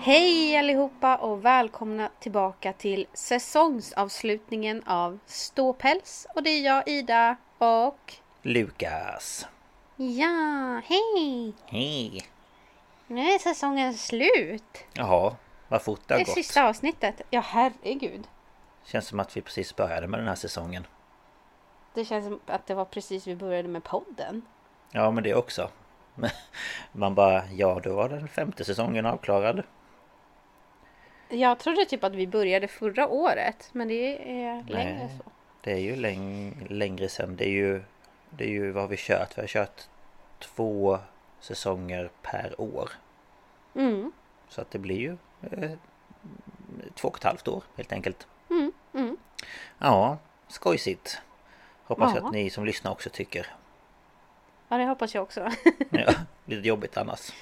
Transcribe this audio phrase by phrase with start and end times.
[0.00, 6.26] Hej allihopa och välkomna tillbaka till säsongsavslutningen av Ståpäls.
[6.34, 8.14] Och det är jag Ida och...
[8.42, 9.46] Lukas.
[9.96, 11.52] Ja, hej!
[11.66, 12.22] Hej.
[13.06, 14.84] Nu är säsongen slut.
[14.92, 15.36] Jaha,
[15.68, 16.34] vad fort det Det har gått.
[16.34, 17.22] sista avsnittet.
[17.30, 18.26] Ja, herregud.
[18.84, 20.86] Känns som att vi precis började med den här säsongen.
[21.94, 24.42] Det känns som att det var precis vi började med podden.
[24.92, 25.70] Ja, men det också.
[26.92, 29.62] Man bara, ja då var den femte säsongen avklarad.
[31.28, 35.08] Jag trodde typ att vi började förra året, men det är längre Nej.
[35.24, 35.30] så.
[35.60, 37.36] Det är ju läng längre sen.
[37.36, 37.82] Det är ju,
[38.30, 39.38] det är ju vad vi kört.
[39.38, 39.82] Vi har kört
[40.38, 40.98] två
[41.40, 42.90] säsonger per år.
[43.74, 44.12] Mm,
[44.48, 45.16] Så att det blir ju
[45.50, 45.70] eh,
[46.94, 48.26] två och ett halvt år helt enkelt.
[48.50, 49.16] mm, mm.
[49.78, 50.18] Ja,
[50.48, 51.20] skojsigt.
[51.84, 52.26] Hoppas Ja.
[52.26, 53.46] att ni som lyssnar också tycker.
[54.68, 55.50] Ja, det hoppas jag också.
[55.90, 56.12] Ja,
[56.44, 57.32] lite jobbigt annars.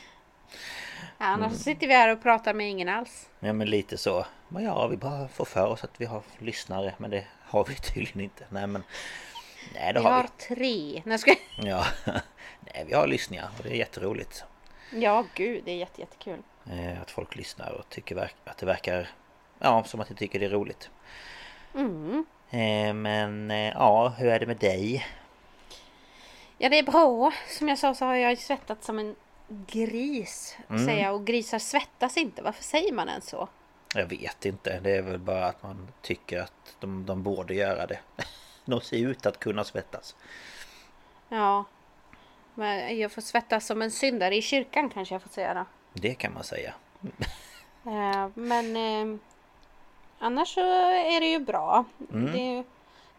[1.19, 1.59] Annars Mm.
[1.59, 3.29] sitter vi här och pratar med ingen alls.
[3.41, 4.27] Ja men lite så.
[4.49, 6.95] Men ja, vi bara får för oss att vi har lyssnare.
[6.99, 8.45] Men det har vi tydligen inte.
[8.49, 8.83] Nej men...
[9.75, 11.03] Nej det Vi har har tre.
[11.05, 11.31] Nej, ska...
[11.59, 11.69] vi.
[11.69, 11.85] Ja.
[12.61, 14.45] Nej vi har lyssningar och det är jätteroligt.
[14.93, 16.43] Ja, gud, det är jätte, jättekul.
[16.71, 19.09] Eh, Att folk lyssnar och tycker att det verkar...
[19.59, 20.91] Ja, som att de tycker det är roligt.
[21.75, 22.27] Mm.
[22.51, 25.07] Eh, Men eh, ja, hur är det med dig?
[26.59, 27.33] Ja, det är bra.
[27.59, 29.17] Som jag sa så har jag ju svettats som en
[29.49, 30.57] gris.
[30.69, 30.87] Mm.
[30.87, 31.15] Säger jag.
[31.15, 32.43] Och grisar svettas inte.
[32.43, 33.49] Varför säger man ens så?
[33.95, 34.81] Jag vet inte.
[34.81, 37.99] Det är väl bara att man tycker att de, de borde göra det.
[38.65, 40.17] De ser ut att kunna svettas.
[41.29, 41.65] Ja.
[42.55, 45.65] Men jag får svettas som en syndare i kyrkan kanske jag får säga då.
[45.93, 46.75] Det kan man säga.
[47.87, 49.19] Eh, Men eh,
[50.19, 51.85] annars så är det ju bra.
[52.13, 52.33] Mm.
[52.33, 52.65] Det, är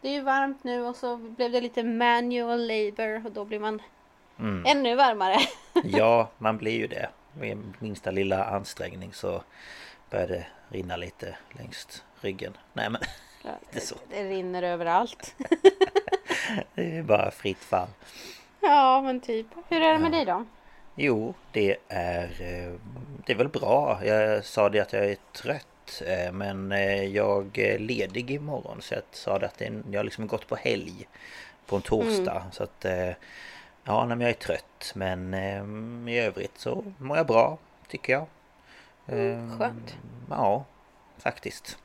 [0.02, 3.60] det är ju varmt nu och så blev det lite manual labor och då blir
[3.60, 3.82] man
[4.40, 4.64] Mm.
[4.66, 5.38] ännu varmare.
[5.84, 7.10] Ja, man blir ju det.
[7.34, 9.44] Med minsta lilla ansträngning så
[10.10, 12.58] börjar det rinna lite längs ryggen.
[12.74, 13.02] Nej men,
[13.72, 13.96] det är så.
[14.10, 15.36] Det rinner överallt.
[16.76, 17.88] Det är bara fritt fall.
[18.62, 19.48] Ja, men typ.
[19.70, 20.46] Hur är det med dig då?
[20.96, 22.24] Jo, det är...
[22.24, 22.74] eh,
[23.26, 24.00] Det är väl bra.
[24.06, 26.02] Jag sa det att jag är trött.
[26.06, 28.82] eh, Men eh, jag är ledig imorgon.
[28.82, 29.62] Så jag sa det att
[29.92, 31.08] jag har liksom gått på helg.
[31.66, 32.44] På en torsdag.
[32.52, 32.86] Så att...
[33.88, 34.92] eh, Ja, men jag är trött.
[34.96, 37.58] Men eh, i övrigt så mår jag bra.
[37.88, 38.26] Tycker jag.
[39.20, 39.98] Eh, skönt.
[40.30, 40.66] Ja,
[41.18, 41.78] faktiskt.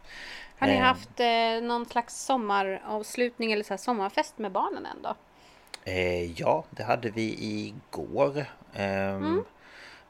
[0.58, 5.14] Har ni Eh, haft eh, någon slags sommaravslutning eller så sommarfest med barnen ändå?
[5.84, 8.44] Eh, ja, det hade vi igår.
[8.74, 9.44] Ehm,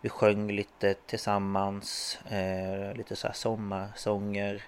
[0.01, 2.19] Vi sjöng lite tillsammans.
[2.31, 4.63] Eh, lite så här sommarsånger.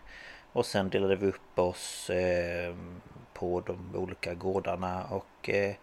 [0.53, 2.75] Och sen delade vi upp oss eh,
[3.33, 5.05] på de olika gårdarna.
[5.05, 5.75] Och eh,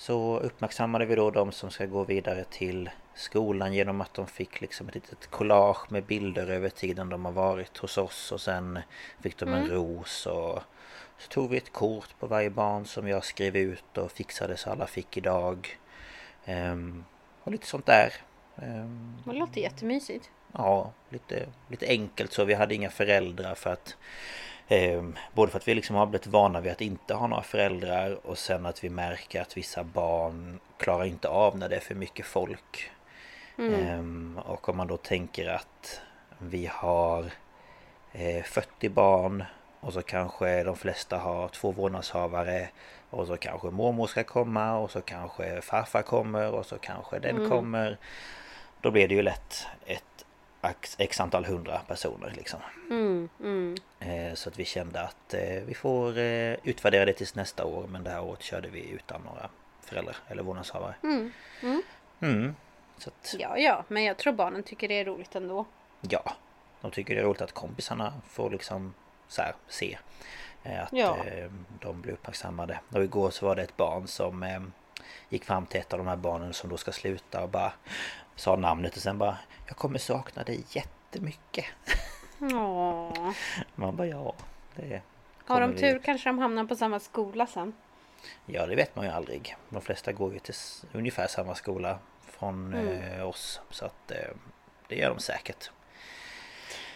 [0.00, 4.60] så uppmärksammade vi då de som ska gå vidare till skolan genom att de fick
[4.60, 8.32] liksom ett litet collage med bilder över tiden de har varit hos oss.
[8.32, 8.78] Och sen
[9.22, 10.62] fick de en ros och
[11.18, 14.70] så tog vi ett kort på varje barn som jag skrev ut och fixade så
[14.70, 15.78] alla fick idag.
[16.44, 17.04] Ehm,
[17.42, 18.12] och lite sånt där.
[18.56, 20.30] Ehm, Det låter jättemysigt.
[20.52, 22.44] ja, lite, lite enkelt så.
[22.44, 23.96] Vi hade inga föräldrar för att
[24.70, 28.26] ehm, Både för att vi liksom har blivit vana vid att inte ha några föräldrar
[28.26, 31.94] och sen att vi märker att vissa barn klarar inte av när det är för
[31.94, 32.90] mycket folk.
[33.58, 36.00] Ehm, och om man då tänker att
[36.38, 37.30] vi har
[38.12, 39.44] eh, 40 barn
[39.80, 42.68] och så kanske de flesta har två vårdnadshavare
[43.10, 47.48] och så kanske mormor ska komma och så kanske farfar kommer och så kanske den
[47.48, 47.98] kommer.
[48.80, 50.04] Då blir det ju lätt ett
[50.98, 52.60] x antal hundra personer liksom.
[52.90, 53.74] Mm, mm.
[54.00, 57.86] Eh, Så att vi kände att eh, vi får eh, utvärdera det tills nästa år
[57.86, 59.48] men det här året körde vi utan några
[59.80, 60.94] föräldrar eller vårdnadshavare.
[61.02, 61.82] Mm, mm.
[62.20, 62.54] Mm.
[63.06, 65.64] Att Ja, ja, men jag tror barnen tycker det är roligt ändå.
[66.00, 66.32] Ja,
[66.80, 68.94] de tycker det är roligt att kompisarna får liksom
[69.28, 69.98] så här, se
[70.64, 71.16] att Ja.
[71.80, 72.80] de blir uppmärksammade.
[72.94, 74.70] Och igår så var det ett barn som
[75.28, 77.72] gick fram till ett av de här barnen som då ska sluta och bara
[78.36, 81.64] sa namnet och sen bara Jag kommer sakna dig jättemycket.
[82.40, 83.30] Åh.
[83.74, 84.34] Man bara ja.
[84.76, 85.02] Det
[85.46, 87.72] Har de kommer vi- tur kanske de hamnar på samma skola sen.
[88.46, 89.56] Ja det vet man ju aldrig.
[89.68, 90.54] De flesta går ju till
[90.92, 92.88] ungefär samma skola från Mm.
[93.20, 93.60] eh, oss.
[93.70, 94.16] Så att eh,
[94.88, 95.70] det gör de säkert.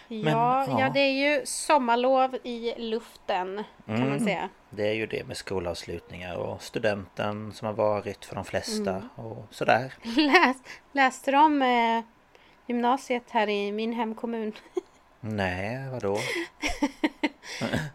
[0.07, 0.79] Ja, ja.
[0.79, 4.19] ja, det är ju sommarlov i luften kan man Mm.
[4.25, 4.49] säga.
[4.69, 9.09] Det är ju det med skolavslutningar och studenten som har varit för de flesta Mm.
[9.15, 9.93] och sådär.
[10.03, 10.57] Läs,
[10.91, 12.01] läste de eh,
[12.67, 14.53] gymnasiet här i min hemkommun?
[15.19, 16.17] Nej, vadå?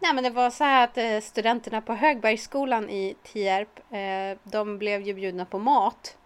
[0.01, 4.77] Nej men det var så här att eh, studenterna på Högbergsskolan i Tierp eh, De
[4.77, 6.17] blev ju bjudna på mat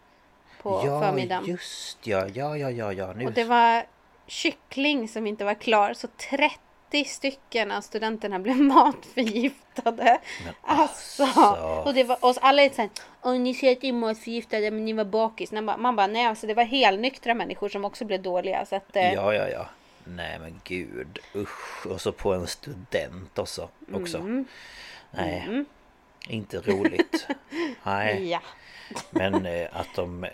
[0.62, 3.14] På ja, förmiddagen just ja, ja, ja, ja, ja.
[3.14, 3.26] Nu.
[3.26, 3.84] Och det var
[4.28, 11.24] kyckling som inte var klar Så 30 stycken av studenterna blev matförgiftade Men Alltså!
[11.24, 11.84] alltså.
[11.86, 12.90] Och, det var, och alla är såhär
[13.22, 16.48] Åh ni säger att ni är matförgiftade men ni var bakis Man bara, nej alltså
[16.48, 19.70] det var helnyktra människor som också blev dåliga så att eh, Ja, ja, ja.
[20.08, 21.86] Nej men gud, usch.
[21.86, 23.70] Och så på en student också.
[23.94, 24.18] också.
[24.18, 24.46] Mm.
[25.12, 25.66] Nej,
[26.28, 27.28] inte roligt.
[27.84, 28.42] Nej, Ja
[29.10, 30.26] men eh, att de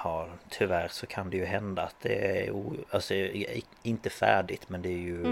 [0.00, 3.14] har tyvärr så kan det ju hända att det är o, alltså,
[3.82, 5.24] inte färdigt men det är ju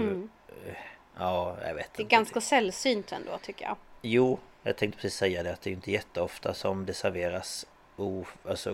[0.65, 0.73] eh,
[1.19, 1.89] Ja, jag vet Mm.
[1.95, 2.15] Det är inte.
[2.15, 5.91] ganska sällsynt ändå tycker jag Jo, jag tänkte precis säga det att det är inte
[5.91, 7.65] jätteofta som det serveras
[7.97, 8.71] o, alltså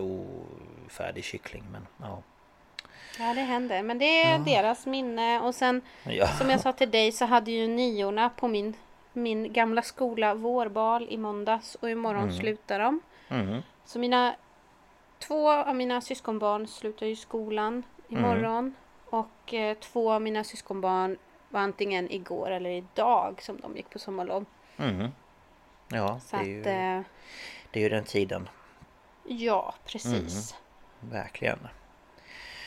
[0.86, 2.22] ofärdig kyckling men ja.
[3.18, 6.28] Ja det händer men det är deras minne och sen ja.
[6.28, 8.74] Som jag sa till dig så hade ju niorna på min,
[9.12, 13.00] min gamla skola vårbal i måndags och imorgon slutar de.
[13.28, 13.62] Mm.
[13.84, 14.34] Så mina
[15.18, 18.74] två av mina syskonbarn slutar ju skolan imorgon.
[19.10, 21.16] Och eh, två av mina syskonbarn
[21.48, 24.44] var antingen igår eller idag som de gick på sommarlov.
[24.76, 25.08] Mm.
[25.88, 27.10] Ja, Så det är, ju, att eh,
[27.70, 28.48] det är ju den tiden.
[29.24, 30.54] ja precis.
[31.00, 31.58] Verkligen.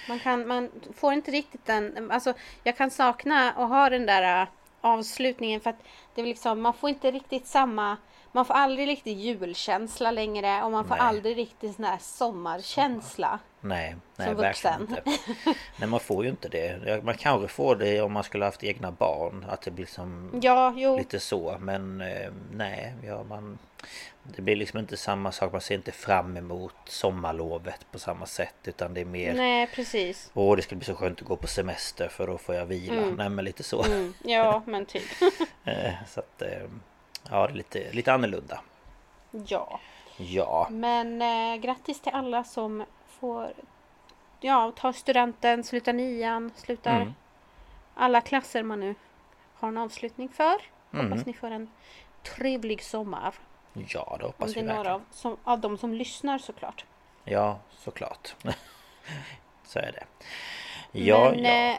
[0.09, 4.41] Man, kan, man får inte riktigt den, alltså jag kan sakna att ha den där
[4.41, 4.47] äh,
[4.81, 5.83] avslutningen för att
[6.15, 7.97] det är liksom, man får inte riktigt samma,
[8.31, 11.05] man får aldrig riktigt julkänsla längre och man får Nej.
[11.07, 13.39] aldrig riktigt sån här sommarkänsla.
[13.61, 15.11] Nej, nej Som verkligen vuxen.
[15.15, 15.33] inte.
[15.77, 17.03] Nej, man får ju inte det.
[17.03, 19.45] Man kanske får det om man skulle haft egna barn.
[19.49, 21.57] Att det blir som Ja, jo, lite så.
[21.59, 23.57] Men eh, nej, ja, man,
[24.23, 25.51] det blir liksom inte samma sak.
[25.51, 28.55] Man ser inte fram emot sommarlovet på samma sätt.
[28.63, 30.31] Utan det är mer nej precis.
[30.33, 33.01] Åh, det skulle bli så skönt att gå på semester för då får jag vila.
[33.17, 33.83] Nej, men lite så.
[33.83, 35.03] Mm, ja, men typ.
[35.63, 36.67] Eh, så att, eh,
[37.29, 38.61] ja, det är lite, lite annorlunda.
[39.31, 39.79] Ja,
[40.21, 43.51] Ja, men eh, grattis till alla som får
[44.39, 47.13] ja, ta studenten, sluta nian, slutar Mm.
[47.95, 48.95] alla klasser man nu
[49.53, 50.55] har en avslutning för.
[50.93, 51.11] Mm.
[51.11, 51.69] Hoppas ni får en
[52.23, 53.33] trevlig sommar.
[53.73, 56.85] ja det Om hoppas det vi är några av, som, av de som lyssnar såklart.
[57.23, 58.35] Ja, såklart.
[59.65, 60.03] så är det.
[60.91, 61.73] Ja, Men ja.
[61.73, 61.77] Eh,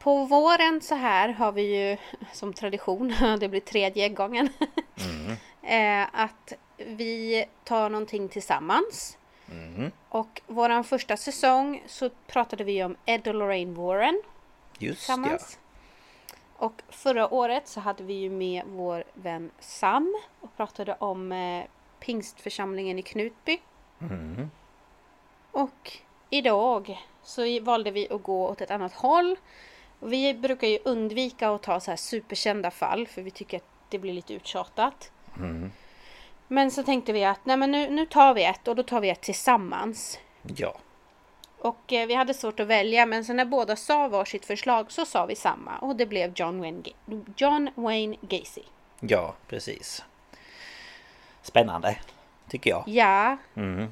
[0.00, 1.96] på våren så här har vi ju
[2.32, 4.48] som tradition, det blir tredje gången,
[4.96, 5.36] Mm.
[6.02, 9.18] eh, att vi tar någonting tillsammans.
[9.50, 9.90] Mm.
[10.08, 14.22] Och våran första säsong så pratade vi om Ed och Lorraine Warren
[14.78, 15.58] Just tillsammans.
[16.56, 21.64] Och förra året så hade vi ju med vår vän Sam och pratade om eh,
[22.00, 23.60] pingstförsamlingen i Knutby.
[23.98, 24.06] ja.
[24.06, 24.50] Mm.
[25.52, 25.92] Och
[26.30, 29.36] idag så valde vi att gå åt ett annat håll.
[30.00, 33.64] Och Vi brukar ju undvika att ta så här superkända fall för vi tycker att
[33.88, 35.10] det blir lite uttjatat.
[35.36, 35.70] Mm.
[36.48, 39.00] Men så tänkte vi att nej men nu, nu tar vi ett och då tar
[39.00, 40.18] vi ett tillsammans.
[40.56, 40.74] Ja.
[41.58, 45.04] Och eh, vi hade svårt att välja men sen när båda sa varsitt förslag så
[45.06, 46.82] sa vi samma och det blev John Wayne,
[47.36, 48.62] John Wayne Gacy.
[49.00, 50.04] Ja, precis.
[51.42, 51.96] Spännande.
[52.48, 52.84] Tycker jag.
[52.86, 53.86] Ja, Mm.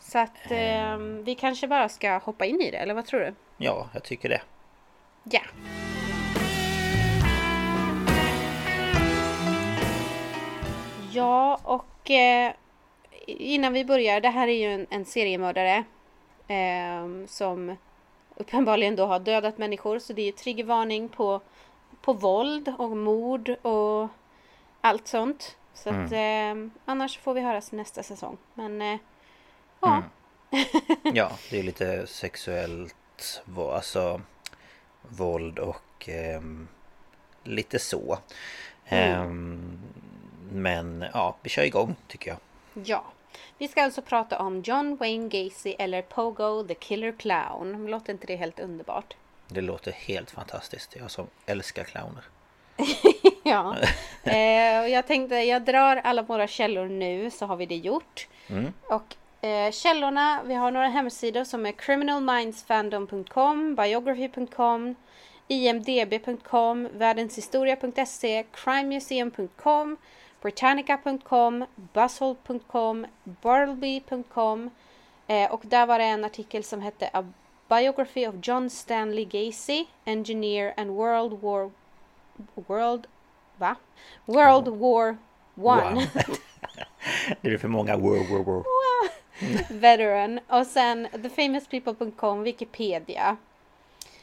[0.00, 3.34] så att eh, vi kanske bara ska hoppa in i det eller vad tror du?
[3.56, 4.40] Ja, jag tycker det.
[5.24, 5.40] Ja.
[11.12, 12.52] Ja, och eh,
[13.26, 15.84] innan vi börjar, det här är ju en, en seriemördare
[16.48, 17.76] eh, som
[18.34, 19.98] uppenbarligen då har dödat människor.
[19.98, 21.40] Så det är ju triggervarning på,
[22.02, 24.08] på våld och mord och
[24.80, 25.56] allt sånt.
[25.74, 28.36] Så att eh, annars får vi höras nästa säsong.
[28.54, 28.98] Men eh,
[29.80, 30.02] ja,
[31.14, 34.20] Ja, det är lite sexuellt, alltså
[35.08, 36.68] våld och ehm,
[37.44, 38.18] lite så.
[38.86, 39.78] Ehm,
[40.52, 42.38] men ja, vi kör igång tycker jag.
[42.86, 43.04] Ja.
[43.58, 47.86] Vi ska alltså prata om John Wayne Gacy eller Pogo the Killer Clown.
[47.86, 49.16] Låter inte det helt underbart?
[49.48, 50.96] Det låter helt fantastiskt.
[50.96, 52.24] Jag som älskar clowner.
[53.42, 53.76] ja.
[54.24, 58.28] Eh, och jag tänkte jag drar alla våra källor nu så har vi det gjort.
[58.48, 58.72] Mm.
[58.82, 59.14] Och
[59.44, 64.94] Eh, källorna, vi har några hemsidor som är criminalmindsfandom.com, biography.com,
[65.48, 69.96] imdb.com, världenshistoria.se, crimemuseum.com,
[70.42, 74.70] britannica.com, bustle.com, bartleby.com
[75.26, 77.24] eh, och där var det en artikel som hette A
[77.68, 81.70] Biography of John Stanley Gacy, Engineer and World War
[82.54, 83.06] World
[83.56, 83.76] va?
[84.24, 85.16] World War
[85.54, 85.94] One.
[85.94, 86.06] Wow.
[87.40, 88.64] det är för många wow, wow, wow.
[89.70, 93.36] Veteran och sen thefamouspeople.com, Wikipedia.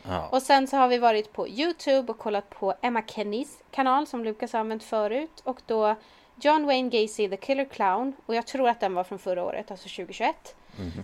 [0.04, 0.28] Ja.
[0.28, 4.24] Och sen så har vi varit på Youtube och kollat på Emma Kennys kanal som
[4.24, 5.96] Lukas har använt förut och då
[6.42, 9.72] John Wayne Gacy The Killer Clown och jag tror att den var från förra året,
[9.72, 10.56] alltså 2021.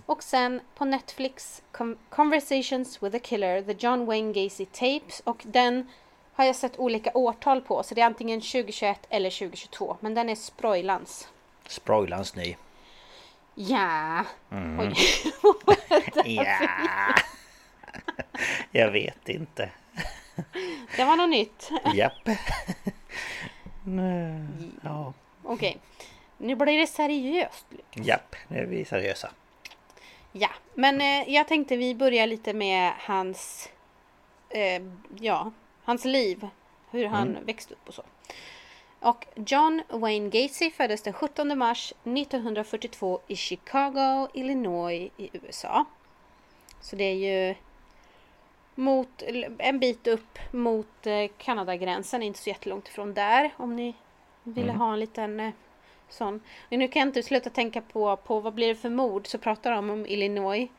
[0.05, 5.43] Och sen på Netflix Con- Conversations with the Killer, The John Wayne Gacy Tapes och
[5.45, 5.89] den
[6.33, 10.29] har jag sett olika årtal på så det är antingen 2021 eller 2022 men den
[10.29, 11.27] är sprojlans.
[11.67, 12.55] Sproilans ny.
[13.55, 14.25] Ja.
[14.79, 14.93] Oj.
[16.25, 16.57] Ja.
[18.71, 19.69] Jag vet inte.
[20.97, 21.71] det var något nytt.
[21.93, 22.29] Japp.
[24.83, 25.13] Ja.
[25.43, 25.77] Okej.
[26.37, 27.65] Nu blir det seriöst.
[27.69, 28.07] Lukas.
[28.07, 29.31] Japp, nu är vi seriösa.
[30.31, 33.69] Ja, men eh, jag tänkte vi börjar lite med hans,
[34.49, 34.83] eh,
[35.19, 35.51] ja,
[35.83, 36.47] hans liv.
[36.91, 38.03] Hur han växte upp och så.
[39.05, 45.85] Och John Wayne Gacy föddes den 17 mars 1942 i Chicago, Illinois i USA.
[46.81, 47.55] Så det är ju
[48.75, 49.23] mot,
[49.57, 53.93] en bit upp mot eh, Kanadagränsen, inte så jättelångt ifrån där om ni
[54.43, 55.51] ville ha en liten eh,
[56.09, 56.41] sån.
[56.69, 59.37] Men nu kan jag inte sluta tänka på, på vad blir det för mord så
[59.37, 60.69] pratar de om Illinois.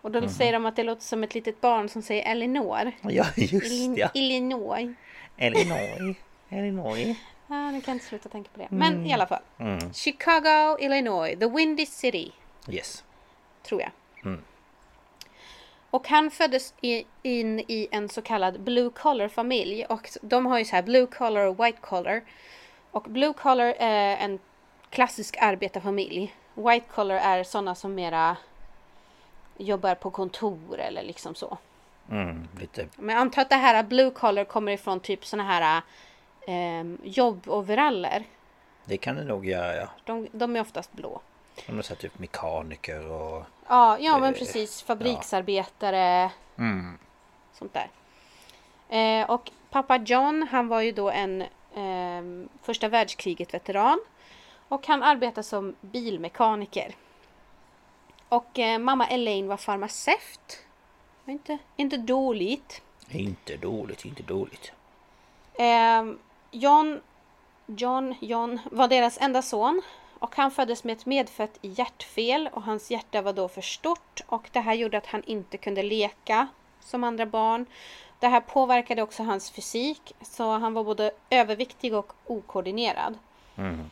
[0.00, 2.92] Och då säger de att det låter som ett litet barn som säger Elinor.
[3.02, 4.10] Ja, just ja.
[4.14, 4.94] Illinois.
[5.38, 6.16] Illinois.
[6.50, 7.16] Illinois.
[7.52, 8.68] Ja, nu kan jag inte sluta tänka på det.
[8.70, 9.42] Men i alla fall.
[9.58, 9.92] Mm.
[9.92, 11.38] Chicago, Illinois.
[11.38, 12.32] The Windy City.
[12.68, 13.04] Yes.
[13.62, 13.90] tror jag.
[14.24, 14.42] Mm.
[15.90, 20.58] Och han föddes i, in i en så kallad blue collar familj och de har
[20.58, 22.22] ju så här blue collar och white collar.
[22.90, 24.38] Och blue collar är en
[24.90, 26.34] klassisk arbetarfamilj.
[26.54, 28.36] White collar är sådana som mera
[29.56, 31.58] jobbar på kontor eller liksom så.
[32.10, 32.88] Mm, lite.
[32.96, 35.82] Men jag antar att det här blue collar kommer ifrån typ sådana här
[36.46, 38.24] um, jobgoveraller.
[38.84, 39.88] Det kan det nog göra ja.
[40.04, 41.20] De, de är oftast blå.
[41.68, 43.44] Om du säger typ mekaniker och...
[43.68, 44.82] Ja, ja men Eh, precis.
[44.82, 46.30] Fabriksarbetare.
[46.58, 46.98] Mm.
[47.52, 47.90] Sånt där.
[48.98, 51.42] Eh, och pappa John, han var ju då en
[51.74, 54.00] eh, första världskriget veteran.
[54.68, 56.94] Och han arbetade som bilmekaniker.
[58.28, 60.64] Och eh, mamma Elaine var farmaceut.
[61.26, 62.82] Inte, inte dåligt.
[63.08, 64.72] Inte dåligt, inte dåligt.
[66.54, 67.00] John,
[67.66, 69.82] John, John var deras enda son.
[70.18, 74.20] Och han föddes med ett medfött hjärtfel och hans hjärta var då för stort.
[74.26, 76.48] Och det här gjorde att han inte kunde leka
[76.80, 77.66] som andra barn.
[78.18, 80.14] Det här påverkade också hans fysik.
[80.20, 83.18] Så han var både överviktig och okoordinerad.
[83.56, 83.90] Mm.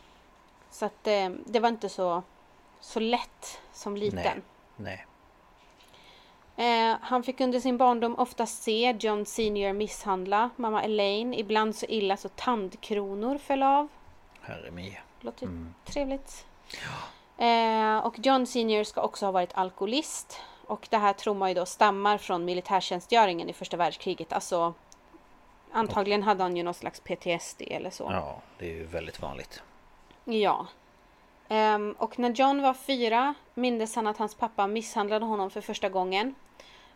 [0.71, 2.23] Så att eh, det var inte så,
[2.81, 4.43] så lätt som liten.
[4.76, 5.07] Nej.
[6.61, 11.35] Eh, han fick under sin barndom ofta se John Senior misshandla mamma Elaine.
[11.35, 13.88] Ibland så illa så tandkronor föll av.
[14.40, 14.97] Herre min.
[15.21, 15.75] Låter Mm.
[15.85, 16.47] trevligt.
[17.38, 20.40] Eh, och John Senior ska också ha varit alkoholist.
[20.67, 24.33] Och det här tror man ju då stammar från militärtjänstgöringen i första världskriget.
[24.33, 24.75] Alltså
[25.73, 28.09] antagligen hade han ju någon slags PTSD eller så.
[28.12, 29.62] Ja, det är ju väldigt vanligt.
[30.25, 30.67] Ja.
[31.52, 35.88] Ehm, och när John var fyra mindes han att hans pappa misshandlade honom för första
[35.88, 36.35] gången.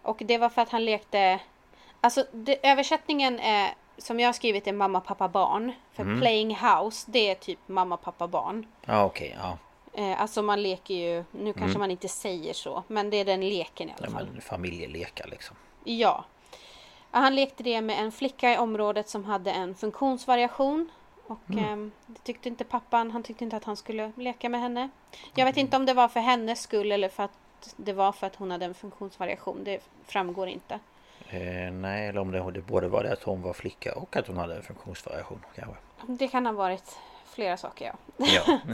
[0.02, 1.40] Och det var för att han lekte...
[2.00, 5.72] Alltså det, översättningen är, som jag har skrivit är mamma, pappa, barn.
[5.92, 8.66] För playing house, det är typ mamma, pappa, barn.
[8.86, 9.36] Ja, okej.
[9.42, 9.58] ja.
[9.92, 13.48] Eh, alltså man leker ju, nu kanske man inte säger så, men det är den
[13.48, 14.40] leken i alla fall.
[14.40, 15.56] Familjelekar liksom.
[15.84, 16.24] Ja.
[17.12, 20.90] Ja, Han lekte det med en flicka i området som hade en funktionsvariation.
[21.26, 24.88] Och ehm, det tyckte inte pappan, han tyckte inte att han skulle leka med henne.
[25.34, 28.26] Jag vet inte om det var för hennes skull eller för att det var för
[28.26, 29.64] att hon hade en funktionsvariation.
[29.64, 30.80] Det framgår inte.
[31.28, 34.26] Eh, nej, eller om det, det både var det att hon var flicka och att
[34.26, 35.76] hon hade en funktionsvariation kanske.
[36.06, 38.26] Det kan ha varit flera saker ja.
[38.26, 38.58] Ja.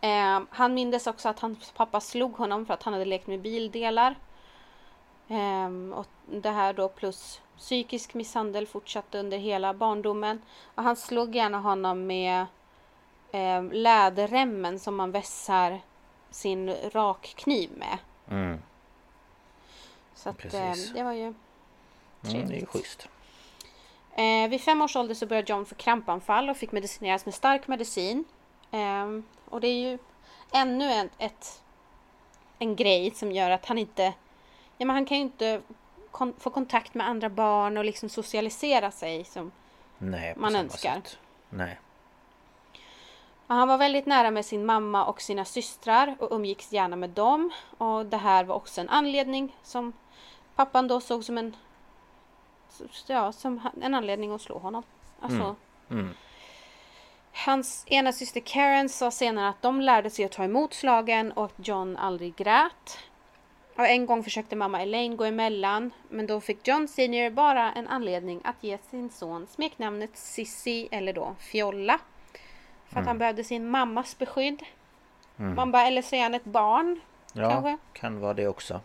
[0.00, 3.40] Eh, han mindes också att hans pappa slog honom för att han hade lekt med
[3.40, 4.14] bildelar.
[5.28, 10.42] Ehm, och det här då plus psykisk misshandel fortsatte under hela barndomen.
[10.74, 12.46] Och han slog gärna honom med
[13.32, 15.80] eh, läderremmen som man vässar
[16.30, 17.98] sin rakkniv med.
[18.30, 18.62] Mm.
[20.14, 21.34] Så att, eh, det var ju
[22.24, 22.68] Mm, det är ju Trevligt.
[22.68, 23.08] schysst.
[24.16, 27.68] Eh, vid fem års ålder så började John få krampanfall och fick medicineras med stark
[27.68, 28.24] medicin.
[28.70, 29.98] Ehm, och det är ju
[30.52, 31.62] ännu en, ett,
[32.58, 34.02] en grej som gör att han inte...
[34.78, 35.62] Ja, men han kan ju inte
[36.14, 39.52] kon, få kontakt med andra barn och liksom socialisera sig som
[39.98, 40.94] Nej, man önskar.
[40.94, 41.18] sätt.
[41.50, 41.80] Nej.
[43.46, 47.10] Och Han var väldigt nära med sin mamma och sina systrar och umgicks gärna med
[47.10, 47.50] dem.
[47.78, 49.92] Och det här var också en anledning som
[50.54, 51.56] pappan då såg som en
[53.06, 54.82] ja, som en anledning att slå honom.
[55.20, 55.56] Alltså,
[55.90, 56.14] Mm.
[57.32, 61.44] Hans ena syster Karen sa senare att de lärde sig att ta emot slagen och
[61.44, 62.98] att John aldrig grät.
[63.76, 67.88] Och en gång försökte mamma Elaine gå emellan men då fick John Senior bara en
[67.88, 72.00] anledning att ge sin son smeknamnet Sissy eller då Fjolla.
[72.86, 74.62] För att han behövde sin mammas beskydd.
[75.36, 77.00] Man bara, eller så är han ett barn
[77.32, 77.78] Ja, kanske?
[77.92, 78.80] kan vara det också.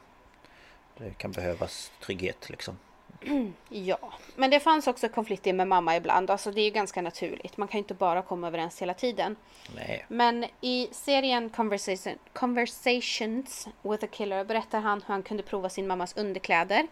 [0.98, 2.78] Det kan behövas trygghet liksom.
[3.70, 3.98] Ja,
[4.36, 6.30] men det fanns också konflikter med mamma ibland.
[6.32, 7.58] Alltså det är ju ganska naturligt.
[7.58, 9.36] Man kan ju inte bara komma överens hela tiden.
[9.76, 10.06] Nej.
[10.08, 15.88] Men i serien Conversation, Conversations with a Killer berättar han hur han kunde prova sin
[15.88, 16.88] mammas underkläder.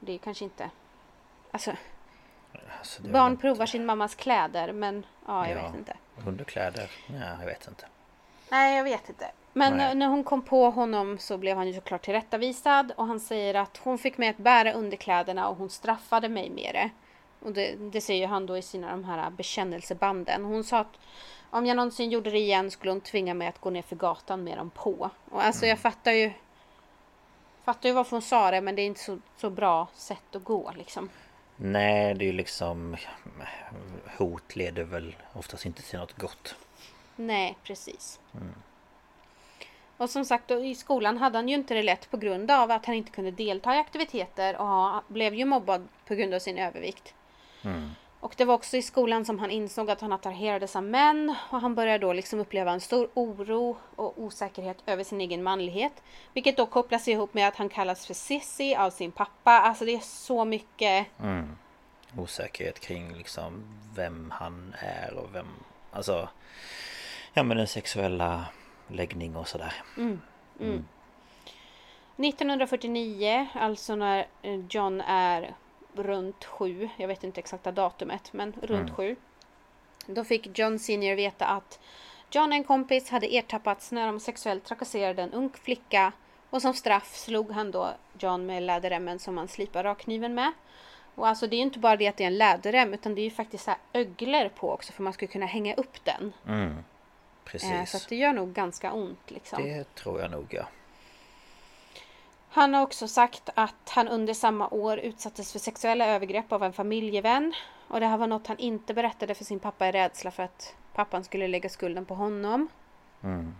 [0.00, 0.70] Det är ju kanske inte...
[1.50, 1.72] Alltså,
[2.78, 5.62] Alltså, barn provar sin mammas kläder men ja, jag Ja.
[5.68, 5.96] vet inte.
[6.26, 6.90] Underkläder?
[7.06, 7.86] Ja, jag vet inte.
[8.50, 9.30] Nej, jag vet inte.
[9.52, 9.94] Men Nej.
[9.94, 13.76] när hon kom på honom så blev han ju såklart tillrättavisad och han säger att
[13.76, 16.90] hon fick mig att bära underkläderna och hon straffade mig med det.
[17.46, 20.44] Och det, det säger han då i sina de här bekännelsebanden.
[20.44, 20.98] Hon sa att
[21.50, 24.44] om jag någonsin gjorde det igen skulle hon tvinga mig att gå ner för gatan
[24.44, 25.10] med dem på.
[25.30, 26.32] Och alltså jag fattar ju
[27.64, 30.44] Fattar ju varför hon sa det men det är inte så, så bra sätt att
[30.44, 31.08] gå liksom.
[31.56, 32.96] Nej, det är ju liksom...
[34.18, 36.54] Hot leder väl oftast inte till något gott.
[37.20, 38.20] Nej, precis.
[39.96, 42.86] Och som sagt, i skolan hade han ju inte det lätt på grund av att
[42.86, 47.14] han inte kunde delta i aktiviteter och blev ju mobbad på grund av sin övervikt.
[48.20, 51.60] Och det var också i skolan som han insåg att han attraherades av män och
[51.60, 56.02] han började då liksom uppleva en stor oro och osäkerhet över sin egen manlighet.
[56.32, 59.50] Vilket då kopplas ihop med att han kallas för Sissy av sin pappa.
[59.50, 61.06] Alltså det är så mycket
[62.18, 65.48] Osäkerhet kring liksom vem han är och vem...
[65.92, 66.28] Alltså...
[67.32, 68.44] Ja men den sexuella
[68.88, 69.74] läggning och sådär.
[72.16, 75.54] 1949, alltså när eh, John är
[75.94, 79.16] runt sju, jag vet inte exakta datumet, men runt sju.
[80.06, 81.80] Då fick John senior veta att
[82.30, 86.12] John och en kompis hade ertappats när de sexuellt trakasserade en ung flicka
[86.50, 90.52] och som straff slog han då John med läderremmen som han slipar rakkniven med.
[91.14, 93.20] Och alltså det är ju inte bara det att det är en läderrem utan det
[93.20, 96.32] är ju faktiskt så här öglor på också för man skulle kunna hänga upp den.
[96.46, 96.84] Mm.
[97.54, 97.90] Eh, Precis.
[97.90, 99.62] så att det gör nog ganska ont liksom.
[99.62, 100.66] Det tror jag nog ja.
[102.48, 106.72] Han har också sagt att han under samma år utsattes för sexuella övergrepp av en
[106.72, 107.54] familjevän.
[107.88, 110.74] Och det här var något han inte berättade för sin pappa i rädsla för att
[110.94, 112.68] pappan skulle lägga skulden på honom.
[113.22, 113.54] Mm.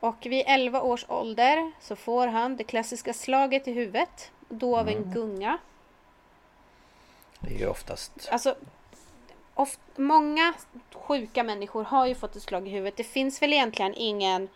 [0.00, 4.30] Och vid 11 års ålder så får han det klassiska slaget i huvudet.
[4.48, 5.58] Då av en gunga.
[7.40, 8.28] Det är ju oftast...
[8.32, 8.56] Alltså,
[9.56, 10.54] oft, många
[10.92, 12.96] sjuka människor har ju fått ett slag i huvudet.
[12.96, 14.48] Det finns väl egentligen ingen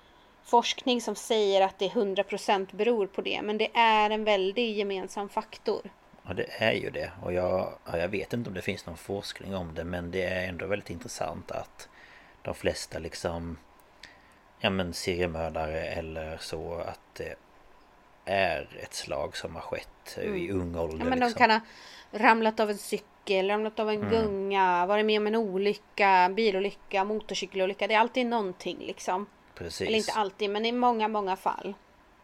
[0.45, 3.43] forskning som säger att det 100% beror på det.
[3.43, 5.91] Men det är en väldigt gemensam faktor.
[6.27, 8.97] Ja det är ju det och jag, ja, jag vet inte om det finns någon
[8.97, 11.89] forskning om det men det är ändå väldigt intressant att
[12.43, 13.57] de flesta liksom
[14.59, 17.35] Ja men seriemördare eller så att det
[18.25, 20.99] är ett slag som har skett i ung ålder Mm.
[20.99, 21.33] Ja, men liksom.
[21.33, 21.61] de kan ha
[22.29, 27.87] ramlat av en cykel, ramlat av en gunga, varit med om en olycka, bilolycka, motorcykelolycka.
[27.87, 29.27] Det är alltid någonting liksom.
[29.55, 29.89] Precis.
[29.89, 31.75] Eller inte alltid, men i många, många fall.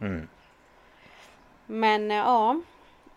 [0.01, 0.29] Mm.
[1.67, 2.61] Men eh, ja.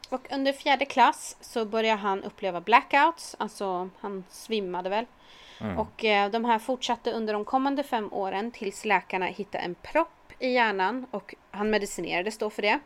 [0.09, 3.35] Och under fjärde klass så börjar han uppleva blackouts.
[3.39, 5.05] Alltså han svimmade väl.
[5.77, 10.33] Och eh, de här fortsatte under de kommande fem åren tills läkarna hittade en propp
[10.39, 12.79] i hjärnan och han medicinerades då för det.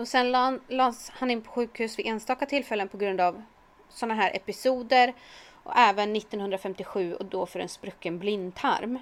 [0.00, 3.42] Och sen la- lades han in på sjukhus vid enstaka tillfällen på grund av
[3.88, 5.14] sådana här episoder.
[5.62, 8.98] Och även 1957 och då för en sprucken blindtarm.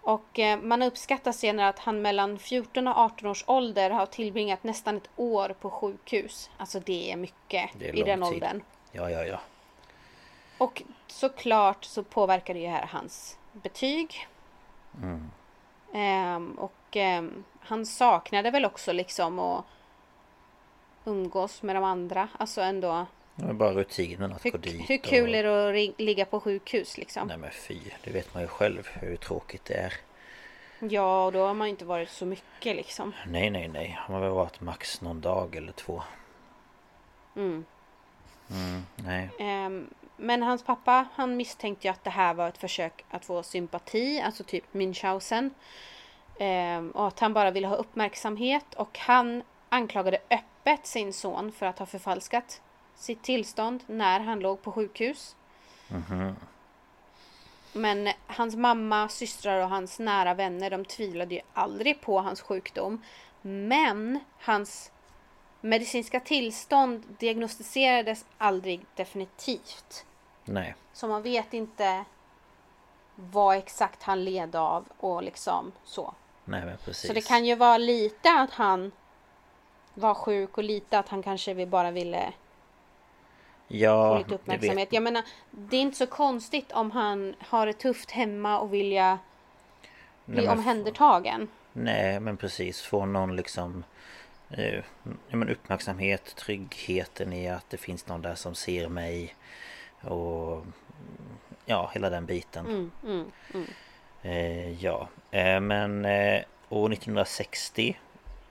[0.00, 4.64] Och eh, man uppskattar senare att han mellan 14 och 18 års ålder har tillbringat
[4.64, 6.50] nästan ett år på sjukhus.
[6.56, 8.28] Alltså det är mycket Det är i den tid.
[8.28, 8.62] åldern.
[8.92, 9.40] Ja ja ja.
[10.58, 14.28] Och såklart så påverkar det ju här hans betyg.
[15.02, 15.30] Mm.
[15.94, 19.64] Ehm, och ehm, han saknade väl också liksom att
[21.04, 22.28] umgås med de andra.
[22.38, 23.06] Alltså ändå.
[23.34, 25.36] Det är bara rutinen att gå Hur, dit hur kul och...
[25.36, 27.28] är det att ligga på sjukhus liksom?
[27.28, 29.94] Nej men fy, det vet man ju själv hur tråkigt det är.
[30.78, 33.12] Ja, och då har man inte varit så mycket liksom.
[33.26, 36.02] Nej nej nej, man har väl varit max någon dag eller två.
[37.36, 37.64] Mm.
[38.50, 39.30] Mm, nej.
[39.38, 43.42] Ehm, men hans pappa han misstänkte ju att det här var ett försök att få
[43.42, 45.50] sympati, alltså typ Münchhausen.
[46.38, 51.66] Eh, och att han bara ville ha uppmärksamhet och han anklagade öppet sin son för
[51.66, 52.60] att ha förfalskat
[52.94, 55.36] sitt tillstånd när han låg på sjukhus.
[57.72, 63.02] Men hans mamma, systrar och hans nära vänner de tvivlade ju aldrig på hans sjukdom.
[63.42, 64.92] Men hans
[65.60, 70.06] medicinska tillstånd diagnostiserades aldrig definitivt.
[70.44, 70.74] Nej.
[70.92, 72.04] Så man vet inte
[73.14, 76.14] vad exakt han led av och liksom så.
[76.48, 77.08] Nej men precis.
[77.08, 78.92] Så det kan ju vara lite att han
[79.94, 82.32] var sjuk och lite att han kanske bara ville
[83.68, 84.92] ja, få lite uppmärksamhet.
[84.92, 88.92] Jag menar, det är inte så konstigt om han har det tufft hemma och vill
[88.92, 89.18] jag
[90.24, 91.48] bli Nej, omhändertagen.
[91.72, 93.84] Nej men precis, få någon liksom
[94.50, 94.84] eh,
[95.30, 99.34] men uppmärksamhet, tryggheten i att det finns någon där som ser mig
[100.00, 100.64] och
[101.66, 102.66] ja, hela den biten.
[102.66, 103.66] Mm, mm, mm.
[104.26, 107.96] Eh, ja, eh, men eh, år 1960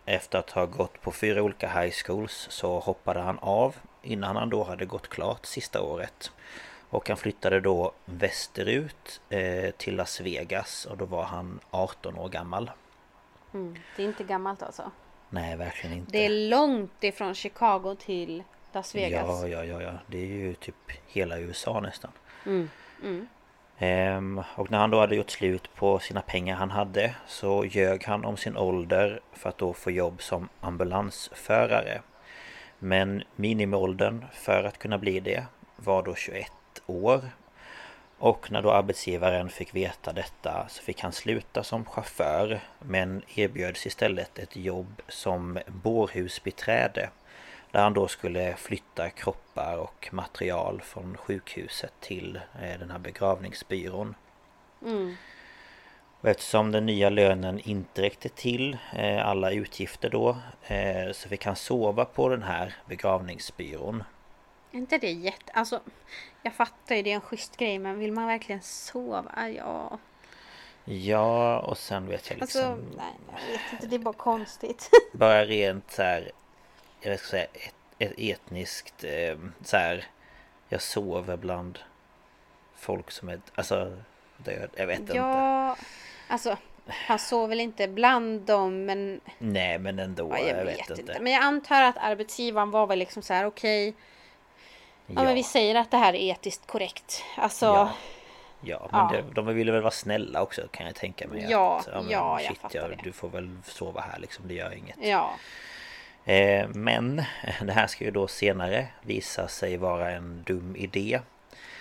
[0.06, 4.50] efter att ha gått på fyra olika high schools så hoppade han av innan han
[4.50, 6.32] då hade gått klart sista året.
[6.90, 12.30] Och han flyttade då västerut eh, till Las Vegas och då var han 18 år
[12.30, 12.72] gammal.
[13.54, 13.76] Mm.
[13.96, 14.92] Det är inte gammalt alltså.
[15.30, 16.12] Nej, verkligen inte.
[16.12, 19.42] Det är långt ifrån Chicago till Las Vegas.
[19.42, 19.92] Ja, ja, ja, ja.
[20.08, 22.12] Det är ju typ hela USA nästan.
[22.46, 22.70] Mm,
[23.04, 23.28] mm.
[23.80, 28.04] Ehm, och när han då hade gjort slut på sina pengar han hade så ljög
[28.04, 32.02] han om sin ålder för att då få jobb som ambulansförare.
[32.80, 36.52] Men minimiåldern för att kunna bli det var då 21
[36.86, 37.30] år.
[38.18, 43.86] Och när då arbetsgivaren fick veta detta så fick han sluta som chaufför men erbjöds
[43.86, 47.10] istället ett jobb som bårhusbiträde.
[47.76, 54.16] Där han då skulle flytta kroppar och material från sjukhuset till eh, den här begravningsbyrån.
[54.86, 55.16] Mm.
[56.22, 61.46] Och eftersom den nya lönen inte räckte till eh, alla utgifter då eh, så fick
[61.46, 64.04] han sova på den här begravningsbyrån.
[64.72, 65.52] Är inte det jätte...
[65.54, 65.80] Alltså,
[66.44, 69.50] jag fattar ju det är en schysst grej men vill man verkligen sova?
[69.50, 70.00] Ja.
[70.86, 73.88] Ja, och sen vet jag liksom Alltså, nej, jag vet inte.
[73.88, 74.90] Det är bara konstigt.
[75.14, 76.32] bara rent så här
[77.12, 80.06] jag ska säga ett, ett etniskt eh, så här
[80.70, 81.80] jag sover bland
[82.76, 83.98] folk som är alltså
[84.38, 84.70] död.
[84.76, 85.18] Jag vet inte.
[85.18, 85.76] ja,
[86.28, 90.30] alltså han sov väl inte bland dem men Nej men ändå.
[90.30, 91.18] ja, jag, jag, vet, inte.
[91.20, 93.94] Men jag antar att arbetsgivaren var väl liksom så här okej.
[95.08, 95.24] ja.
[95.24, 97.24] men vi säger att det här är etiskt korrekt.
[97.38, 97.92] Alltså Ja.
[98.62, 99.12] Ja men Ja.
[99.12, 101.46] Det, de ville väl vara snälla också kan jag tänka mig.
[101.50, 103.00] Ja, att, men ja, jag fattar det.
[103.04, 104.98] Du får väl sova här liksom, det gör inget.
[105.02, 105.34] ja.
[106.26, 107.16] Eh, men
[107.62, 111.20] det här ska ju då senare visa sig vara en dum idé.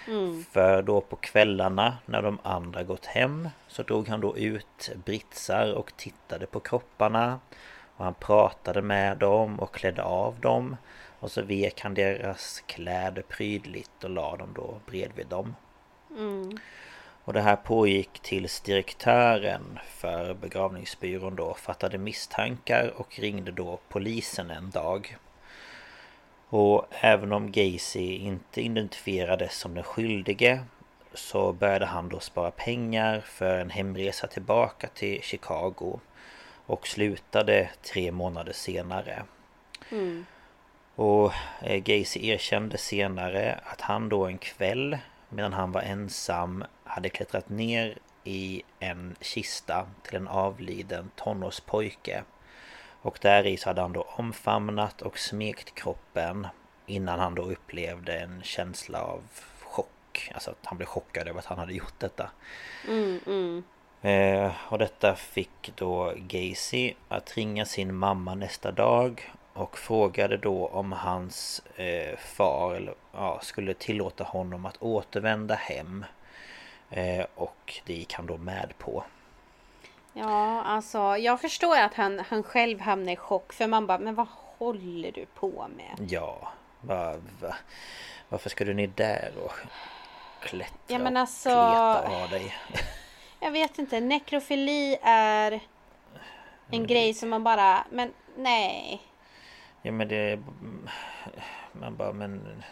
[0.09, 0.44] Mm.
[0.50, 5.72] För då på kvällarna när de andra gått hem så drog han då ut britsar
[5.72, 7.40] och tittade på kropparna.
[7.96, 10.76] Och han pratade med dem och klädde av dem.
[11.20, 15.54] Och så vek han deras kläder prydligt och la dem då bredvid dem.
[16.18, 16.59] Mm.
[17.24, 24.50] Och det här pågick tills direktören för begravningsbyrån då fattade misstankar och ringde då polisen
[24.50, 25.16] en dag.
[26.48, 30.60] Och även om Gacy inte identifierades som den skyldige
[31.14, 36.00] så började han då spara pengar för en hemresa tillbaka till Chicago
[36.66, 39.22] och slutade tre månader senare.
[39.90, 40.26] Mm.
[40.94, 41.32] Och
[41.62, 44.98] eh, Gacy erkände senare att han då en kväll
[45.35, 52.23] medan han var ensam hade klättrat ner i en kista till en avliden tonårspojke.
[53.03, 56.47] Och där i så hade han då omfamnat och smekt kroppen
[56.87, 59.23] innan han då upplevde en känsla av
[59.61, 60.31] chock.
[60.35, 62.31] Alltså att han blev chockad över att han hade gjort detta.
[62.88, 63.64] Mm, mm.
[64.03, 70.67] Eh, och detta fick då Gacy att ringa sin mamma nästa dag och frågade då
[70.67, 76.05] om hans eh, far eller, ja, skulle tillåta honom att återvända hem.
[76.90, 79.05] Eh, och det gick han då med på.
[80.12, 84.14] Ja, alltså jag förstår att han, han själv hamnar i chock för man bara, men
[84.14, 84.27] vad
[84.59, 86.11] håller du på med?
[86.11, 87.55] Ja, va, va,
[88.29, 89.53] varför ska du ner där och
[90.40, 92.55] klättra Ja, men och alltså- kleta av dig?
[93.40, 95.61] Jag vet inte, nekrofili är
[96.71, 99.03] en grej som man bara, men nej.
[99.87, 100.42] Ja men det...
[101.73, 102.62] Man bara men...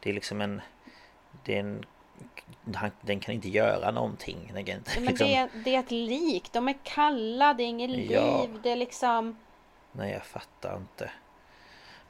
[0.00, 0.60] Det är liksom en...
[1.44, 1.84] Det är en...
[2.74, 4.50] han- Den kan inte göra någonting.
[4.54, 7.66] Den kan inte, Men liksom, det, det är ett lik, de är kalla, det är
[7.66, 8.40] inget Ja.
[8.42, 9.36] liv, det är liksom
[9.92, 11.10] Nej jag fattar inte.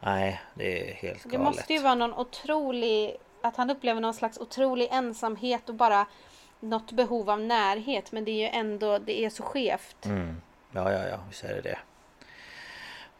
[0.01, 1.33] Nej det är helt galet.
[1.33, 6.07] Det måste ju vara någon otrolig att han upplever någon slags otrolig ensamhet och bara
[6.61, 8.13] något behov av närhet.
[8.13, 10.07] Men det är ju ändå, det är så skevt.
[10.07, 10.41] Mm.
[10.73, 11.79] Ja, ja, ja, visst är det det.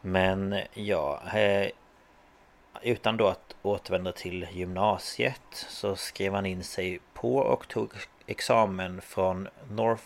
[0.05, 1.69] Men ja, eh,
[2.81, 7.93] utan då att återvända till gymnasiet så skrev han in sig på och tog
[8.27, 10.03] examen från North,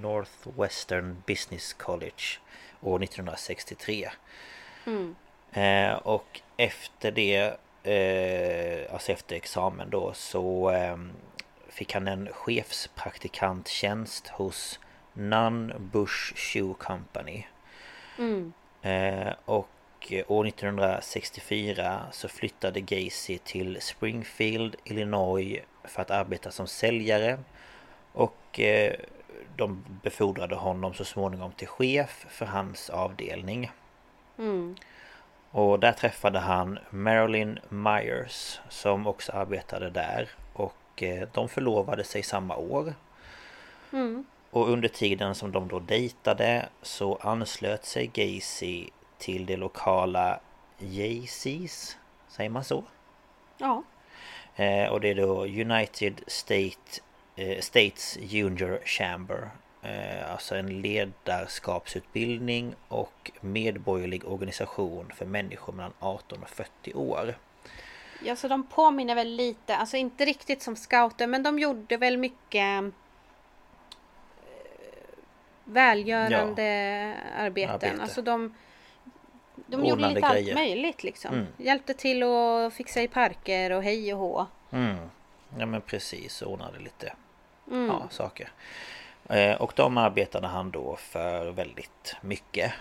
[0.00, 2.38] Northwestern Business College
[2.80, 4.10] år 1963.
[4.86, 5.14] Mm.
[5.52, 10.96] Eh, och efter det, eh, alltså efter examen då så eh,
[11.68, 14.80] fick han en chefspraktikanttjänst hos
[15.12, 17.44] Nunn Bush Shoe Company.
[18.18, 18.52] Mm.
[18.84, 19.68] Eh, och
[20.26, 27.38] år 1964 så flyttade Gacy till Springfield, Illinois för att arbeta som säljare.
[28.12, 28.94] Och eh,
[29.56, 33.70] de befordrade honom så småningom till chef för hans avdelning.
[34.38, 34.76] Mm.
[35.50, 40.28] Och där träffade han Marilyn Myers som också arbetade där.
[40.52, 42.94] Och eh, de förlovade sig samma år.
[43.92, 44.24] Mm.
[44.54, 48.88] Och under tiden som de då dejtade så anslöt sig Gacy
[49.18, 50.40] till det lokala
[50.78, 51.96] Jaycees.
[52.28, 52.84] Säger man så?
[53.58, 53.82] Ja.
[54.56, 57.00] Eh, och det är då United State,
[57.36, 59.50] eh, States Junior Chamber.
[59.82, 67.34] Eh, alltså en ledarskapsutbildning och medborgerlig organisation för människor mellan 18 och 40 år.
[68.24, 72.16] Ja, så de påminner väl lite, alltså inte riktigt som scouter, men de gjorde väl
[72.16, 72.92] mycket
[75.64, 77.74] välgörande arbeten.
[77.74, 78.02] Arbete.
[78.02, 78.54] Alltså de,
[79.66, 80.52] de gjorde lite grejer.
[80.52, 81.34] allt möjligt liksom.
[81.34, 81.46] Mm.
[81.56, 84.46] Hjälpte till att fixa i parker och hej och hå.
[84.70, 84.96] Mm.
[85.58, 87.12] Ja men precis, ordnade lite
[87.70, 87.86] Mm.
[87.86, 88.48] ja, saker.
[89.28, 92.72] Eh, och de arbetade han då för väldigt mycket.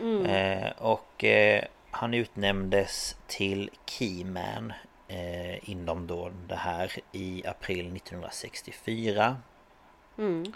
[0.00, 0.26] Mm.
[0.26, 4.72] Eh, och eh, han utnämndes till Keyman
[5.08, 9.36] eh, inom då det här i april 1964.
[10.18, 10.52] Mm.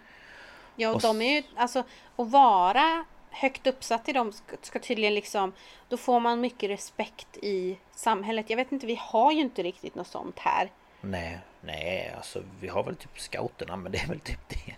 [0.77, 1.85] Ja, och Och de är ju, alltså
[2.17, 5.53] att vara högt uppsatt i dem ska, ska tydligen liksom,
[5.89, 8.51] då får man mycket respekt i samhället.
[8.51, 10.71] Jag vet inte, vi har ju inte riktigt något sånt här.
[11.01, 14.75] Nej, nej alltså vi har väl typ scouterna men det är väl typ det.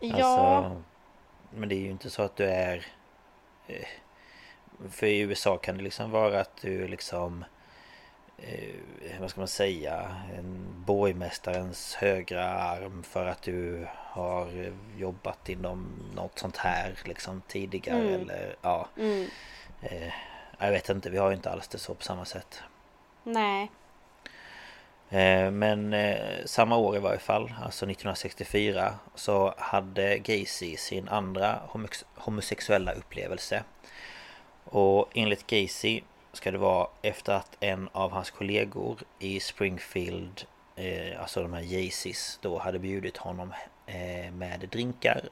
[0.00, 0.82] Ja, Alltså,
[1.50, 2.86] men det är ju inte så att du är...
[3.66, 3.86] eh,
[4.90, 7.44] För i USA kan det liksom vara att du liksom...
[8.42, 10.16] eh, Vad ska man säga?
[10.38, 17.98] En borgmästarens högra arm för att du har jobbat inom något sånt här liksom tidigare
[18.00, 18.20] Mm.
[18.20, 18.88] eller ja...
[18.98, 19.26] mm,
[19.82, 20.12] Eh,
[20.58, 22.62] jag vet inte, vi har ju inte alls det så på samma sätt.
[23.24, 23.70] nej.
[25.10, 31.60] Eh, Men eh, samma år i varje fall, alltså 1964 Så hade Gacy sin andra
[32.14, 33.64] homosexuella upplevelse
[34.64, 36.00] Och enligt Gacy
[36.32, 40.44] ska det vara efter att en av hans kollegor i Springfield
[40.76, 43.52] eh, Alltså de här Jaycees då hade bjudit honom
[43.86, 45.28] eh, med drinkar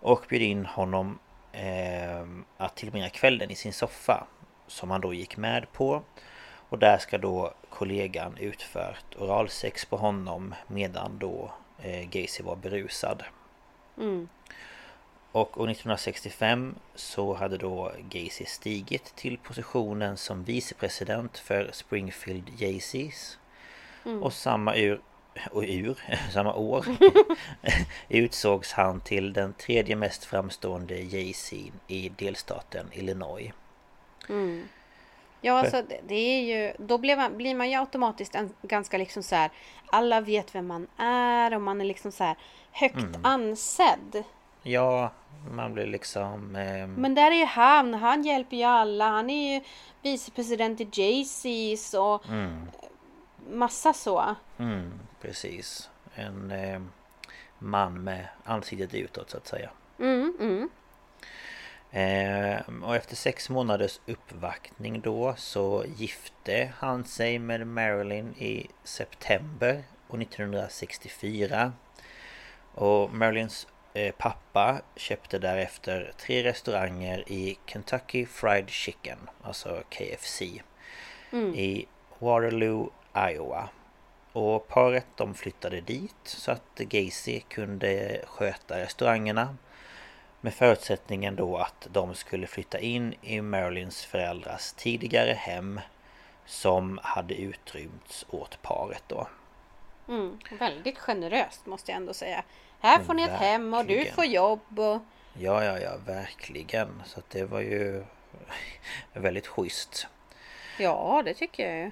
[0.00, 1.18] Och bjöd in honom
[1.52, 2.26] eh,
[2.56, 4.26] att tillbringa kvällen i sin soffa
[4.66, 6.02] Som han då gick med på
[6.68, 11.52] och där ska då kollegan utfört oralsex på honom medan då
[11.82, 13.24] eh, Gacy var berusad.
[13.98, 14.28] Mm,
[15.32, 23.38] och år 1965 så hade då Gacy stigit till positionen som vicepresident för Springfield Jaycees.
[24.04, 24.22] mm.
[24.22, 25.00] Och samma ur,
[25.50, 25.98] och ur,
[26.32, 26.84] samma år
[28.08, 33.52] utsågs han till den tredje mest framstående Jayceen i delstaten Illinois.
[34.28, 34.68] Mm.
[35.40, 39.22] Ja, alltså det, är ju, då blir man, blir man ju automatiskt en, ganska liksom
[39.22, 39.50] så här,
[39.86, 42.36] alla vet vem man är och man är liksom så här
[42.72, 43.24] högt Mm.
[43.24, 44.24] ansedd.
[44.70, 45.10] Ja,
[45.50, 46.56] man blir liksom...
[46.56, 49.64] ehm, Men där är ju han, han hjälper ju alla, han är ju
[50.02, 52.66] vicepresident i Jaycees och Mm.
[53.50, 54.36] massa så.
[54.58, 55.90] Mm, precis.
[56.14, 56.80] En eh,
[57.58, 59.70] man med ansiktet utåt så att säga.
[59.98, 60.68] Mm, mm,
[61.90, 69.82] Eh, och efter sex månaders uppvaktning då så gifte han sig med Marilyn i september
[70.08, 71.72] år 1964.
[72.74, 73.77] Och Marilyns eh,
[74.18, 80.42] pappa köpte därefter tre restauranger i Kentucky Fried Chicken, alltså KFC,
[81.32, 81.54] mm.
[81.54, 81.86] i
[82.18, 83.68] Waterloo, Iowa.
[84.32, 89.56] Och paret de flyttade dit så att Gacy kunde sköta restaurangerna.
[90.40, 95.80] Med förutsättningen då att de skulle flytta in i Marilyns föräldrars tidigare hem
[96.46, 99.28] som hade utrymts åt paret då.
[100.08, 100.38] Mm.
[100.58, 102.44] Väldigt generöst måste jag ändå säga.
[102.80, 105.02] Här får ni ett hem och du får jobb och
[105.40, 107.02] Ja, ja, ja, verkligen.
[107.06, 108.04] Så att det var ju
[109.12, 110.06] väldigt schysst.
[110.78, 111.90] ja, det tycker jag ju.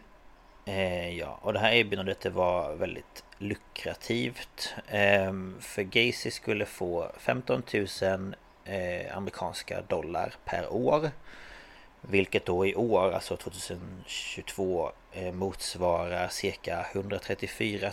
[0.74, 4.74] Eh, ja, och det här erbjudandet det var väldigt lukrativt.
[4.88, 7.62] Eh, för Gacy skulle få 15
[8.02, 11.10] 000 eh, amerikanska dollar per år.
[12.08, 17.92] Vilket då i år, alltså 2022, eh, motsvarar cirka 134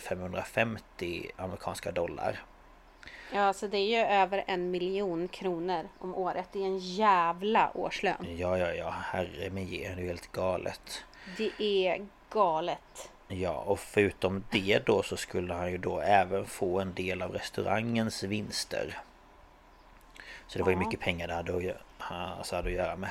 [0.00, 2.40] 550 amerikanska dollar.
[3.32, 6.48] Ja, alltså det är ju över en miljon kronor om året.
[6.52, 8.36] Det är en jävla årslön.
[8.38, 11.04] Ja, ja, ja, herre min ge, det är helt galet.
[11.36, 13.10] Det är galet.
[13.28, 17.32] Ja, och förutom det då så skulle han ju då även få en del av
[17.32, 18.98] restaurangens vinster.
[20.46, 23.10] Så det var ju mycket pengar det hade att, alltså hade att göra med.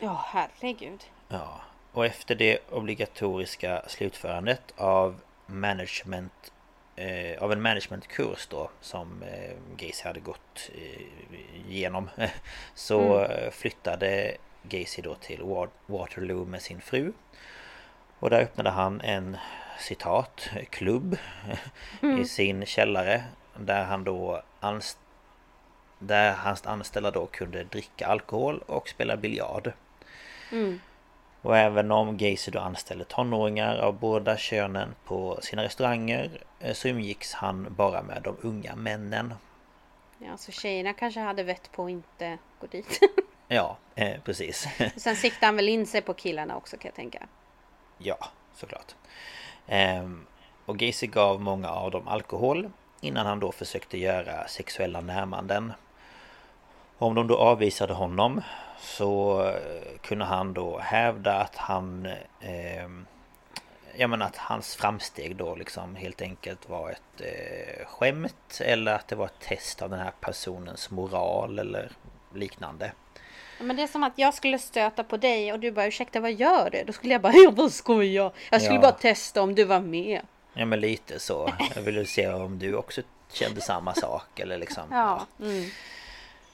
[0.00, 1.04] Ja, herregud.
[1.28, 1.60] Ja,
[1.92, 6.52] och efter det obligatoriska slutförandet av management
[6.96, 12.10] eh, av en managementkurs då som eh, Gacy hade gått eh, igenom
[12.74, 17.12] så eh, flyttade Gacy då till Wa- Waterloo med sin fru
[18.18, 19.36] och där öppnade han en
[19.78, 21.16] citat klubb
[22.20, 23.24] i sin källare
[23.56, 24.98] där han då anst-
[25.98, 29.72] där hans anställda då kunde dricka alkohol och spela biljard.
[30.52, 30.80] Mm.
[31.42, 36.30] Och även om Gacy då anställde tonåringar av båda könen på sina restauranger
[36.60, 39.34] eh, så umgicks han bara med de unga männen.
[40.18, 43.00] Ja, så tjejerna kanske hade vett på att inte gå dit.
[43.50, 44.68] Ja, eh, precis.
[44.96, 47.26] Sen siktade han väl in sig på killarna också kan jag tänka.
[47.98, 48.18] ja,
[48.54, 48.94] såklart.
[49.66, 50.26] Ehm,
[50.66, 55.72] och Gacy gav många av dem alkohol innan han då försökte göra sexuella närmanden.
[56.98, 58.40] Om de då avvisade honom
[58.80, 62.08] så eh, kunde han då hävda att han
[62.40, 63.06] ehm,
[63.96, 69.08] Ja men att hans framsteg då liksom helt enkelt var ett eh, skämt eller att
[69.08, 71.90] det var ett test av den här personens moral eller
[72.34, 72.92] liknande.
[73.58, 76.20] Ja, Men det är som att jag skulle stöta på dig och du bara ursäkta
[76.20, 76.84] vad gör du?
[76.86, 78.32] Då skulle jag bara jag bara skojar.
[78.50, 78.80] Jag skulle Ja.
[78.82, 80.20] bara testa om du var med.
[80.52, 81.52] Ja men lite så.
[81.74, 84.84] Jag ville se om du också kände samma sak eller liksom.
[84.90, 85.26] Ja.
[85.40, 85.70] Mm.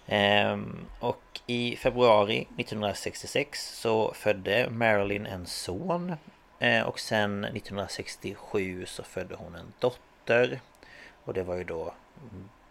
[0.06, 6.16] Ehm, och i februari 1966 så födde Marilyn en son.
[6.58, 10.60] Eh, och sen 1967 så födde hon en dotter.
[11.24, 11.94] Och det var ju då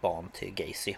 [0.00, 0.94] barn till Gacy.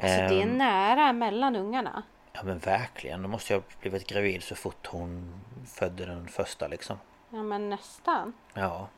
[0.00, 2.02] Alltså det är Ehm, nära mellan ungarna.
[2.32, 3.22] Ja men verkligen.
[3.22, 6.98] Då måste jag blivit gravid så fort hon födde den första liksom.
[7.30, 8.32] Ja men nästan.
[8.54, 8.88] Ja.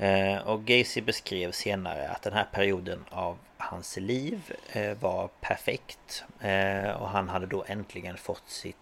[0.00, 6.24] Eh, och Gacy beskrev senare att den här perioden av hans liv eh, var perfekt.
[6.40, 8.76] Eh, och han hade då äntligen fått sitt,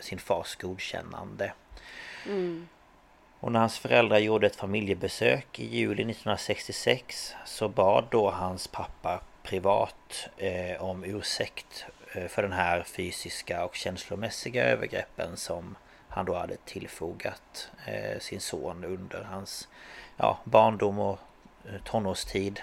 [0.00, 1.52] sin fars godkännande.
[2.26, 2.68] Mm.
[3.40, 9.20] Och när hans föräldrar gjorde ett familjebesök i juli 1966 så bad då hans pappa
[9.42, 10.28] privat
[10.78, 11.86] om ursäkt
[12.28, 15.76] för den här fysiska och känslomässiga övergreppen som
[16.08, 17.70] han då hade tillfogat
[18.18, 19.68] sin son under hans
[20.18, 21.18] ja, barndom och
[21.64, 22.60] eh, tonårstid.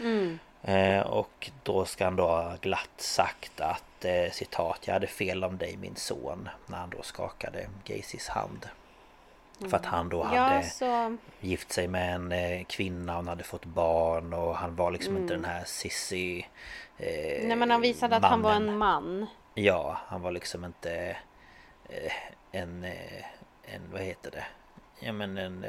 [0.00, 0.38] Mm.
[0.62, 5.44] Eh, och då ska han då ha glatt sagt att eh, citat Jag hade fel
[5.44, 8.68] om dig min son När han då skakade Gacys hand
[9.70, 11.16] För att han då hade Ja så.
[11.40, 15.34] gift sig med en eh, kvinna Han hade fått barn och han var liksom inte
[15.34, 15.42] Mm.
[15.42, 16.42] den här sissy
[16.98, 18.68] eh, Nej men han visade att han var mannen.
[18.68, 19.26] en man.
[19.54, 21.16] Ja, han var liksom inte
[22.52, 22.84] en,
[23.62, 24.44] en, vad heter det?
[25.00, 25.64] Ja men en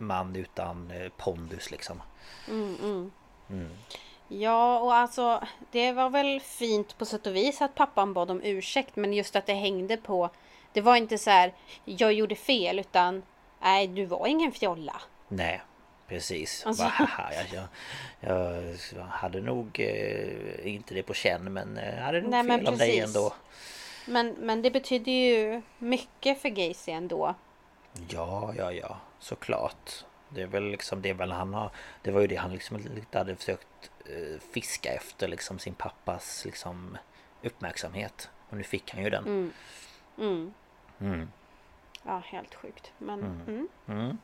[0.00, 2.02] man utan eh, pondus liksom.
[2.48, 3.10] Mm, mm.
[3.50, 3.70] Mm.
[4.28, 8.40] Ja och alltså det var väl fint på sätt och vis att pappan bad om
[8.42, 10.30] ursäkt men just att det hängde på
[10.72, 11.52] Det var inte så här
[11.84, 13.22] jag gjorde fel utan
[13.62, 15.00] Nej du var ingen fjolla.
[15.28, 15.60] Nej,
[16.08, 16.66] precis.
[16.66, 17.68] Alltså- Bara, jag,
[18.20, 18.62] jag,
[18.96, 22.66] jag hade nog eh, inte det på känn men eh, hade nog Nej, men fel
[22.68, 23.32] av dig ändå.
[24.06, 27.34] Men, men det betyder ju mycket för Gacy ändå.
[28.08, 30.04] Ja, ja, ja, såklart.
[30.28, 31.70] Det är väl liksom det väl han har
[32.02, 36.44] Det var ju det han liksom lite hade försökt eh, fiska efter liksom sin pappas
[36.44, 36.98] liksom
[37.42, 38.30] uppmärksamhet.
[38.48, 39.24] Och nu fick han ju den.
[39.26, 39.52] Mm.
[40.18, 40.52] Mm.
[41.00, 41.30] Mm.
[42.02, 42.92] Ja, helt sjukt.
[42.98, 43.40] Men, Mm.
[43.46, 43.68] mm.
[43.88, 44.18] Mm.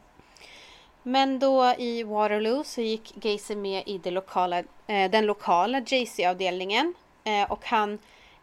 [1.03, 6.95] Men då i Waterloo så gick Gacy med i det lokala, eh, den lokala JC-avdelningen.
[7.25, 7.99] Eh, och han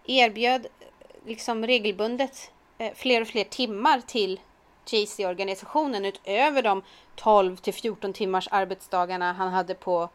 [0.05, 0.87] erbjöd eh,
[1.25, 4.39] liksom regelbundet eh, fler och fler timmar till
[4.85, 6.81] JC-organisationen utöver de
[7.15, 10.09] 12 till 14 timmars arbetsdagarna han hade på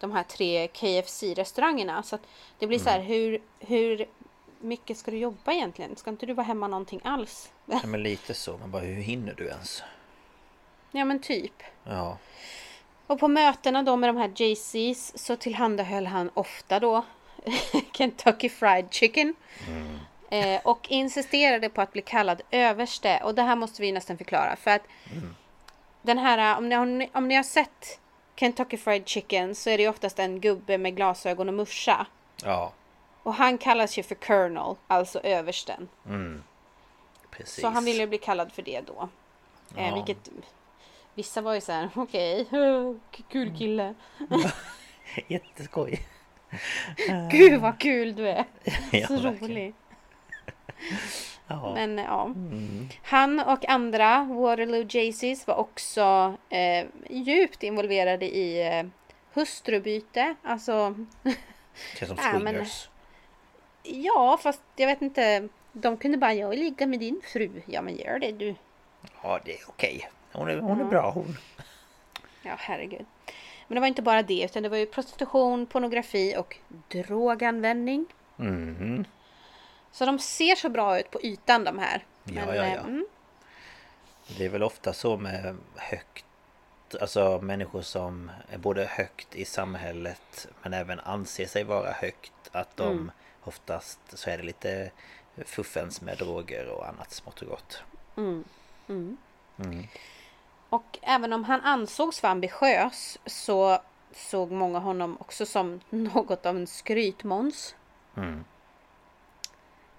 [0.00, 2.02] de här tre KFC-restaurangerna.
[2.02, 2.18] Så
[2.58, 4.06] det blir så här, hur, hur
[4.60, 5.96] mycket ska du jobba egentligen?
[5.96, 7.52] Ska inte du vara hemma någonting alls?
[7.66, 8.56] Ja, men lite så.
[8.56, 9.82] Men bara hur hinner du ens?
[10.94, 11.62] ja men typ.
[11.84, 12.18] Ja.
[13.06, 17.04] Och på mötena då med de här JCs så tillhandahöll han ofta då
[17.92, 19.34] Kentucky Fried Chicken.
[20.34, 23.20] Eh, och insisterade på att bli kallad överste.
[23.24, 24.56] Och det här måste vi nästan förklara.
[24.56, 24.82] För att
[26.02, 28.00] den här, om ni, om, ni, om ni har sett
[28.36, 32.06] Kentucky Fried Chicken så är det ju oftast en gubbe med glasögon och muscha.
[32.44, 32.72] Ja,
[33.22, 35.88] Och han kallas ju för Colonel, alltså översten.
[37.30, 37.60] precis.
[37.60, 39.08] Så han ville bli kallad för det då.
[39.76, 39.94] Eh, Ja.
[39.94, 40.28] vilket
[41.14, 42.46] vissa var ju så här, okej,
[43.28, 43.94] kul kille.
[45.28, 46.00] Jätteskoj.
[47.30, 48.44] Gud vad kul du är.
[48.92, 49.38] Ja, så verkligen.
[49.38, 49.74] rolig.
[51.46, 51.74] Ja.
[51.74, 52.24] Men ja.
[52.24, 52.88] Mm.
[53.02, 58.86] Han och andra Waterloo Jaycees var också eh, djupt involverade i eh,
[59.32, 60.34] hustrubyte.
[60.42, 60.94] Alltså,
[61.98, 62.66] Känns som Ja, men-
[63.82, 65.48] ja fast jag vet inte.
[65.72, 67.50] De kunde bara, jag vill ligga med din fru.
[67.66, 68.54] Ja men gör det du.
[69.22, 70.08] Ja, det är okej.
[70.32, 71.36] Hon är, hon är bra hon.
[72.42, 73.06] Ja herregud.
[73.68, 76.56] Men det var inte bara det utan det var ju prostitution, pornografi och
[76.88, 78.06] droganvändning.
[78.36, 79.04] Mhm.
[79.94, 82.04] Så de ser så bra ut på ytan de här.
[82.24, 82.80] Ja, Men, ja, eh, ja.
[82.80, 83.06] Mm,
[84.38, 86.24] Det är väl ofta så med högt
[87.00, 92.76] Alltså människor som är både högt i samhället men även anser sig vara högt Att
[92.76, 93.10] de Mm.
[93.44, 94.90] oftast så är det lite
[95.44, 97.82] fuffens med droger och annat smått och gott
[98.16, 98.44] mm,
[98.88, 99.16] mm.
[99.56, 99.86] Mm.
[100.68, 103.78] Och även om han ansågs vara ambitiös så
[104.12, 107.74] såg många honom också som något av en skrytmåns.
[108.16, 108.44] Mm.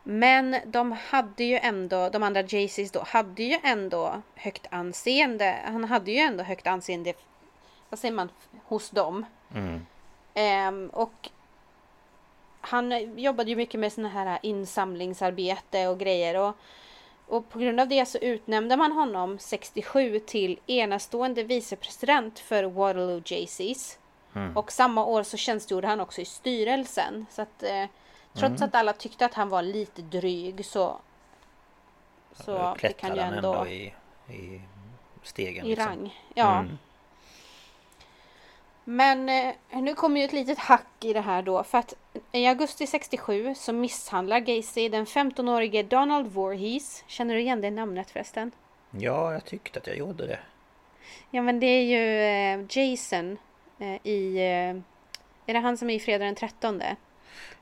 [0.07, 5.55] Men de hade ju ändå, de andra Jaycees då, hade ju ändå högt anseende.
[5.65, 7.13] Han hade ju ändå högt anseende,
[7.89, 8.29] vad säger man,
[8.65, 9.25] hos dem.
[9.55, 9.85] Mm.
[10.33, 11.29] Ehm, och
[12.61, 16.37] han jobbade ju mycket med såna här insamlingsarbete och grejer.
[16.37, 16.55] Och,
[17.27, 23.21] och på grund av det så utnämnde man honom 67 till enastående vicepresident för Waterloo
[23.25, 23.99] Jaycees.
[24.35, 24.57] Mm.
[24.57, 27.25] Och samma år så tjänstgjorde han också i styrelsen.
[27.29, 27.85] Så att eh,
[28.39, 30.99] trots att alla tyckte att han var lite dryg så...
[32.33, 33.93] Så fick klättrade han ju ändå ändå i,
[34.29, 34.61] i
[35.23, 35.87] stegen i liksom.
[35.87, 36.21] rang.
[36.33, 36.59] Ja.
[36.59, 36.77] Mm.
[38.83, 41.63] Men eh, nu kommer ju ett litet hack i det här då.
[41.63, 41.93] För att
[42.31, 47.03] i augusti 67 så misshandlar Gacy den 15-årige Donald Voorhees.
[47.07, 48.51] Känner du igen det namnet förresten?
[48.91, 50.39] Ja, jag tyckte att jag gjorde det
[51.31, 53.37] Ja men det är ju eh, Jason
[53.79, 54.37] eh, i...
[55.45, 56.81] Är det han som är i Fredag den 13?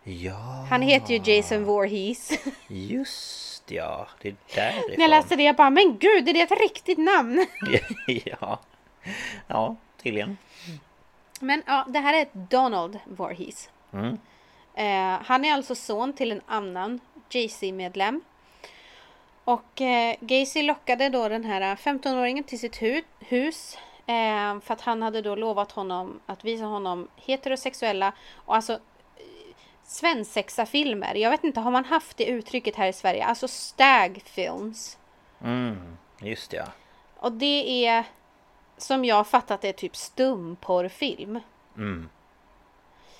[0.03, 2.31] Ja Han heter ju Jason Voorhees.
[2.67, 6.41] Just ja, det är därifrån När jag läste det jag bara men gud är det
[6.41, 7.45] ett riktigt namn?
[8.25, 8.59] ja.
[9.47, 10.37] ja, tydligen
[11.39, 13.69] Men ja, det här är Donald Voorhees.
[13.93, 14.17] mm.
[14.75, 16.99] Eh, han är alltså son till en annan
[17.29, 18.21] JC-medlem.
[19.43, 23.77] Och eh, Gacy lockade då den här 15-åringen till sitt hu- hus.
[24.05, 28.79] Eh, för att han hade då lovat honom att visa honom heterosexuella och alltså
[29.83, 31.15] svensexa-filmer.
[31.15, 33.25] Jag vet inte, har man haft det uttrycket här i Sverige?
[33.25, 34.97] Alltså stag films.
[35.43, 36.65] Mm, just det, ja
[37.19, 38.03] Och det är
[38.77, 41.39] som jag fattat det typ stumporrfilm.
[41.77, 42.09] mm.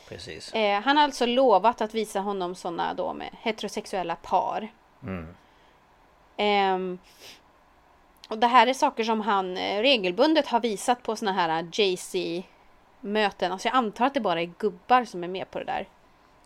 [0.10, 4.68] Precis Eh, han har alltså lovat att visa honom sådana då med heterosexuella par.
[5.04, 5.36] mm.
[6.38, 7.00] Ehm,
[8.30, 12.16] och det här är saker som han eh, regelbundet har visat på såna här JC
[13.02, 13.52] möten.
[13.52, 15.88] Alltså jag antar att det bara är gubbar som är med på det där.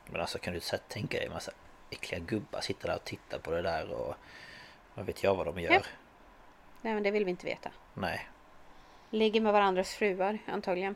[0.09, 1.51] Men alltså kan du tänka dig en massa
[1.89, 4.15] äckliga gubbar sitta där och titta på det där och
[4.93, 5.73] vad vet jag vad de gör?
[5.73, 5.81] Ja.
[6.81, 7.69] Nej men det vill vi inte veta.
[7.93, 8.27] Nej.
[9.09, 10.95] Ligger med varandras fruar antagligen.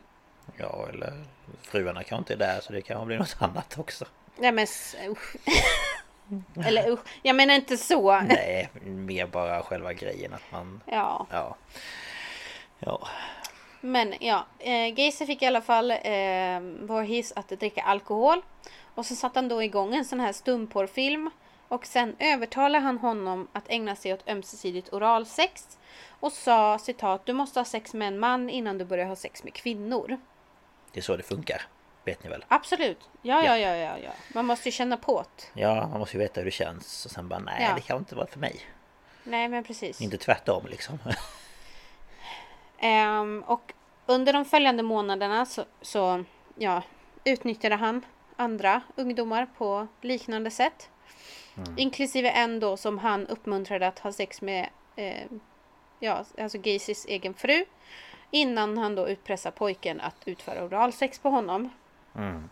[0.58, 1.14] Ja, eller
[1.62, 4.06] fruarna kanske inte är där så det kan bli något annat också.
[4.36, 4.68] Nej men
[5.08, 5.36] usch.
[6.66, 8.22] Eller usch, jag menar inte så.
[8.22, 10.82] Nej, mer bara själva grejen att man...
[10.86, 11.56] Ja, Ja.
[12.80, 13.08] Ja.
[13.82, 14.46] men ja.
[14.60, 18.42] Eh, Gacy fick i alla fall eh, Voorhees att dricka alkohol.
[18.96, 21.30] Och så satte han då igång en sån här stumporrfilm.
[21.68, 25.78] Och sen övertalade han honom att ägna sig åt ömsesidigt oralsex.
[26.20, 29.44] Och sa citat, du måste ha sex med en man innan du börjar ha sex
[29.44, 30.20] med kvinnor.
[30.92, 31.62] Det är så det funkar.
[32.06, 32.46] Vet ni väl?
[32.48, 33.10] Absolut.
[33.22, 34.12] Ja, ja, ja, ja, ja.
[34.34, 35.62] Man måste ju känna på det.
[35.62, 37.76] Ja, man måste ju veta hur det känns och sen bara nej, Ja.
[37.76, 38.62] det kan inte vara för mig.
[39.24, 40.02] Nej, men precis.
[40.02, 41.00] Inte tvärtom liksom.
[42.78, 43.74] Ehm, och
[44.06, 46.24] under de följande månaderna så, så
[46.56, 46.82] ja,
[47.24, 48.06] utnyttjade han
[48.42, 50.90] andra ungdomar på liknande sätt.
[51.78, 55.26] Inklusive en då som han uppmuntrade att ha sex med eh,
[56.00, 57.66] ja, alltså Gacys egen fru.
[58.32, 61.70] Innan han då utpressar pojken att utföra oralsex på honom.
[62.16, 62.50] Mm.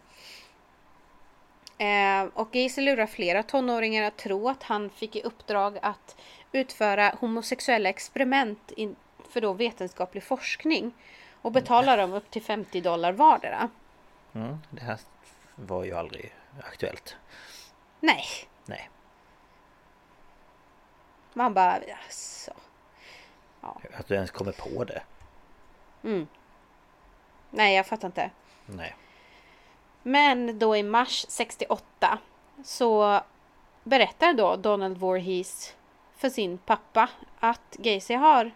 [1.78, 6.16] Eh, och Gacy lurar flera tonåringar att tro att han fick i uppdrag att
[6.52, 8.96] utföra homosexuella experiment in,
[9.30, 10.92] för då vetenskaplig forskning.
[11.42, 13.70] Och betalar dem upp till 50 dollar vardera.
[14.34, 14.98] Mm, det här
[15.66, 17.16] var ju aldrig aktuellt.
[18.00, 18.26] Nej,
[18.70, 18.90] Nej.
[21.34, 21.72] Man bara,
[22.06, 22.52] alltså.
[23.94, 25.02] Att du ens kommer på det.
[26.04, 26.28] Mm.
[27.50, 28.32] Nej, jag fattar inte.
[28.66, 28.96] Nej.
[30.04, 32.20] Men då i mars 68
[32.64, 33.22] så
[33.84, 35.76] berättar då Donald Voorhees
[36.18, 38.52] för sin pappa att Gacy har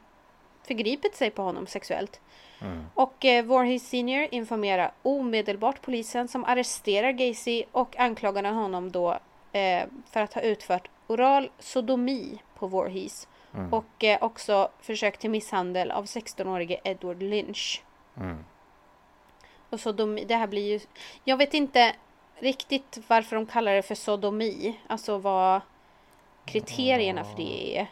[0.63, 2.21] förgripit sig på honom sexuellt.
[2.63, 2.85] Mm.
[2.93, 9.19] Och eh, Voorhees senior informerar omedelbart polisen som arresterar Gacy och anklagar honom då
[9.51, 13.27] eh, för att ha utfört oral sodomi på Voorhees.
[13.53, 13.73] Mm.
[13.73, 17.83] Och eh, också försök till misshandel av 16-årige Edward Lynch.
[18.17, 18.45] Mm.
[19.69, 20.79] Och sodomi, det här blir ju...
[21.23, 21.95] Jag vet inte
[22.39, 24.79] riktigt varför de kallar det för sodomi.
[24.87, 25.61] Alltså vad
[26.45, 27.87] kriterierna för det är.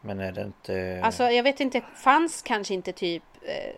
[0.00, 1.00] Men är det inte...
[1.04, 3.74] Alltså jag vet inte, fanns kanske inte typ eh,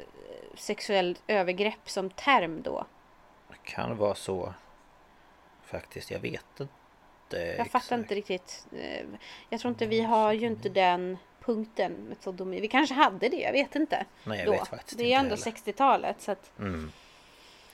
[0.55, 2.87] sexuellt övergrepp som term då?
[3.49, 4.55] Det kan vara så.
[5.64, 6.73] Faktiskt, jag vet inte.
[7.59, 8.66] Jag fattar inte riktigt.
[8.73, 9.07] Eh,
[9.49, 12.61] Jag tror inte vi har ju inte den punkten med sodomi.
[12.61, 14.07] Vi kanske hade det, jag vet inte.
[14.25, 14.53] Nej, jag då.
[14.53, 15.43] vet faktiskt det är ändå heller.
[15.53, 16.20] 60-talet.
[16.23, 16.59] Så att...
[16.59, 16.93] Mm.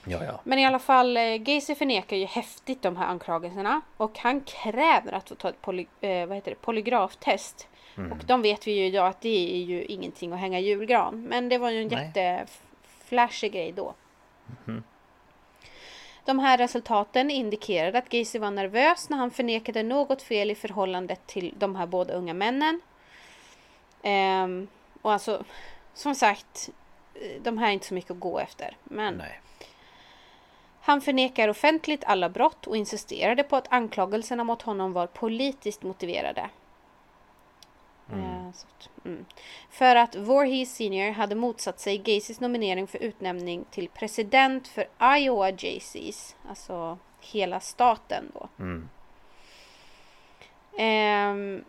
[0.05, 0.39] Ja, ja.
[0.43, 3.81] Men i alla fall, eh, Gacy förnekar ju häftigt de här anklagelserna.
[3.97, 7.67] Och han kräver att få ta ett poly, eh, vad heter det, polygraftest.
[7.97, 8.11] Mm.
[8.11, 11.23] Och de vet vi ju idag att det är ju ingenting att hänga julgran.
[11.23, 12.11] Men det var ju en Nej.
[12.15, 13.93] jätteflashig grej då.
[14.65, 14.83] Mhm.
[16.25, 21.27] De här resultaten indikerade att Gacy var nervös när han förnekade något fel i förhållandet
[21.27, 22.81] till de här båda unga männen.
[24.03, 24.67] Ehm,
[25.01, 25.43] och alltså,
[25.93, 26.69] som sagt,
[27.41, 28.77] de här är inte så mycket att gå efter.
[28.83, 29.39] Men Nej.
[30.81, 36.49] han förnekar offentligt alla brott och insisterade på att anklagelserna mot honom var politiskt motiverade.
[38.13, 39.25] Eh, så att, mm.
[39.69, 44.87] För att Voorhees senior hade motsatt sig Gacys nominering för utnämning till president för
[45.17, 48.49] Iowa Jaycees, alltså hela staten då.
[48.59, 48.89] Mm.
[50.77, 51.63] Ehm,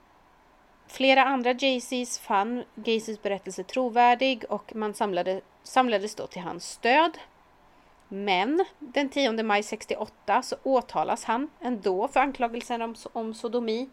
[0.86, 7.18] flera andra Jaycees fann Gacys berättelse trovärdig och man samlade, samlades då till hans stöd.
[8.08, 13.88] Men den 10 maj 68 så åtalas han ändå för anklagelser om, om sodomi.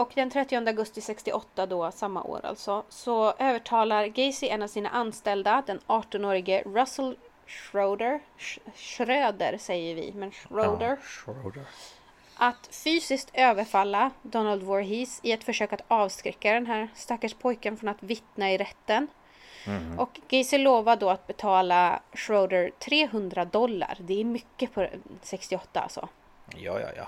[0.00, 4.88] Och den 30 augusti 68 då, samma år alltså, så övertalar Gacy en av sina
[4.88, 11.64] anställda, den 18-årige Russell Schroeder, Sch- Schröder säger vi, men Schroeder, Ja, Schroeder.
[12.36, 17.88] att fysiskt överfalla Donald Voorhees i ett försök att avskräcka den här stackars pojken från
[17.88, 19.08] att vittna i rätten.
[19.66, 19.98] Mm.
[19.98, 23.96] Och Gacy lovar då att betala Schroeder 300 dollar.
[24.00, 24.88] Det är mycket på
[25.22, 26.08] 68 alltså.
[26.56, 27.06] Ja, ja, ja.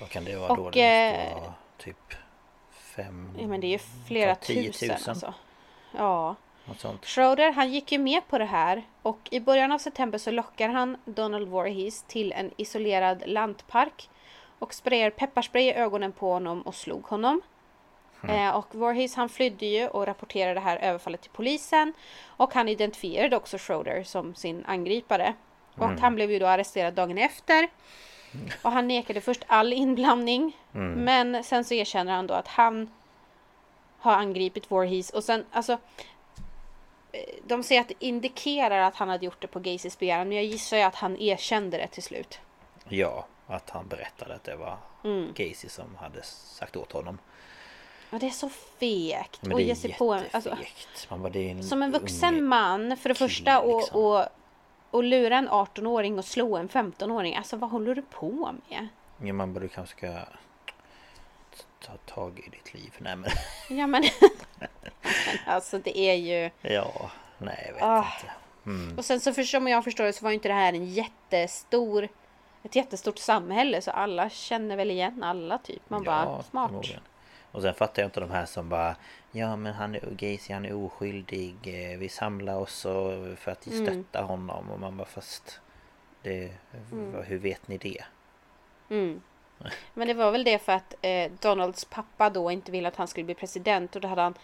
[0.00, 0.62] Vad kan det vara Och, då?
[0.70, 2.14] Det måste eh, vara typ
[2.70, 3.30] fem...
[3.38, 4.98] Ja, men det är ju flera ta 10 tusen 000.
[5.08, 5.34] alltså.
[5.92, 6.36] Ja.
[7.02, 10.68] Schroeder han gick ju med på det här och i början av september så lockar
[10.68, 14.10] han Donald Voorhees till en isolerad lantpark
[14.58, 17.40] och sprayar pepparspray i ögonen på honom och slog honom.
[18.28, 21.92] Eh, och Voorhees han flydde ju och rapporterade det här överfallet till polisen
[22.26, 25.34] och han identifierade också Schroeder som sin angripare.
[25.74, 27.68] Och han blev ju då arresterad dagen efter.
[28.62, 30.56] Och han nekade först all inblandning.
[30.72, 32.90] Men sen så erkänner han då att han
[33.98, 35.72] har angripit Voorhees och sen alltså
[37.12, 40.36] eh, de säger att det indikerar att han hade gjort det på Gacys begäran men
[40.36, 42.38] jag gissar ju att han erkände det till slut.
[42.88, 45.32] Ja, att han berättade att det var Mm.
[45.34, 47.18] Gacy som hade sagt åt honom.
[48.10, 50.56] Ja det är så fegt Men det är ge sig på en, alltså.
[51.08, 54.00] Man bara, det är en Som en vuxen man för det kille, första och, liksom.
[54.00, 54.26] och, och
[55.00, 57.36] lura en 18-åring och slå en 15-åring.
[57.36, 58.88] Alltså vad håller du på med?
[59.22, 60.18] Ja, man bara, du kanske ska
[61.86, 62.94] ta tag i ditt liv.
[62.98, 63.30] Nej men,
[63.78, 64.02] Ja men,
[65.46, 66.50] alltså det är ju...
[66.74, 67.98] ja, nej jag vet Ah.
[67.98, 68.32] inte.
[68.66, 68.98] Mm.
[68.98, 70.86] Och sen så för som jag förstår det så var ju inte det här en
[70.86, 72.08] jättestor
[72.64, 75.90] ett jättestort samhälle så alla känner väl igen alla typ.
[75.90, 76.68] Man bara smart.
[76.70, 77.00] förmodligen.
[77.52, 78.96] Och sen fattar jag inte de här som bara
[79.34, 82.82] Ja men han är Gacy, han är oskyldig eh, Vi samlar oss
[83.36, 83.86] för att Mm.
[83.86, 85.60] stötta honom och man bara fast
[86.22, 86.52] det,
[87.24, 88.04] Hur vet ni det?
[88.90, 89.22] Mm.
[89.94, 93.08] Men det var väl det för att eh, Donalds pappa då inte ville att han
[93.08, 94.34] skulle bli president och då hade han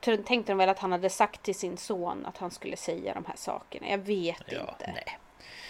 [0.00, 3.24] tänkte de väl att han hade sagt till sin son att han skulle säga de
[3.24, 3.88] här sakerna.
[3.88, 4.92] Jag vet Ja, inte.
[4.94, 5.18] nej.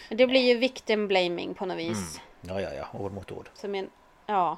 [0.09, 2.21] Men det blir ju victim blaming på något vis.
[2.41, 3.49] Ja, ja, ja, ord mot ord.
[3.55, 3.91] Som en,
[4.27, 4.57] ja.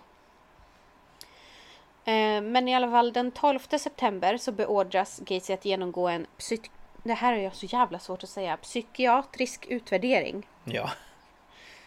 [2.05, 6.71] Eh, men i alla fall den 12 september så beordras Gacy att genomgå en psyk...
[7.03, 8.57] Det här är ju så jävla svårt att säga.
[8.57, 10.47] Psykiatrisk utvärdering.
[10.65, 10.91] Ja,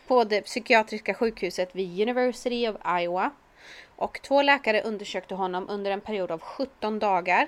[0.07, 3.32] På det psykiatriska sjukhuset vid University of Iowa.
[3.95, 7.47] Och två läkare undersökte honom under en period av 17 dagar.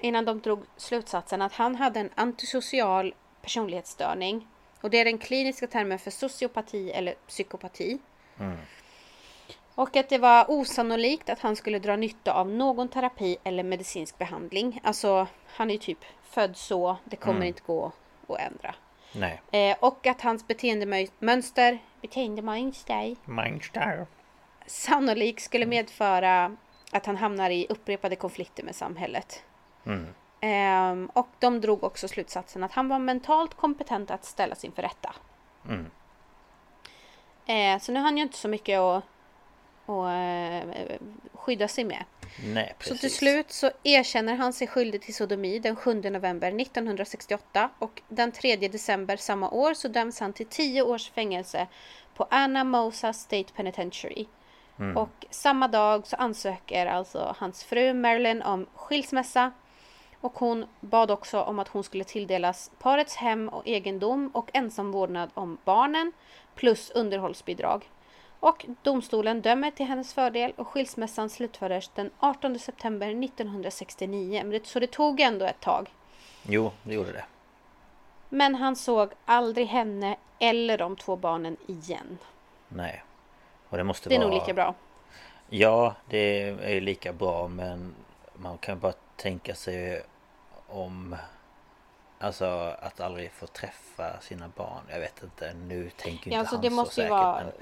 [0.00, 4.48] Innan de drog slutsatsen att han hade en antisocial personlighetsstörning.
[4.80, 7.98] Och det är den kliniska termen för sociopati eller psykopati.
[9.74, 14.18] Och att det var osannolikt att han skulle dra nytta av någon terapi eller medicinsk
[14.18, 14.80] behandling.
[14.84, 16.96] Alltså, han är ju typ född så.
[17.04, 17.48] Det kommer Mm.
[17.48, 17.92] inte gå
[18.28, 18.74] att ändra.
[19.14, 19.42] Nej.
[19.50, 24.06] Eh, och att hans beteendemönster, beteendemönster Monster.
[24.66, 26.56] sannolikt skulle medföra
[26.92, 29.42] att han hamnar i upprepade konflikter med samhället.
[29.86, 30.06] Mm.
[30.40, 35.14] Ehm, och de drog också slutsatsen att han var mentalt kompetent att ställas inför rätta.
[35.68, 35.90] Mm.
[37.46, 39.04] Eh, så nu har han ju inte så mycket att,
[40.00, 40.96] att eh,
[41.32, 42.04] skydda sig med.
[42.44, 42.74] Nej.
[42.80, 48.02] Så till slut så erkänner han sig skyldig till sodomi den 7 november 1968 och
[48.08, 51.66] den 3 december samma år så döms han till 10 års fängelse
[52.14, 54.26] på Anna Mosa State Penitentiary.
[54.78, 54.96] Mm.
[54.96, 59.52] Och samma dag så ansöker alltså hans fru Marilyn om skilsmässa
[60.20, 64.92] och hon bad också om att hon skulle tilldelas parets hem och egendom och ensam
[64.92, 66.12] vårdnad om barnen
[66.54, 67.84] plus underhållsbidrag.
[68.42, 74.40] Och domstolen dömer till hennes fördel och skilsmässan slutfördes den 18 september 1969.
[74.42, 75.90] Men det, så det tog ändå ett tag.
[76.42, 77.24] Jo, det gjorde det.
[78.28, 82.18] Men han såg aldrig henne eller de två barnen igen.
[82.68, 83.02] Nej.
[83.68, 84.28] Och det måste Det är vara...
[84.28, 84.74] nog lika bra.
[85.48, 86.42] Ja, det
[86.76, 87.94] är lika bra men
[88.34, 90.02] man kan bara tänka sig
[90.68, 91.16] om
[92.18, 94.82] Alltså att aldrig få träffa sina barn.
[94.88, 97.10] Jag vet inte, nu tänker ju Ja, inte alltså han det så måste ju säkert.
[97.10, 97.44] vara...
[97.44, 97.52] Men,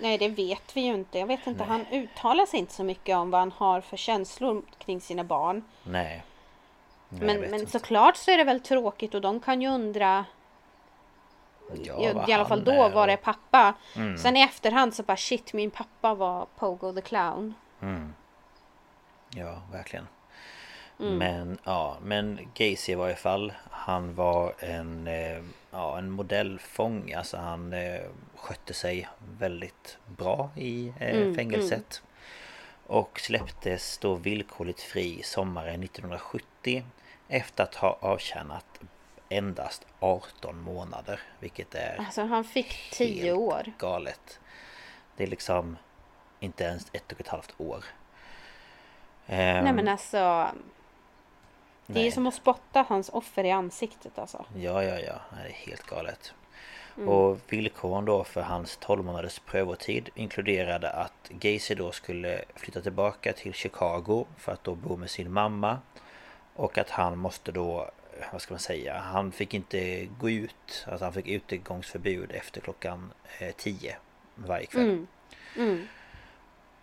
[0.00, 1.18] Nej, det vet vi ju inte.
[1.18, 1.60] Jag vet inte.
[1.60, 1.68] Nej.
[1.68, 5.62] Han uttalar sig inte så mycket om vad han har för känslor kring sina barn.
[5.82, 6.24] nej.
[7.08, 7.72] nej men men inte.
[7.72, 10.24] såklart så är det väl tråkigt och de kan ju undra
[11.84, 13.74] Ja, i, i alla fall då, var och- pappa?
[13.96, 14.18] Mm.
[14.18, 17.54] Sen i efterhand så bara shit, min pappa var Pogo the Clown.
[17.82, 18.14] Mm.
[19.34, 20.06] Ja, verkligen.
[21.00, 21.16] Mm.
[21.18, 27.12] Men ja, men Gacy i varje fall Han var en, eh, ja, en modellfång.
[27.12, 28.00] Alltså han eh,
[28.34, 29.08] skötte sig
[29.38, 32.02] väldigt bra i eh, Mm, fängelset.
[32.86, 36.84] Och släpptes då villkorligt fri sommaren 1970
[37.28, 38.80] Efter att ha avtjänat
[39.28, 43.72] endast 18 månader Vilket är Alltså han fick tio helt år.
[43.78, 44.40] galet.
[45.16, 45.76] Det är liksom
[46.40, 47.84] inte ens ett och ett halvt år.
[49.26, 50.48] Ehm, Nej men alltså.
[51.94, 54.44] Det är som att spotta hans offer i ansiktet alltså.
[54.56, 55.14] Ja, ja, ja.
[55.30, 56.34] Det är helt galet.
[56.96, 57.08] Mm.
[57.08, 63.32] Och villkoren då för hans 12 månaders prövotid inkluderade att Gacy då skulle flytta tillbaka
[63.32, 65.78] till Chicago för att då bo med sin mamma.
[66.54, 67.90] Och att han måste då,
[68.32, 70.86] vad ska man säga, han fick inte gå ut.
[70.86, 73.96] Alltså han fick utegångsförbud efter klockan eh, 10
[74.34, 74.82] varje kväll.
[74.82, 75.06] Mm.
[75.56, 75.86] Mm.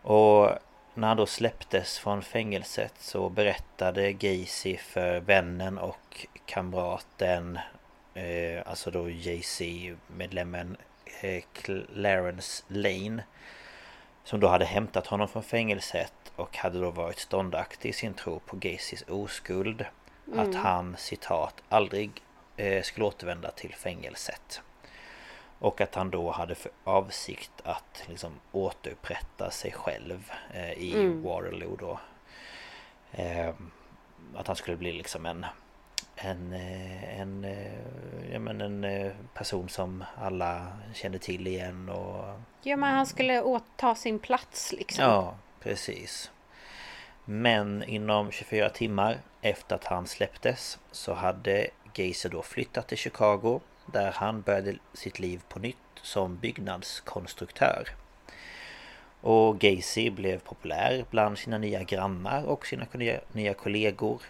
[0.01, 0.49] Och
[0.97, 7.59] när han då släpptes från fängelset så berättade Gacy för vännen och kamraten
[8.13, 10.77] eh, Alltså då JC-medlemmen
[11.21, 13.23] eh, Clarence Lane
[14.23, 18.39] Som då hade hämtat honom från fängelset och hade då varit ståndaktig i sin tro
[18.39, 19.85] på Gacys oskuld
[20.35, 22.11] Att han citat aldrig
[22.57, 24.61] eh, skulle återvända till fängelset
[25.59, 31.23] och att han då hade för avsikt att liksom återupprätta sig själv eh, i Mm.
[31.23, 31.99] Waterloo då.
[33.11, 33.53] Eh,
[34.35, 35.45] att han skulle bli liksom en
[36.17, 42.25] en, eh, en, eh, ja, men en eh, person som alla kände till igen och
[42.61, 45.05] Ja men han skulle åta sin plats liksom.
[45.05, 46.31] Ja, precis.
[47.25, 53.61] Men inom 24 timmar efter att han släpptes så hade Gacy då flyttat till Chicago
[53.91, 57.87] där han började sitt liv på nytt som byggnadskonstruktör.
[59.21, 62.85] Och Gacy blev populär bland sina nya grannar och sina
[63.33, 64.21] nya- kollegor.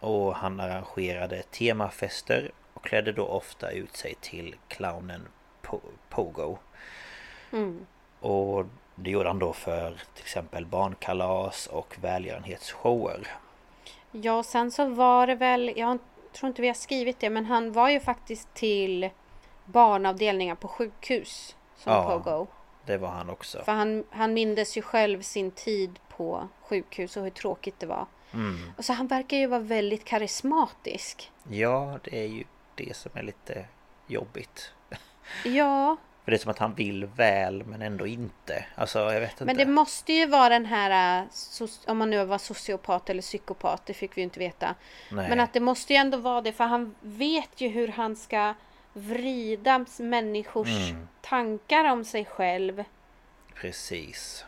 [0.00, 5.28] Och han arrangerade temafester och klädde då ofta ut sig till clownen
[5.62, 6.58] Po- Pogo.
[7.52, 7.86] Mm.
[8.20, 13.26] Och det gjorde han då för till exempel barnkalas och välgörenhetsshower.
[14.12, 15.98] Ja, sen så var det väl, jag
[16.34, 19.10] tror inte vi har skrivit det, men han var ju faktiskt till
[19.64, 22.20] barnavdelningar på sjukhus som Ja.
[22.24, 22.46] Pogo.
[22.86, 23.62] Det var han också.
[23.64, 28.06] För han, han mindes ju själv sin tid på sjukhus och hur tråkigt det var.
[28.32, 28.72] Mm.
[28.76, 31.32] Och så han verkar ju vara väldigt karismatisk.
[31.48, 33.66] Ja, det är ju det som är lite
[34.06, 34.72] jobbigt.
[35.44, 38.64] Ja, För det är som att han vill väl men ändå inte.
[38.74, 39.44] Alltså jag vet inte.
[39.44, 43.86] men det måste ju vara den här, äh, om man nu var sociopat eller psykopat,
[43.86, 44.74] det fick vi ju inte veta.
[45.10, 45.28] Nej.
[45.28, 48.54] Men att det måste ju ändå vara det, för han vet ju hur han ska
[48.92, 51.08] vrida människors Mm.
[51.20, 52.84] tankar om sig själv.
[53.54, 54.44] Precis.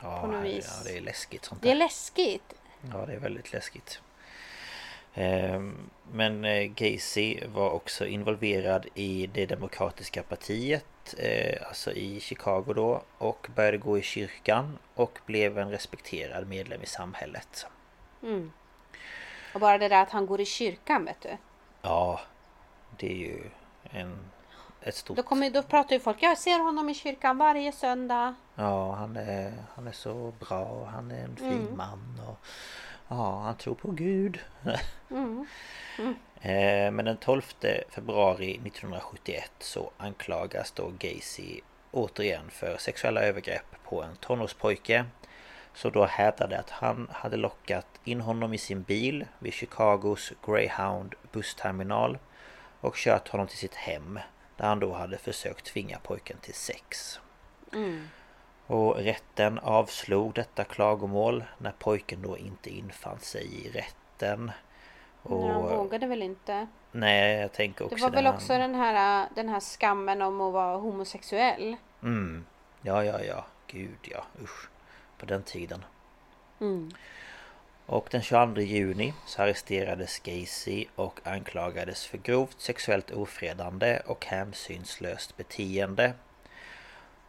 [0.00, 0.40] Ja, ja,
[0.84, 1.78] det är läskigt sånt Det är där.
[1.78, 2.54] läskigt.
[2.92, 4.00] Ja, det är väldigt läskigt.
[5.14, 12.72] Ehm, men eh, Gacy var också involverad i det demokratiska partiet eh, Alltså i Chicago
[12.74, 17.66] då Och började gå i kyrkan Och blev en respekterad medlem i samhället
[18.22, 18.52] Mm.
[19.54, 21.36] Och bara det där att han går i kyrkan vet du.
[21.82, 22.20] Ja
[22.98, 23.42] Det är ju
[23.90, 24.18] en
[24.82, 28.34] Ett stort Då, kommer, då pratar ju folk, jag ser honom i kyrkan varje söndag.
[28.54, 31.76] Ja han är, han är så bra och han är en fin Mm.
[31.76, 32.38] man och
[33.08, 34.40] Ja han tror på Gud
[35.10, 35.46] Mm.
[36.40, 37.42] Eh, Men den 12
[37.88, 45.04] februari 1971 så anklagas då Gacy återigen för sexuella övergrepp på en tonårspojke.
[45.74, 51.14] Så då hävdade att han hade lockat in honom i sin bil vid Chicagos Greyhound
[51.32, 52.18] bussterminal
[52.80, 54.18] och kört honom till sitt hem
[54.56, 57.20] där han då hade försökt tvinga pojken till sex.
[57.72, 58.08] Mm.
[58.66, 64.50] Och rätten avslog detta klagomål när pojken då inte infann sig i rätten.
[65.22, 65.48] Och...
[65.48, 66.66] Han vågade väl inte.
[66.92, 70.40] Nej, jag tänker också Det var väl den- också den här, den här skammen om
[70.40, 71.76] att vara homosexuell.
[72.02, 72.44] Mm.
[72.82, 73.44] Ja, ja, ja.
[73.66, 74.24] Gud ja.
[74.42, 74.68] Usch.
[75.18, 75.84] På den tiden.
[76.60, 76.90] Mm.
[77.86, 85.36] Och den 22 juni så arresterades Gacy och anklagades för grovt sexuellt ofredande och hänsynslöst
[85.36, 86.12] beteende.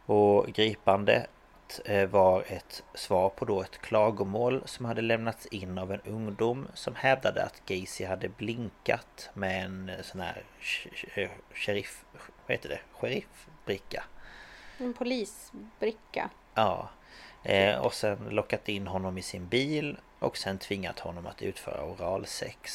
[0.06, 1.30] Och gripandet
[1.84, 6.68] eh, var ett svar på då ett klagomål som hade lämnats in av en ungdom
[6.74, 12.04] som hävdade att Gacy hade blinkat med en sån här sh- sheriff...
[12.46, 12.80] Vad heter det?
[12.92, 14.04] Sheriffbricka.
[14.78, 16.30] En polisbricka.
[16.54, 16.88] Ja.
[17.42, 21.84] Eh, och sen lockat in honom i sin bil och sen tvingat honom att utföra
[21.84, 22.74] oralsex.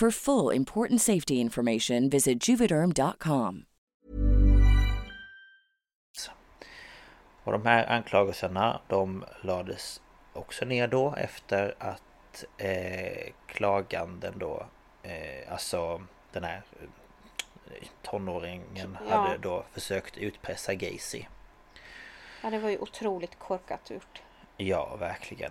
[0.00, 3.64] For full important safety information, visit juvederm.com.
[7.44, 10.00] Och de här anklagelserna de lades
[10.32, 14.66] också ner då efter att eh, klaganden då
[15.02, 19.16] eh, Alltså den här eh, tonåringen Ja.
[19.16, 21.24] hade då försökt utpressa Gacy.
[22.42, 24.22] Ja, det var ju otroligt korkat gjort.
[24.56, 25.50] Ja, verkligen.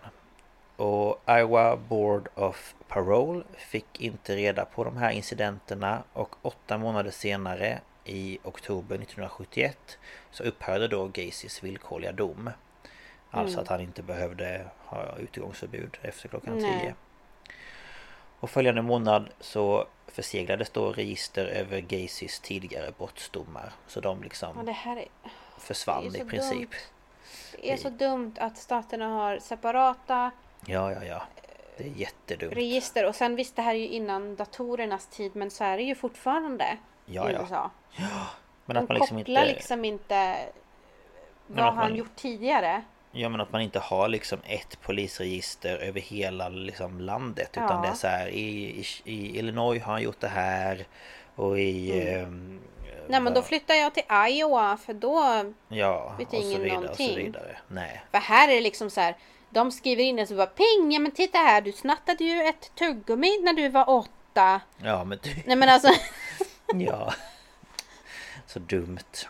[0.80, 7.12] Och Iowa Board of Parole fick inte reda på de här incidenterna och åtta månader
[7.12, 9.98] senare i oktober 1971
[10.32, 12.50] så upphörde då Gacys villkorliga dom.
[13.32, 13.64] Alltså Mm.
[13.64, 16.80] att han inte behövde ha utegångsförbud efter klockan Nej.
[16.82, 16.96] 10.
[18.40, 23.72] Och följande månad så förseglades då register över Gacys tidigare brottsdomar.
[23.88, 25.08] Så de Ja, liksom det här är,
[25.58, 26.70] försvann det är i princip.
[26.72, 26.80] dumt.
[27.62, 30.32] det är så dumt att staterna har separata
[30.66, 31.22] Ja, ja, ja.
[31.78, 32.54] Det är jättedumt.
[32.54, 33.06] register.
[33.06, 35.96] Och sen visst, det här är ju innan datorernas tid, men så är det ju
[35.96, 37.40] fortfarande Ja, i ja.
[37.42, 37.72] USA.
[38.66, 39.54] Men De att man liksom kopplar inte...
[39.54, 40.36] liksom inte
[41.48, 42.82] Men vad man- han gjort tidigare.
[43.12, 47.82] Ja men att man inte har liksom ett polisregister över hela liksom landet Utan Ja.
[47.82, 50.86] det är så här i, i, i Illinois har han gjort det här
[51.36, 52.02] Och i...
[52.12, 52.60] Mm.
[53.08, 55.46] Nej men då flyttar jag till Iowa för då...
[55.68, 57.16] Ja vet ingen vidare och så någonting.
[57.26, 59.16] vidare Nej För här är det liksom så här.
[59.50, 62.72] De skriver in det så bara ping, ja men titta här du snattade ju ett
[62.76, 64.62] tuggummi när du var åtta.
[64.78, 65.36] Ja men du...
[65.46, 65.90] Nej men alltså.
[66.74, 67.14] Ja
[68.48, 69.28] Så dumt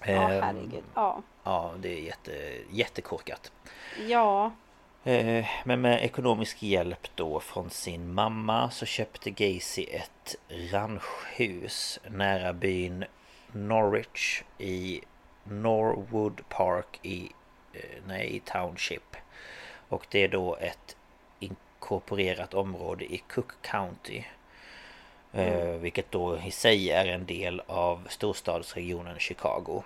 [0.00, 0.84] Ja Ehm, herregud.
[0.94, 1.22] Ja.
[1.44, 2.32] Ja det är jätte,
[2.70, 3.52] jättekorkat
[4.06, 4.52] Ja.
[5.04, 10.36] Eh, Men med ekonomisk hjälp då från sin mamma så köpte Gacy ett
[10.72, 13.04] ranchhus nära byn
[13.52, 15.00] Norwich i
[15.44, 17.28] Norwood Park i,
[17.72, 19.16] eh, nej, i Township.
[19.92, 20.96] Och det är då ett
[21.38, 24.24] inkorporerat område i Cook County.
[25.32, 29.82] Eh, Vilket då i sig är en del av storstadsregionen Chicago.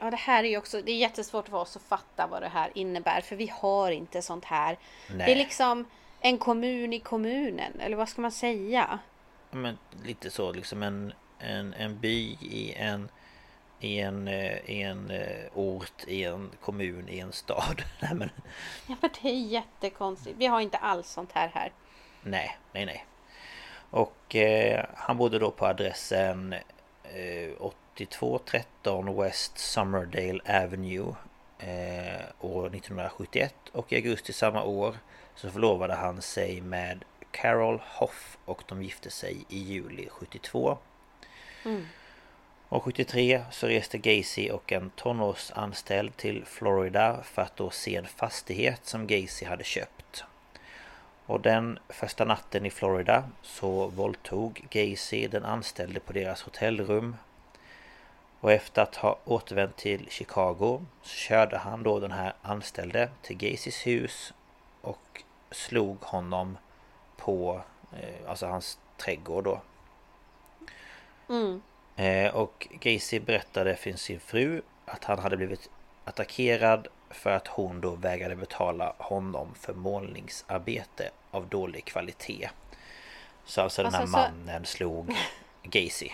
[0.00, 2.48] Ja, det här är ju också, det är jättesvårt för oss att fatta vad det
[2.48, 4.78] här innebär för vi har inte sånt här.
[5.10, 5.26] Nej.
[5.26, 5.84] Det är liksom
[6.20, 8.98] en kommun i kommunen, eller vad ska man säga?
[9.50, 13.08] Men lite så liksom en, en, en by i en
[13.80, 17.82] i en, eh, i en eh, ort, i en kommun, i en stad.
[18.00, 18.30] Nej men...
[18.86, 20.36] Ja men det är jättekonstigt.
[20.38, 21.72] Vi har inte alls sånt här här.
[22.22, 23.06] Nej, nej, nej.
[23.90, 26.52] Och eh, han bodde då på adressen
[27.02, 31.14] eh, 8213 West Summerdale Avenue
[31.58, 34.96] eh, år 1971 och i augusti samma år
[35.34, 40.78] så förlovade han sig med Carol Hoff och de gifte sig i juli 72.
[41.64, 41.86] Mm.
[42.68, 48.06] Och 73 så reste Gacy och en tonårsanställd till Florida för att då se en
[48.06, 50.24] fastighet som Gacy hade köpt.
[51.26, 57.16] Och den första natten i Florida så våldtog Gacy den anställde på deras hotellrum.
[58.40, 63.36] Och efter att ha återvänt till Chicago så körde han då den här anställde till
[63.36, 64.32] Gacys hus
[64.80, 66.58] och slog honom
[67.16, 67.62] på
[67.92, 69.60] eh, alltså hans trädgård då.
[71.28, 71.62] Mm.
[71.96, 75.70] Eh, och Gacy berättade för sin fru att han hade blivit
[76.04, 82.48] attackerad för att hon då vägrade betala honom för målningsarbete av dålig kvalitet.
[83.44, 85.14] Så alltså den här Alltså, så- mannen slog
[85.62, 86.08] Gacy.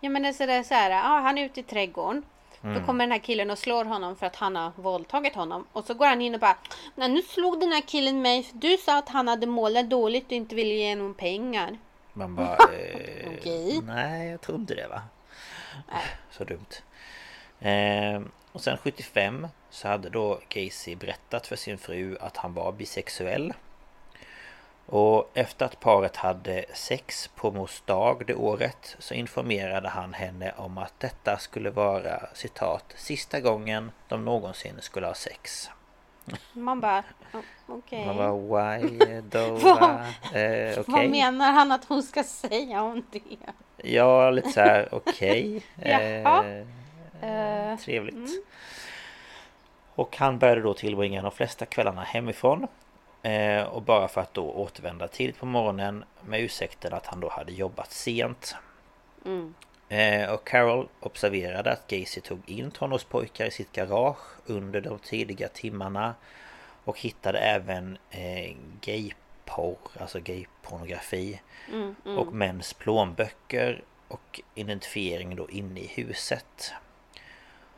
[0.00, 2.22] Ja men det är så här, ja, han är ute i trädgården.
[2.62, 2.80] Mm.
[2.80, 5.66] Då kommer den här killen och slår honom för att han har våldtagit honom.
[5.72, 6.56] Och så går han in och bara
[6.94, 10.26] Nej nu slog den här killen mig för du sa att han hade målat dåligt
[10.26, 11.78] och inte ville ge någon pengar.
[12.14, 12.56] Man bara...
[12.74, 13.80] Eh, Okej.
[13.82, 15.02] Nej, jag tror inte det va?
[16.30, 16.66] Så dumt.
[17.60, 22.72] Eh, och sen 75 så hade då Gacy berättat för sin fru att han var
[22.72, 23.52] bisexuell.
[24.86, 30.52] Och efter att paret hade sex på mors dag det året så informerade han henne
[30.56, 35.70] om att detta skulle vara citat sista gången de någonsin skulle ha sex.
[36.52, 37.04] Man bara
[37.34, 38.06] "O- okej.
[38.06, 38.98] Man bara why
[39.62, 40.06] va?
[40.38, 41.08] Eh, Vad okej.
[41.08, 43.20] menar han att hon ska säga om det?
[43.76, 45.62] Ja, lite så här okej.
[45.84, 46.44] Jaha.
[46.44, 46.66] Eh,
[47.22, 48.30] Eh, Trevligt.
[49.94, 52.66] Och han började då tillbringa de flesta kvällarna hemifrån.
[53.22, 57.28] Eh, och bara för att då återvända tidigt på morgonen med ursäkten att han då
[57.28, 58.56] hade jobbat sent.
[59.24, 59.54] Mm.
[59.94, 65.48] Eh, och Carol observerade att Gacy tog in tonårspojkar i sitt garage under de tidiga
[65.48, 66.14] timmarna.
[66.84, 71.40] Och hittade även eh, gayporr, alltså gaypornografi.
[71.72, 72.18] Mm, mm.
[72.18, 76.72] Och mäns plånböcker och identifiering då inne i huset.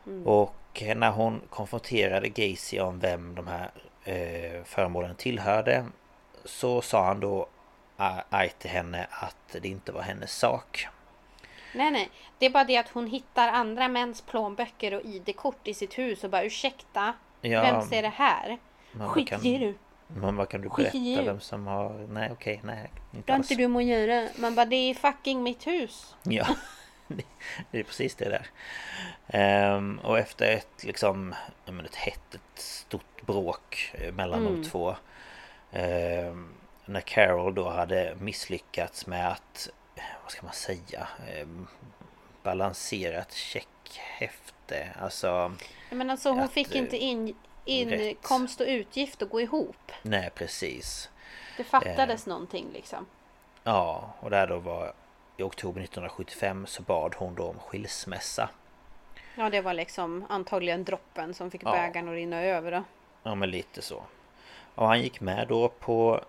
[0.06, 0.26] Mm.
[0.26, 3.70] Och när hon konfronterade Gacy om vem de här
[4.04, 5.86] eh, föremålen tillhörde
[6.44, 7.48] så sa han då
[7.96, 10.88] a- argt till henne att det inte var hennes sak.
[11.76, 12.10] Nej nej.
[12.38, 16.24] Det är bara det att hon hittar andra mäns plånböcker och ID-kort i sitt hus
[16.24, 17.14] och bara ursäkta.
[17.40, 18.58] Ja, Vem ser det här?
[18.92, 19.74] men vad Skit kan, i du.
[20.08, 21.22] men vad kan du berätta det.
[21.24, 21.90] vem som har...
[22.12, 22.90] Nej okej, nej.
[23.10, 23.50] Det Inte har alls.
[23.50, 24.28] inte du att göra.
[24.36, 26.14] Man bara det är fucking mitt hus.
[26.22, 26.46] Ja,
[27.08, 27.24] det-
[27.70, 28.46] det är precis det där.
[29.28, 34.62] Ehm, och efter ett liksom, ja, men ett hett, ett stort bråk eh, mellan Mm.
[34.62, 34.96] de två.
[35.72, 36.48] ehm,
[36.84, 39.68] när Carol då hade misslyckats med att,
[40.22, 41.66] vad ska man säga, ehm,
[42.42, 44.88] balansera ett checkhäfte.
[45.00, 45.52] Alltså,
[45.90, 49.92] menar alltså hon Att, fick eh, inte in inkomst och utgift att gå ihop.
[50.02, 51.10] nej precis.
[51.56, 53.06] Det fattades någonting liksom.
[53.64, 54.92] Ja, och där då var
[55.36, 58.48] i oktober 1975 så bad hon då om skilsmässa.
[59.34, 61.70] Ja det var liksom antagligen droppen som fick Ja.
[61.72, 62.84] bägaren att rinna över då.
[63.22, 64.02] Ja men lite så.
[64.74, 66.22] Och han gick med då på eh,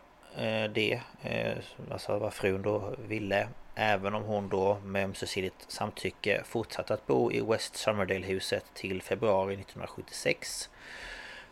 [0.73, 1.01] det.
[1.21, 1.57] Eh,
[1.91, 3.47] alltså vad frun då ville.
[3.75, 9.53] Även om hon då med ömsesidigt samtycke fortsatte att bo i West Summerdale-huset till februari
[9.53, 10.69] 1976.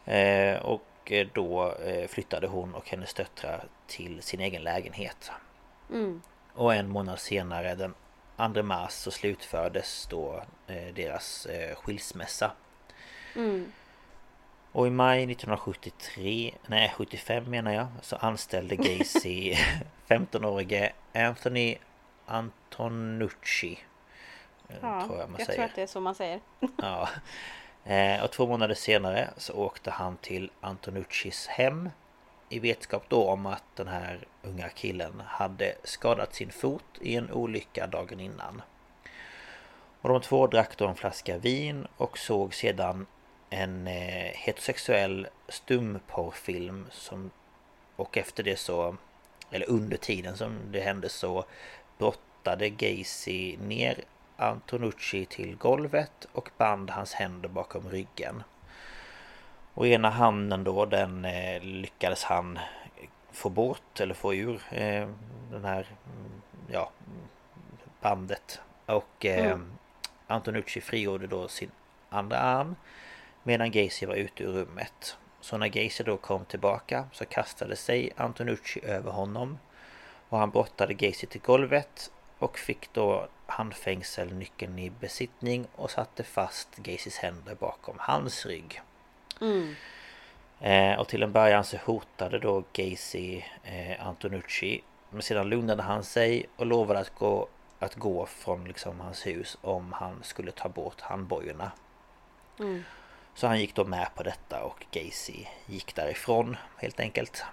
[0.06, 5.32] Eh, och eh, då eh, flyttade hon och hennes döttrar till sin egen lägenhet.
[5.90, 6.22] Mm.
[6.54, 7.94] Och en månad senare den
[8.54, 12.52] 2 mars så slutfördes då eh, deras eh, skilsmässa.
[13.36, 13.72] Mm.
[14.76, 19.56] Och i maj 1973, nej 75 menar jag, så anställde Gacy
[20.08, 21.76] 15-årige Anthony
[22.26, 23.80] Antonucci.
[24.70, 25.58] eh, Ja, tror jag man jag säger.
[25.60, 26.40] tror att det är så man säger.
[26.78, 27.10] Ja.
[27.84, 31.90] Eh, Och två månader senare så åkte han till Antonuccis hem
[32.50, 37.32] i vetskap då om att den här unga killen hade skadat sin fot i en
[37.32, 38.62] olycka dagen innan.
[40.02, 43.06] Och de två drack då en flaska vin och såg sedan
[43.56, 47.32] en eh, heterosexuell stumporrfilm som
[47.96, 48.96] och efter det så
[49.52, 51.46] eller under tiden som det hände så
[51.98, 54.04] brottade Gacy ner
[54.38, 58.44] Antonucci till golvet och band hans händer bakom ryggen.
[59.74, 62.60] Och ena handen då den eh, lyckades han
[63.32, 65.08] få bort eller få ur eh,
[65.52, 66.42] den här mm,
[66.72, 66.92] ja,
[68.02, 68.60] bandet.
[68.86, 69.72] Och eh, mm.
[70.28, 71.72] Antonucci frigjorde då sin
[72.10, 72.76] andra arm
[73.46, 75.18] medan Gacy var ute ur rummet.
[75.42, 79.58] Så när Gacy då kom tillbaka så kastade sig Antonucci över honom
[80.30, 86.76] och han brottade Gacy till golvet och fick då handfängselnyckeln i besittning och satte fast
[86.76, 88.82] Gacys händer bakom hans rygg.
[89.42, 89.76] Mm.
[90.60, 96.04] Eh, och till en början så hotade då Gacy eh, Antonucci men sedan lugnade han
[96.04, 97.48] sig och lovade att gå,
[97.80, 101.72] att gå från liksom hans hus om han skulle ta bort handbojorna.
[102.60, 102.84] Mm.
[103.36, 107.44] Så han gick då med på detta och Gacy gick därifrån helt enkelt.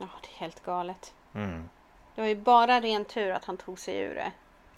[0.00, 1.14] Ja, det är helt galet.
[1.34, 1.68] Mm.
[2.14, 4.32] Det var ju bara ren tur att han tog sig ur det.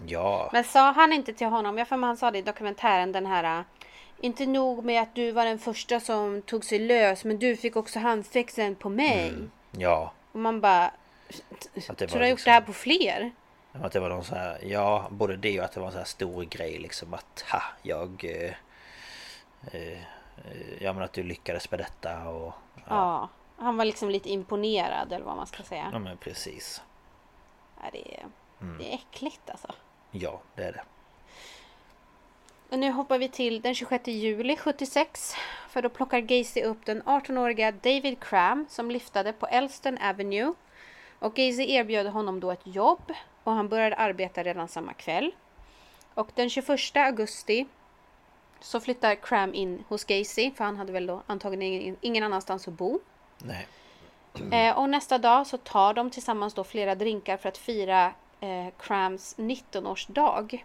[0.07, 0.51] Ja.
[0.53, 3.65] Men sa han inte till honom, jag för han sa det i dokumentären den här
[4.21, 7.77] inte nog med att du var den första som tog sig lös men du fick
[7.77, 9.29] också handfäxen på mig.
[9.29, 9.51] Mm.
[9.71, 10.13] Ja.
[10.33, 10.91] Och man bara
[11.87, 13.33] Tror du har gjort det här liksom- på fler?
[13.73, 15.99] Att det var någon så här, ja både det och att det var en så
[15.99, 18.53] här stor grej liksom att ha jag eh,
[20.81, 22.83] Ja men att du lyckades med detta och ja.
[22.89, 23.29] ja.
[23.57, 25.89] Han var liksom lite imponerad eller vad man ska säga.
[25.93, 26.83] Ja men precis.
[27.83, 28.27] Ja, det, är,
[28.61, 28.79] mm.
[28.79, 29.75] det är äckligt alltså.
[30.11, 30.83] Ja det är det.
[32.71, 35.35] Och nu hoppar vi till den 26 juli 76.
[35.69, 40.55] För då plockar Gacy upp den 18-åriga David Cram som liftade på Elston Avenue.
[41.19, 43.13] Och Gacy erbjöd honom då ett jobb
[43.45, 45.33] och han började arbeta redan samma kväll.
[46.15, 47.67] Och den 21 augusti
[48.61, 52.75] så flyttar Cram in hos Gacy för han hade väl då antagligen ingen annanstans att
[52.75, 53.01] bo.
[53.39, 53.67] Nej.
[54.53, 58.67] Eh, och nästa dag så tar de tillsammans då flera drinkar för att fira eh,
[58.79, 60.65] Crams 19-årsdag.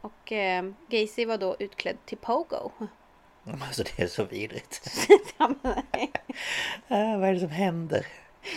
[0.00, 2.70] Och eh, Gacy var då utklädd till Pogo.
[3.62, 4.98] Alltså det är så vidrigt.
[5.38, 8.06] ja, äh, vad är det som händer?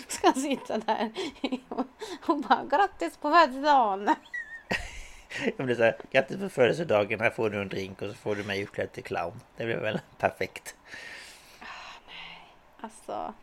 [0.08, 1.12] Ska han sitta där
[2.26, 4.16] och bara grattis på födelsedagen.
[5.58, 8.14] Om det är så här, grattis på födelsedagen, här får du en drink och så
[8.14, 9.42] får du mig utklädd till clown.
[9.58, 10.76] Det blir väl perfekt.
[11.60, 11.66] Ah,
[12.08, 13.34] nej, alltså.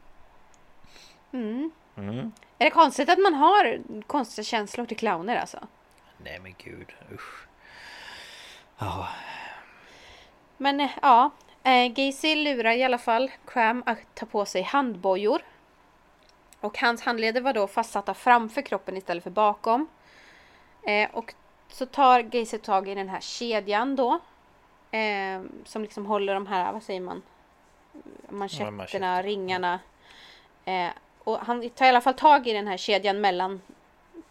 [1.32, 1.70] Mm.
[1.96, 2.32] Mm.
[2.58, 5.58] Är det konstigt att man har konstiga känslor till clowner alltså?
[6.18, 7.46] Nej men gud, usch.
[8.78, 9.08] Ja.
[10.56, 11.30] Men eh, ja,
[11.62, 15.42] eh, Gacy lurar i alla fall Cram att ta på sig handbojor.
[16.60, 19.86] Och hans handleder var då fastsatta framför kroppen istället för bakom.
[20.82, 21.34] Eh, och
[21.68, 24.18] så tar Gacy tag i den här kedjan då.
[24.90, 27.22] Eh, som liksom håller de här, vad säger man?
[28.28, 29.80] Manschetterna, ringarna.
[30.64, 30.88] Eh,
[31.24, 33.60] och han tar i alla fall tag i den här kedjan mellan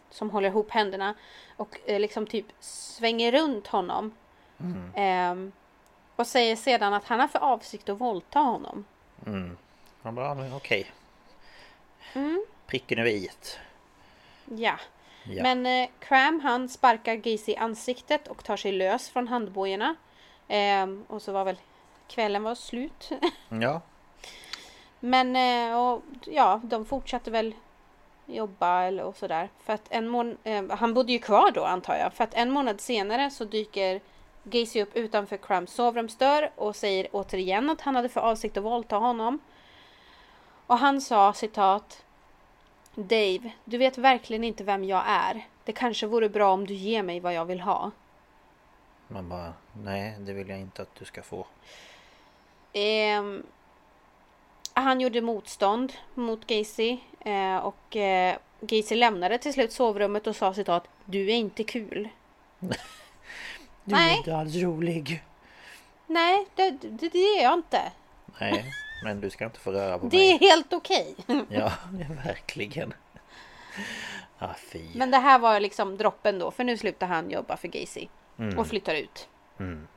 [0.10, 1.16] som håller ihop händerna
[1.58, 4.12] och eh, liksom typ svänger runt honom.
[4.60, 4.94] Mm.
[4.94, 5.54] Eh,
[6.16, 8.86] och säger sedan att han har för avsikt att våldta honom.
[9.26, 9.58] Mm.
[10.04, 10.56] Han bara, okej.
[10.56, 10.86] Okay.
[12.14, 12.46] Mm.
[12.68, 13.30] Pricken över i
[14.46, 14.80] Ja.
[15.24, 15.44] Ja.
[15.44, 19.96] Men eh, Cram han sparkar Gacy i ansiktet och tar sig lös från handbojorna.
[20.48, 21.58] Eh, och så var väl
[22.08, 23.10] kvällen var slut.
[23.50, 23.82] ja.
[25.00, 27.56] Men eh, och, ja, de fortsatte väl
[28.26, 29.50] jobba eller och sådär.
[29.64, 32.14] För att en månad, eh, han bodde ju kvar då antar jag.
[32.14, 34.02] För att en månad senare så dyker
[34.44, 38.96] Gacy upp utanför Crams sovrumsdörr och säger återigen att han hade för avsikt att våldta
[38.96, 39.40] honom.
[40.68, 42.04] Och han sa citat
[42.96, 45.48] Dave, du vet verkligen inte vem jag är.
[45.64, 47.92] Det kanske vore bra om du ger mig vad jag vill ha.
[49.08, 51.48] Man bara, nej det vill jag inte att du ska få.
[52.74, 53.24] Eh,
[54.74, 60.54] han gjorde motstånd mot Gacy eh, och eh, Gacy lämnade till slut sovrummet och sa
[60.54, 62.10] citat Du är inte kul.
[63.84, 65.24] du är inte alls rolig.
[66.08, 67.92] Nej, det, det, det är jag inte.
[68.40, 68.74] Nej.
[69.04, 70.38] Men du ska inte få röra på det mig.
[70.40, 71.16] Det är helt okej.
[71.50, 71.72] Ja,
[72.26, 72.94] verkligen.
[74.40, 74.82] Ah, fy.
[74.96, 76.52] Men det här var liksom droppen då.
[76.52, 78.08] För nu slutar han jobba för Gacy.
[78.40, 78.60] Mm.
[78.60, 79.30] Och flyttar ut.
[79.60, 79.88] Mm.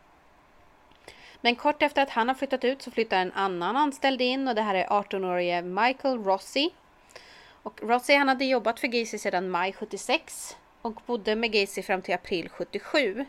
[1.40, 4.54] Men kort efter att han har flyttat ut så flyttar en annan anställd in och
[4.54, 6.70] det här är 18-årige Michael Rossi.
[7.62, 12.02] Och Rossi han hade jobbat för Gacy sedan maj 76 och bodde med Gacy fram
[12.02, 13.26] till april 77.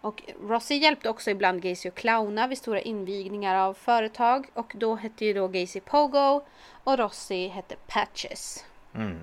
[0.00, 4.46] Och Rossi hjälpte också ibland Gacy att clowna vid stora invigningar av företag.
[4.54, 6.40] Och då hette ju då Gacy Pogo
[6.84, 8.64] och Rossi hette Patches.
[8.94, 9.20] Mm.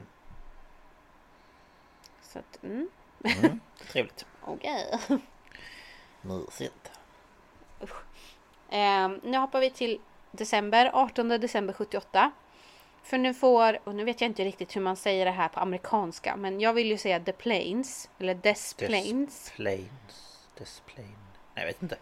[2.22, 2.90] Så att, mm.
[3.24, 3.60] mm
[3.92, 4.26] trevligt.
[4.42, 5.00] Okej.
[6.22, 6.92] Mysigt.
[8.70, 10.00] Eh, nu hoppar vi till
[10.32, 12.32] december, 18 december 78.
[13.04, 15.60] För nu får, och nu vet jag inte riktigt hur man säger det här på
[15.60, 19.52] amerikanska, men jag vill ju säga the planes, eller des planes.
[20.58, 20.82] Planes.
[20.86, 21.10] Desplane.
[21.56, 21.98] Nej, jag vet inte.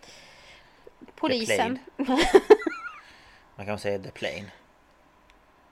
[1.16, 1.80] Polisen.
[3.56, 4.52] Man kan säga the plane.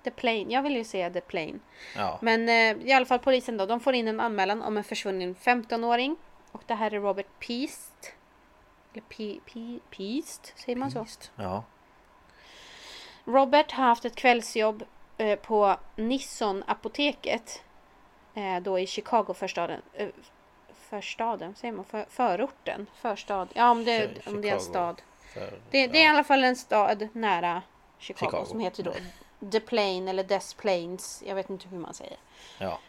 [0.03, 0.45] The plane.
[0.49, 1.59] Jag vill ju säga the plane.
[1.95, 2.19] Ja.
[2.21, 5.35] Men eh, i alla fall polisen då, de får in en anmälan om en försvunnen
[5.35, 6.15] 15-åring.
[6.51, 8.13] Och det här är Robert Peast.
[8.93, 11.05] Eller P, P, Peast, säger man så?
[11.35, 11.63] Ja.
[13.25, 14.83] Robert har haft ett kvällsjobb
[15.17, 17.61] eh, på Nisson-apoteket.
[18.33, 19.81] Eh, då i Chicago-förstaden.
[19.93, 20.07] Eh,
[21.01, 21.85] förstaden, säger man?
[21.85, 22.87] För, förorten?
[23.01, 23.47] Förstad?
[23.53, 24.71] Ja, om det, Chi- om det är en Chicago.
[24.71, 25.01] stad.
[25.33, 25.39] För,
[25.71, 26.09] Det, det är i ja.
[26.11, 27.61] alla fall en stad nära
[27.99, 28.45] Chicago, Chicago.
[28.45, 28.93] som heter då
[29.51, 31.23] The Plain eller Des Plains.
[31.27, 32.17] Jag vet inte hur man säger.
[32.59, 32.79] Ja.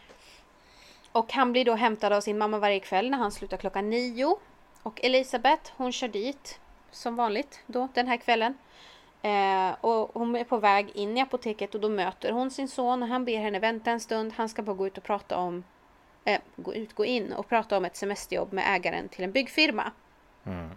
[1.11, 4.37] Och han blir då hämtad av sin mamma varje kväll när han slutar klockan nio.
[4.83, 6.59] Och Elisabeth hon kör dit
[6.91, 8.57] som vanligt då den här kvällen.
[9.21, 13.03] Eh, och hon är på väg in i apoteket och då möter hon sin son
[13.03, 14.33] och han ber henne vänta en stund.
[14.37, 15.63] Han ska bara gå ut och prata om
[16.25, 19.91] eh, gå ut, gå in och prata om ett semesterjobb med ägaren till en byggfirma.
[20.45, 20.69] Mm.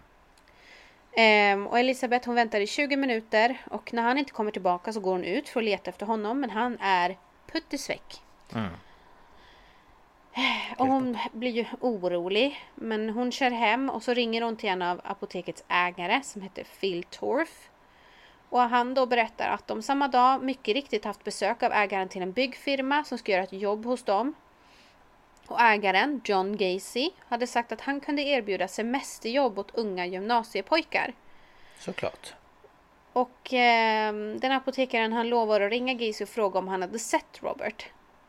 [1.11, 4.99] Ehm, och Elisabeth hon väntar i 20 minuter och när han inte kommer tillbaka så
[4.99, 7.17] går hon ut för att leta efter honom men han är
[7.51, 8.21] puttisväck.
[8.53, 8.71] Mm.
[10.77, 14.81] Och hon blir ju orolig men hon kör hem och så ringer hon till en
[14.81, 17.69] av apotekets ägare som heter Phil Torf.
[18.49, 22.21] Och han då berättar att de samma dag mycket riktigt haft besök av ägaren till
[22.21, 24.33] en byggfirma som ska göra ett jobb hos dem.
[25.49, 31.13] Och ägaren, John Gacy, hade sagt att han kunde erbjuda semesterjobb åt unga gymnasiepojkar.
[31.79, 32.33] Såklart.
[33.13, 37.43] Och eh, den apotekaren han lovar att ringa Gacy och fråga om han hade sett
[37.43, 37.85] Robert.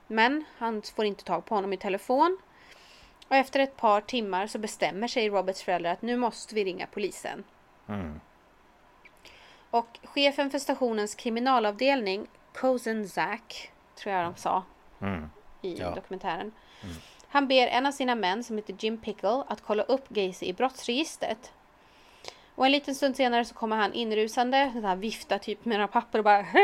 [0.06, 2.38] Men han får inte tag på honom i telefon.
[3.28, 6.86] Och efter ett par timmar så bestämmer sig Roberts föräldrar att nu måste vi ringa
[6.86, 7.44] polisen.
[7.88, 8.20] Mm.
[9.70, 14.62] Och chefen för stationens kriminalavdelning, Cozen Zack, tror jag de sa
[15.00, 15.30] Mm.
[15.62, 15.90] i Ja.
[15.90, 16.52] dokumentären.
[17.30, 20.52] Han ber en av sina män som heter Jim Pickle att kolla upp Gacy i
[20.52, 21.52] brottsregistret.
[22.54, 25.88] Och en liten stund senare så kommer han inrusande, så här viftar typ med några
[25.88, 26.46] papper och bara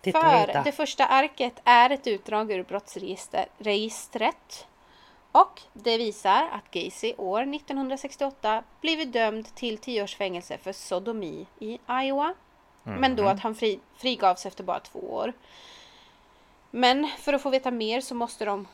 [0.00, 0.62] Titta, För titta.
[0.62, 4.66] det första arket är ett utdrag ur brottsregistret.
[5.32, 11.46] Och det visar att Gacy år 1968 blivit dömd till 10 års fängelse för sodomi
[11.58, 12.34] i Iowa.
[12.82, 15.32] Men då att han fri, frigavs efter bara två år.
[16.74, 18.66] Men för att få veta mer så måste de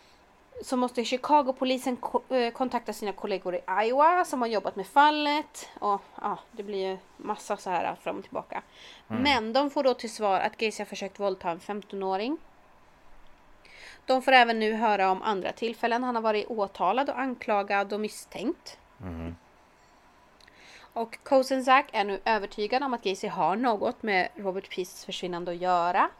[0.62, 1.96] så måste Chicago-polisen
[2.28, 5.68] eh, kontakta sina kollegor i Iowa som har jobbat med fallet.
[5.78, 8.62] Och ja, det blir ju massa så här fram och tillbaka.
[9.07, 12.38] Men de får då till svar att Gacy har försökt våldta en 15-åring.
[14.07, 18.01] De får även nu höra om andra tillfällen han har varit åtalad och anklagad och
[18.01, 18.78] misstänkt.
[19.01, 19.36] Mm.
[20.92, 25.57] Och Kosenczak är nu övertygad om att Gacy har något med Robert Peasts försvinnande att
[25.59, 26.11] göra.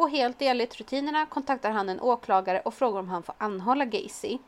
[0.00, 4.38] Och helt enligt rutinerna kontaktar han en åklagare och frågar om han får anhålla Gacy.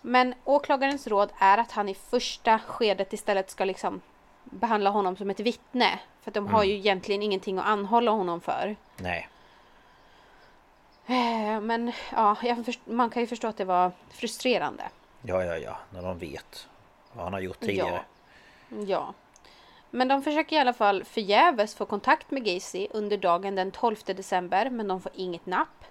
[0.00, 4.00] Men åklagarens råd är att han i första skedet istället ska liksom
[4.44, 5.98] behandla honom som ett vittne.
[6.22, 8.76] För att de har ju egentligen ingenting att anhålla honom för.
[8.96, 9.28] Nej.
[11.06, 12.36] Eh, Men ja,
[12.84, 14.84] man kan ju förstå att det var frustrerande.
[15.22, 15.76] Ja, ja, ja.
[15.90, 16.68] När de vet
[17.12, 18.00] vad han har gjort tidigare.
[18.86, 19.14] Ja.
[19.94, 23.96] Men de försöker i alla fall förgäves få kontakt med Gacy under dagen den 12
[24.06, 25.84] december men de får inget napp.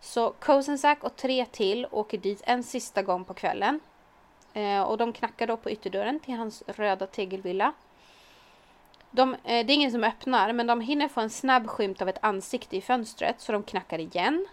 [0.00, 3.80] Så Kosenczak och tre till åker dit en sista gång på kvällen.
[4.52, 7.72] Eh, och de knackar då på ytterdörren till hans röda tegelvilla.
[9.10, 12.08] De, eh, det är ingen som öppnar men de hinner få en snabb skymt av
[12.08, 14.46] ett ansikte i fönstret så de knackar igen.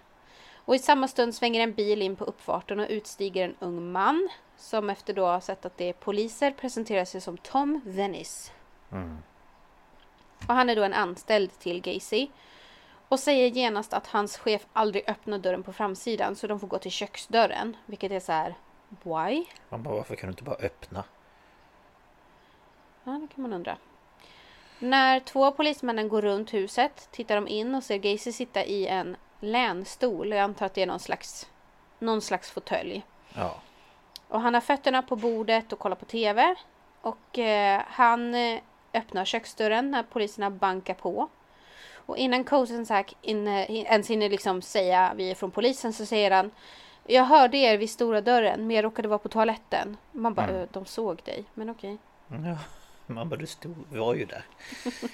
[0.56, 4.30] Och i samma stund svänger en bil in på uppfarten och utstiger en ung man
[4.58, 8.52] som efter då ha sett att det är poliser presenterar sig som Tom Venice.
[8.92, 9.18] Mm.
[10.48, 12.28] Och han är då en anställd till Gacy.
[13.10, 16.78] Och säger genast att hans chef aldrig öppnar dörren på framsidan så de får gå
[16.78, 17.78] till köksdörren.
[17.86, 18.56] Vilket är så här,
[18.90, 19.46] why?
[19.70, 21.04] Man bara, varför kan du inte bara öppna?
[23.04, 23.78] Ja, det kan man undra.
[24.80, 28.88] När två av polismännen går runt huset tittar de in och ser Gacy sitta i
[28.88, 30.32] en länstol.
[30.32, 31.50] Jag antar att det är någon slags,
[32.00, 33.06] någon slags fåtölj.
[33.34, 33.56] Ja.
[34.28, 36.56] Och han har fötterna på bordet och kollar på TV.
[37.02, 38.60] Och eh, han eh,
[38.98, 41.28] öppnar köksdörren när poliserna bankar på.
[41.96, 42.44] Och innan
[43.48, 46.52] eh, ens hinner liksom säga vi är från polisen så säger han
[47.06, 49.98] Jag hörde er vid stora dörren men jag råkade vara på toaletten.
[50.12, 50.62] Man bara, Mm.
[50.62, 51.44] "Eh, de såg dig.
[51.54, 51.98] Men okej.
[52.28, 52.58] ja.
[53.14, 54.46] Man bara, du stod, var ju där.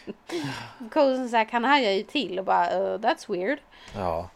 [0.92, 3.60] Kosenczak han hajar ju till och bara "Eh, that's weird.
[3.96, 4.30] Ja.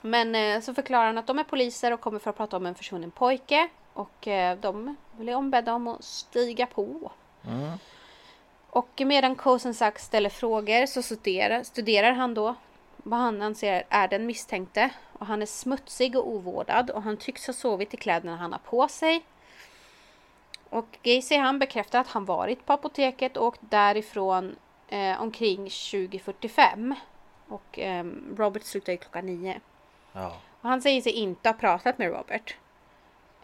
[0.00, 2.66] Men eh, så förklarar han att de är poliser och kommer för att prata om
[2.66, 3.68] en försvunnen pojke.
[3.92, 7.12] Och eh, de blir ombedda om att stiga på.
[7.46, 7.78] Mm.
[8.74, 12.54] Och medan Kosensak ställer frågor så studerar, studerar han då
[12.96, 14.90] vad han anser är den misstänkte.
[15.12, 18.58] Och han är smutsig och ovårdad och han tycks ha sovit i kläderna han har
[18.58, 19.24] på sig.
[20.70, 24.56] Och Gacy han bekräftar att han varit på apoteket och därifrån
[24.88, 26.94] eh, omkring 20.45.
[27.48, 28.04] Och eh,
[28.36, 29.60] Robert slutar ju klockan 9.
[30.12, 30.36] Ja.
[30.60, 32.56] Och han säger sig inte ha pratat med Robert.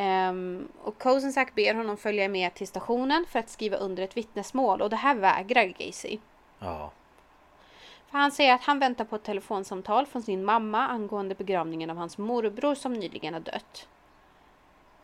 [0.01, 4.83] Um, och Kosensak ber honom följa med till stationen för att skriva under ett vittnesmål
[4.83, 6.19] och det här vägrar Gacy.
[6.59, 6.91] Ja.
[8.11, 11.97] För han säger att han väntar på ett telefonsamtal från sin mamma angående begravningen av
[11.97, 13.89] hans morbror som nyligen har dött.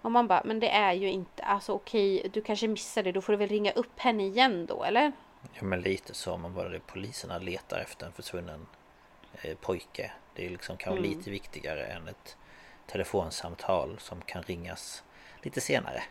[0.03, 3.21] Och man bara, men det är ju inte, alltså okej, du kanske missade det, då
[3.21, 5.13] får du väl ringa upp henne igen då eller?
[5.55, 8.67] Ja men lite så, man bara det poliserna letar efter en försvunnen
[9.43, 10.13] eh, pojke.
[10.35, 11.11] Det är liksom kanske Mm.
[11.19, 12.37] lite viktigare än ett
[12.87, 15.03] telefonsamtal som kan ringas
[15.43, 16.03] lite senare.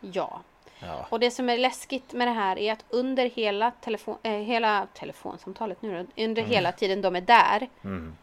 [0.00, 0.40] Ja.
[0.80, 4.32] Ja, Och det som är läskigt med det här är att under hela, telefon, eh,
[4.32, 8.16] hela telefonsamtalet nu då, under hela tiden de är där mm.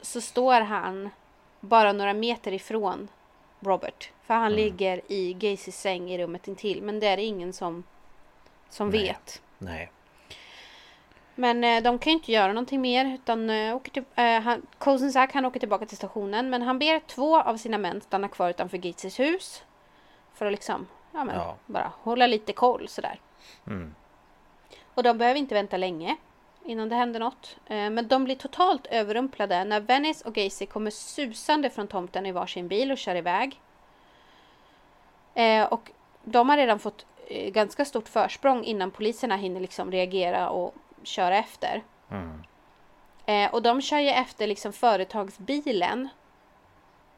[0.00, 1.10] så står han
[1.60, 3.08] bara några meter ifrån
[3.60, 4.10] Robert.
[4.22, 6.82] För han ligger i Gacys säng i rummet intill.
[6.82, 7.84] Men det är ingen som,
[8.70, 9.02] som Nej.
[9.02, 9.42] vet.
[9.58, 9.90] nej.
[11.38, 13.14] Men eh, de kan ju inte göra någonting mer.
[13.14, 16.50] Utan eh, åker till, eh, han, Kosensak han åker tillbaka till stationen.
[16.50, 19.62] Men han ber två av sina män stanna kvar utanför Gacys hus.
[20.34, 21.56] För att liksom, ja men Ja.
[21.66, 23.20] bara hålla lite koll sådär.
[23.66, 23.94] Mm.
[24.94, 26.16] Och de behöver inte vänta länge
[26.64, 27.56] innan det händer något.
[27.66, 32.32] Eh, Men de blir totalt överrumplade när Venice och Gacy kommer susande från tomten i
[32.32, 33.60] varsin bil och kör iväg.
[35.34, 35.90] Eh, Och
[36.24, 40.74] de har redan fått eh, ganska stort försprång innan poliserna hinner liksom reagera och
[41.06, 41.82] köra efter.
[42.10, 42.42] Mm.
[43.26, 46.08] Eh, Och de kör ju efter liksom företagsbilen.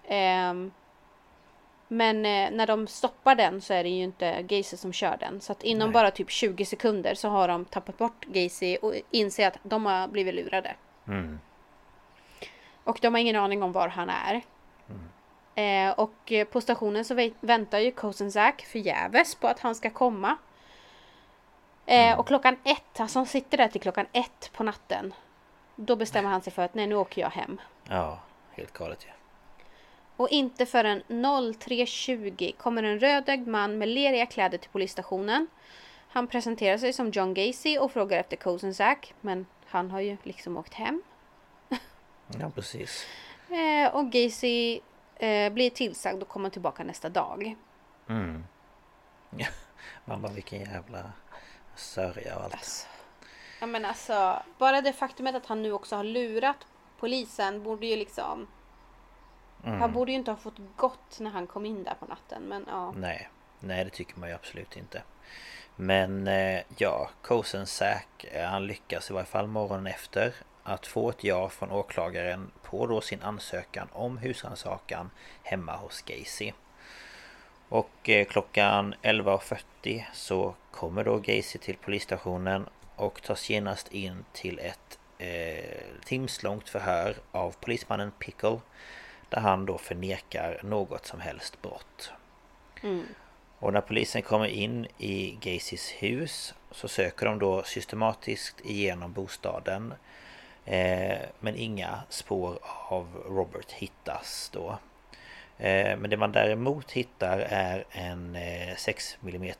[0.08, 0.70] Ehm,
[1.90, 5.40] Men eh, när de stoppar den så är det ju inte Gacy som kör den.
[5.40, 5.92] Så att inom Nej.
[5.94, 10.08] bara typ 20 sekunder så har de tappat bort Gacy och inser att de har
[10.08, 10.74] blivit lurade.
[11.06, 11.40] Mm.
[12.84, 14.42] Och de har ingen aning om var han är.
[15.54, 19.90] Eh, och eh, på stationen så vä- väntar ju Kosensak förgäves på att han ska
[19.90, 20.36] komma.
[21.88, 25.14] Eh, Och klockan ett, alltså han sitter där till klockan ett på natten.
[25.76, 27.60] Då bestämmer han sig för att nej nu åker jag hem.
[27.88, 28.18] Ja,
[28.50, 29.08] helt galet ju.
[30.16, 35.46] Och inte förrän 03.20 kommer en rödögd man med leriga kläder till polisstationen.
[36.08, 39.14] Han presenterar sig som John Gacy och frågar efter Kosensak.
[39.20, 41.02] Men han har ju liksom åkt hem.
[42.40, 43.06] Ja, precis.
[43.48, 44.80] Eh, och Gacy
[45.16, 47.56] eh, blir tillsagd och kommer tillbaka nästa dag.
[48.08, 48.44] Mm.
[49.36, 49.46] Ja,
[50.04, 51.12] man bara vilken jävla
[51.78, 52.54] sörja och allt.
[52.54, 52.86] Alltså,
[53.60, 56.66] ja men alltså, bara det faktumet att han nu också har lurat
[56.98, 58.46] polisen borde ju liksom...
[59.64, 59.80] Mm.
[59.80, 62.64] Han borde ju inte ha fått gått när han kom in där på natten men
[62.68, 62.92] ja.
[62.92, 63.28] Nej,
[63.60, 65.02] nej det tycker man ju absolut inte.
[65.76, 71.10] Men eh, ja, Kosen Säk, eh, han lyckas i varje fall morgonen efter att få
[71.10, 75.10] ett ja från åklagaren på då sin ansökan om husrannsakan
[75.42, 76.52] hemma hos Gacy.
[77.68, 84.58] Och eh, klockan 11.40 så kommer då Gacy till polisstationen och tas genast in till
[84.58, 88.60] ett eh, timslångt förhör av polismannen Pickle
[89.28, 92.12] där han då förnekar något som helst brott.
[92.82, 93.06] Mm.
[93.58, 99.94] Och när polisen kommer in i Gacys hus så söker de då systematiskt igenom bostaden.
[100.64, 102.58] Eh, men inga spår
[102.88, 104.78] av Robert hittas då.
[105.58, 109.54] Eh, men det man däremot hittar är en eh, 6 mm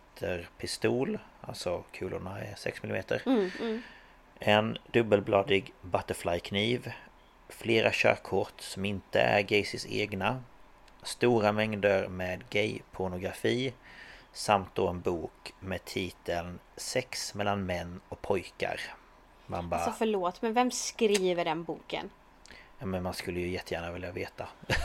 [0.58, 1.18] pistol.
[1.40, 3.02] Alltså kulorna är 6 mm.
[3.26, 3.82] Mm, mm.
[4.38, 6.92] En dubbelbladig butterflykniv
[7.48, 10.42] Flera körkort som inte är Gacys egna
[11.02, 13.72] Stora mängder med gay-pornografi
[14.32, 18.80] Samt då en bok med titeln Sex mellan män och pojkar
[19.46, 19.80] Man bara...
[19.80, 22.10] Alltså förlåt, men vem skriver den boken?
[22.78, 24.48] ja, men man skulle ju jättegärna vilja veta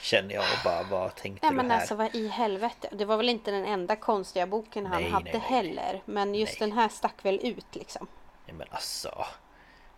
[0.00, 1.78] Känner jag och bara, vad tänkte Ja du men här?
[1.80, 2.88] alltså vad i helvete.
[2.92, 5.42] Det var väl inte den enda konstiga boken han Nej, hade nej, nej.
[5.42, 6.02] heller.
[6.04, 6.68] Men just Nej.
[6.70, 8.06] den här stack väl ut liksom.
[8.46, 9.26] Ja, men alltså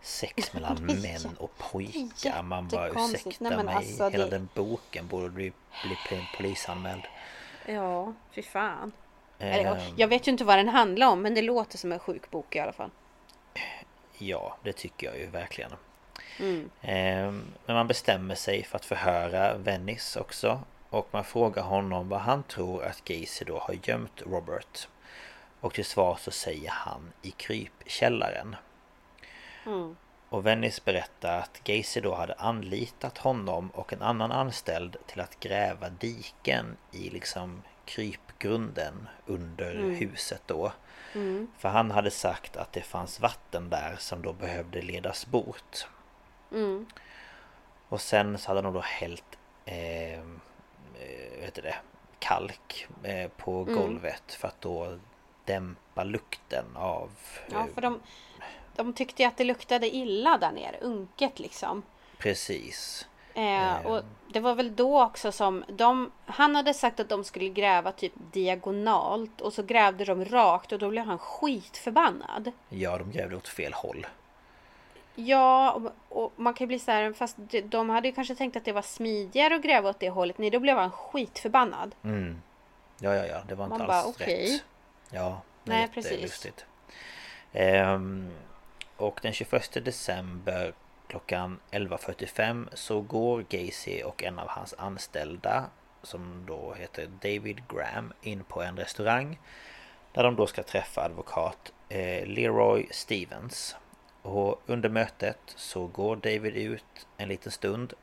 [0.01, 5.07] Sex mellan män och pojkar Man bara ursäkta Nej, mig alltså, Hela det- den boken
[5.07, 5.53] borde bli,
[5.83, 5.97] bli
[6.37, 7.03] polisanmäld
[7.65, 8.91] Ja, fy fan.
[9.39, 11.99] Eller, Ehm, jag vet ju inte vad den handlar om men det låter som en
[11.99, 12.89] sjuk bok i alla fall.
[14.17, 15.71] Ja, det tycker jag ju verkligen.
[16.39, 16.69] Mm.
[16.81, 20.61] Ehm, Men man bestämmer sig för att förhöra Venice också.
[20.89, 24.87] Och man frågar honom vad han tror att Gacy då har gömt Robert.
[25.59, 28.55] Och till svar så säger han i krypkällaren.
[29.65, 29.95] Mm.
[30.29, 35.39] Och Venice berättar att Gacy då hade anlitat honom och en annan anställd till att
[35.39, 39.95] gräva diken i liksom krypgrunden under Mm.
[39.95, 40.71] huset då.
[41.15, 41.47] Mm.
[41.57, 45.87] För han hade sagt att det fanns vatten där som då behövde ledas bort.
[46.53, 46.85] Mm.
[47.89, 50.19] Och sen så hade de då hällt eh, eh,
[51.35, 51.75] vad heter det,
[52.19, 53.75] kalk eh, på Mm.
[53.75, 54.97] golvet för att då
[55.45, 57.09] dämpa lukten av...
[57.51, 57.99] Ja, eh, för de,
[58.75, 61.83] de tyckte ju att det luktade illa där nere, unket liksom.
[62.17, 63.07] Precis.
[63.33, 67.49] Eh, och det var väl då också som de, han hade sagt att de skulle
[67.49, 72.51] gräva typ diagonalt och så grävde de rakt och då blev han skitförbannad.
[72.69, 74.07] Ja, de grävde åt fel håll.
[75.15, 75.91] Ja, och,
[76.23, 78.65] och man kan ju bli så här, fast de- de hade ju kanske tänkt att
[78.65, 80.37] det var smidigare att gräva åt det hållet.
[80.37, 81.95] Nej, då blev han skitförbannad.
[82.03, 82.41] Mm.
[82.99, 84.53] Ja, ja, ja, det var inte Man alls bara, okej.
[84.53, 84.63] rätt.
[85.11, 86.47] Ja, det Nej, är precis.
[87.53, 88.31] Ehm,
[88.97, 90.73] och den 21 december
[91.07, 95.65] klockan 11.45 så går Gacy och en av hans anställda
[96.03, 99.39] som då heter David Graham in på en restaurang
[100.13, 103.75] där de då ska träffa advokat eh, Leroy Stevens.
[104.23, 107.93] Och under mötet så går David ut en liten stund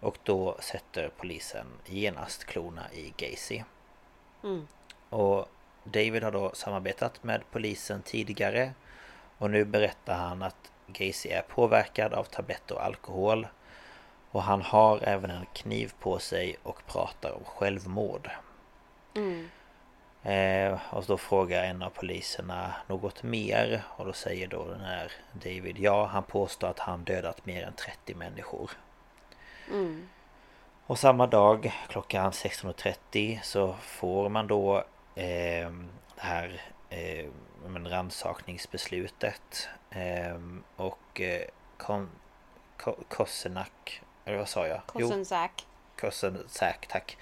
[0.00, 3.62] och då sätter polisen genast klorna i Gacy.
[4.42, 4.66] Mm.
[5.08, 5.48] Och
[5.84, 8.72] David har då samarbetat med polisen tidigare
[9.38, 13.46] och nu berättar han att Gacy är påverkad av tabletter och alkohol
[14.30, 18.30] och han har även en kniv på sig och pratar om självmord.
[19.14, 19.48] Mm.
[20.24, 25.12] Eh, och då frågar en av poliserna något mer och då säger då den här
[25.32, 28.70] David ja, han påstår att han dödat mer än 30 människor.
[29.70, 30.08] Mm.
[30.86, 34.76] Och samma dag klockan 16.30 så får man då
[35.14, 35.70] eh,
[36.14, 36.60] det här
[36.90, 37.26] eh,
[37.84, 39.68] rannsakningsbeslutet.
[39.90, 40.38] Eh,
[40.76, 41.46] och eh,
[41.76, 42.10] Kon,
[42.76, 44.80] Ko, Kosenak, eller vad sa jag?
[44.86, 45.66] Kosensack.
[46.00, 47.16] Kosenak, tack.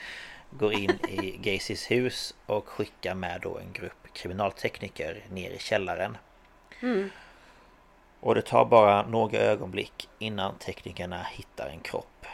[0.59, 6.17] Går in i Gacys hus och skickar med då en grupp kriminaltekniker ner i källaren.
[6.81, 7.11] Mm.
[8.21, 12.27] Och det tar bara några ögonblick innan teknikerna hittar en kropp.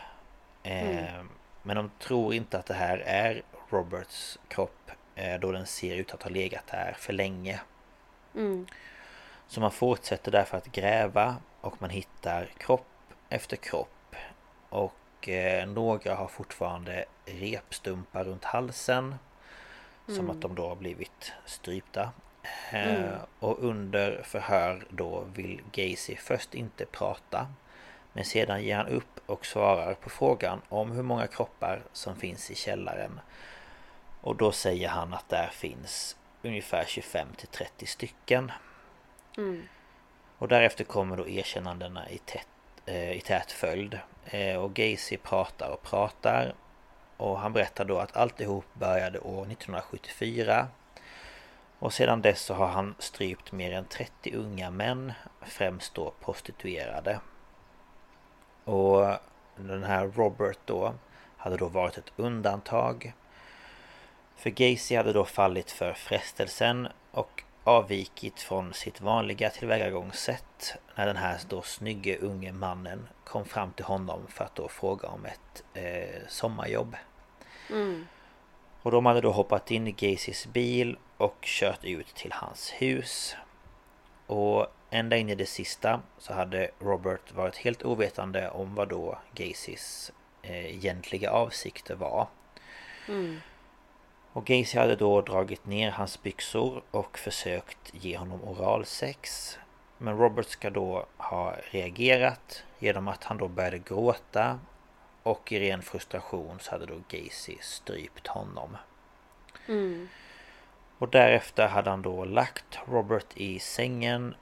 [0.63, 1.23] Eh,
[1.63, 6.15] Men de tror inte att det här är Roberts kropp eh, då den ser ut
[6.15, 7.61] att ha legat där för länge.
[8.35, 8.67] Mm.
[9.47, 12.87] Så man fortsätter därför att gräva och man hittar kropp
[13.29, 14.17] efter kropp.
[14.69, 14.95] Och
[15.29, 19.15] eh, några har fortfarande repstumpar runt halsen.
[20.15, 22.11] Som att de då har blivit strypta.
[22.71, 23.19] Eh, Mm.
[23.39, 27.47] Och under förhör då vill Gacy först inte prata.
[28.13, 32.51] Men sedan ger han upp och svarar på frågan om hur många kroppar som finns
[32.51, 33.21] i källaren.
[34.21, 38.53] Och då säger han att där finns ungefär 25 till 30 stycken.
[39.37, 39.63] Mm.
[40.39, 42.49] Och därefter kommer då erkännandena i, tätt,
[42.89, 43.99] Eh, i tät följd.
[44.25, 46.55] Eh, och Gacy pratar och pratar.
[47.17, 50.69] Och han berättar då att alltihop började år 1974.
[51.79, 55.13] Och sedan dess så har han strypt mer än 30 unga män,
[55.43, 57.21] främst då prostituerade.
[58.65, 59.13] Och
[59.57, 60.95] den här Robert då
[61.37, 63.13] hade då varit ett undantag.
[64.37, 71.17] För Gacy hade då fallit för frestelsen och avvikit från sitt vanliga tillvägagångssätt när den
[71.17, 75.65] här då snygge unge mannen kom fram till honom för att då fråga om ett
[75.75, 76.97] eh, sommarjobb.
[77.71, 78.07] Mm.
[78.83, 83.37] Och de hade då hoppat in i Gacys bil och kört ut till hans hus.
[84.27, 89.19] Och ända in i det sista så hade Robert varit helt ovetande om vad då
[89.35, 90.13] Gacys
[90.43, 92.29] eh, egentliga avsikter var.
[93.09, 93.41] Mm.
[94.33, 99.59] Och Gacy hade då dragit ner hans byxor och försökt ge honom oralsex.
[99.99, 104.59] Men Robert ska då ha reagerat genom att han då började gråta
[105.23, 108.77] och i ren frustration så hade då Gacy strypt honom.
[109.67, 110.09] Mm.
[110.99, 114.35] Och därefter hade han då lagt Robert i sängen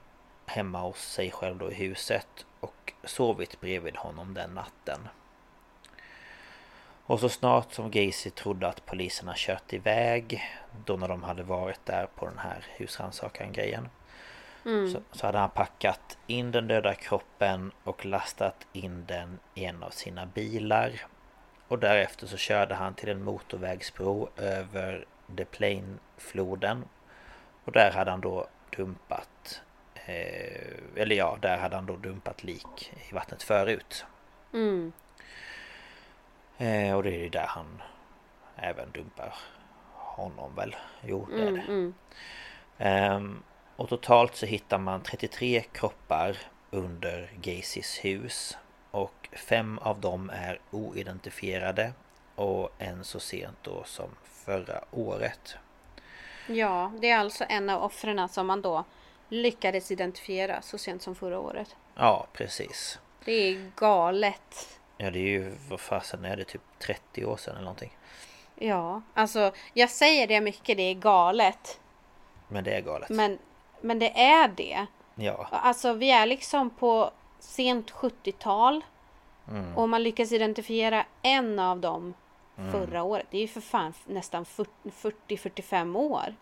[0.45, 5.07] hemma hos sig själv då i huset och sovit bredvid honom den natten.
[7.07, 10.43] Och så snart som Gacy trodde att poliserna kört iväg
[10.85, 13.89] då när de hade varit där på den här husrannsakan grejen
[14.67, 14.91] Mm.
[14.91, 19.83] så, så hade han packat in den döda kroppen och lastat in den i en
[19.83, 20.91] av sina bilar.
[21.67, 25.05] Och därefter så körde han till en motorvägsbro över
[25.37, 26.83] The Plain-floden.
[27.65, 28.47] Och där hade han då
[28.77, 29.61] dumpat
[29.95, 34.05] eh, Eller ja, där hade han då dumpat lik i vattnet förut.
[34.53, 34.91] Mm.
[36.57, 37.81] Eh, och det är ju där han
[38.55, 39.33] även dumpar
[39.93, 40.75] honom väl?
[41.01, 41.55] Jo, det är Mm.
[41.55, 41.61] det.
[41.71, 41.93] Mm.
[42.77, 43.43] Ehm,
[43.75, 46.37] och totalt så hittar man 33 kroppar
[46.69, 48.57] under Gacys hus.
[48.91, 51.93] Och fem av dem är oidentifierade.
[52.35, 55.55] och en så sent då som förra året.
[56.47, 58.83] Ja, det är alltså en av offren som man då
[59.29, 61.75] lyckades identifiera så sent som förra året.
[61.95, 62.99] Ja, precis.
[63.25, 64.76] Det är galet.
[64.97, 67.97] Ja, det är ju, vad fasen är det, typ 30 år sedan eller någonting.
[68.55, 71.79] Ja, alltså jag säger det mycket, det är galet.
[72.47, 73.09] Men det är galet.
[73.09, 73.39] Men,
[73.81, 74.85] men det är det.
[75.15, 78.81] Ja, Alltså vi är liksom på sent 70-tal.
[79.47, 79.77] Mm.
[79.77, 82.13] Och man lyckas identifiera en av dem
[82.71, 83.27] förra året.
[83.31, 86.35] Det är ju för fan nästan 40-45 år.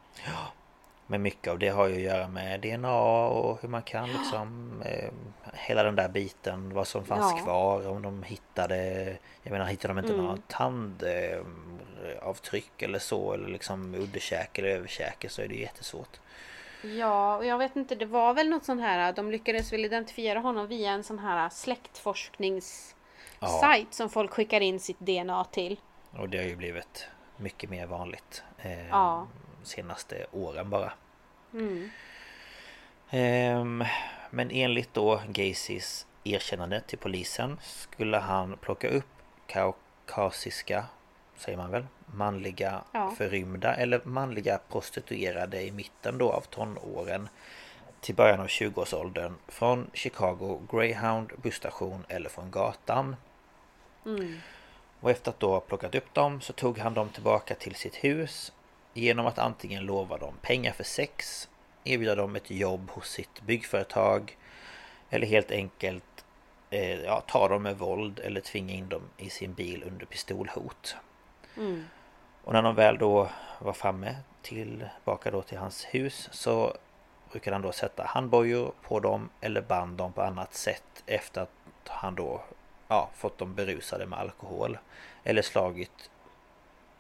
[1.07, 4.82] Men mycket av det har ju att göra med DNA och hur man kan liksom
[4.86, 5.10] eh,
[5.53, 7.44] Hela den där biten, vad som fanns Ja.
[7.44, 9.06] kvar, om de hittade
[9.44, 10.26] Jag menar, hittade de inte Mm.
[10.26, 16.19] några tandavtryck eller så eller liksom underkäke eller överkäke så är det jättesvårt.
[16.82, 20.40] Ja, och jag vet inte, det var väl något sånt här, de lyckades väl identifiera
[20.40, 22.95] honom via en sån här släktforskningssajt
[23.40, 23.86] Ja.
[23.90, 25.80] som folk skickar in sitt DNA till.
[26.18, 27.07] Och det har ju blivit
[27.38, 29.27] mycket mer vanligt eh, Ja.
[29.65, 30.93] Senaste åren bara.
[31.53, 31.89] Mm.
[33.09, 33.83] Ehm,
[34.29, 39.05] men enligt då Gacys erkännande till polisen skulle han plocka upp
[39.47, 40.85] kaukasiska,
[41.37, 43.11] säger man väl, manliga Ja.
[43.17, 47.29] förrymda eller manliga prostituerade i mitten då av tonåren
[48.01, 53.15] till början av 20-årsåldern från Chicago Greyhound busstation eller från gatan.
[54.05, 54.39] Mm.
[54.99, 57.95] Och efter att då ha plockat upp dem så tog han dem tillbaka till sitt
[57.95, 58.53] hus
[58.95, 61.49] genom att antingen lova dem pengar för sex,
[61.84, 64.38] erbjuda dem ett jobb hos sitt byggföretag
[65.09, 66.26] eller helt enkelt
[66.69, 70.95] eh, ja, ta dem med våld eller tvinga in dem i sin bil under pistolhot.
[71.57, 71.85] Mm.
[72.43, 76.77] Och när de väl då var framme tillbaka då till hans hus så
[77.31, 81.49] brukade han då sätta handbojor på dem eller band dem på annat sätt efter att
[81.88, 82.43] han då
[82.88, 84.77] ja, fått dem berusade med alkohol.
[85.23, 86.09] Eller slagit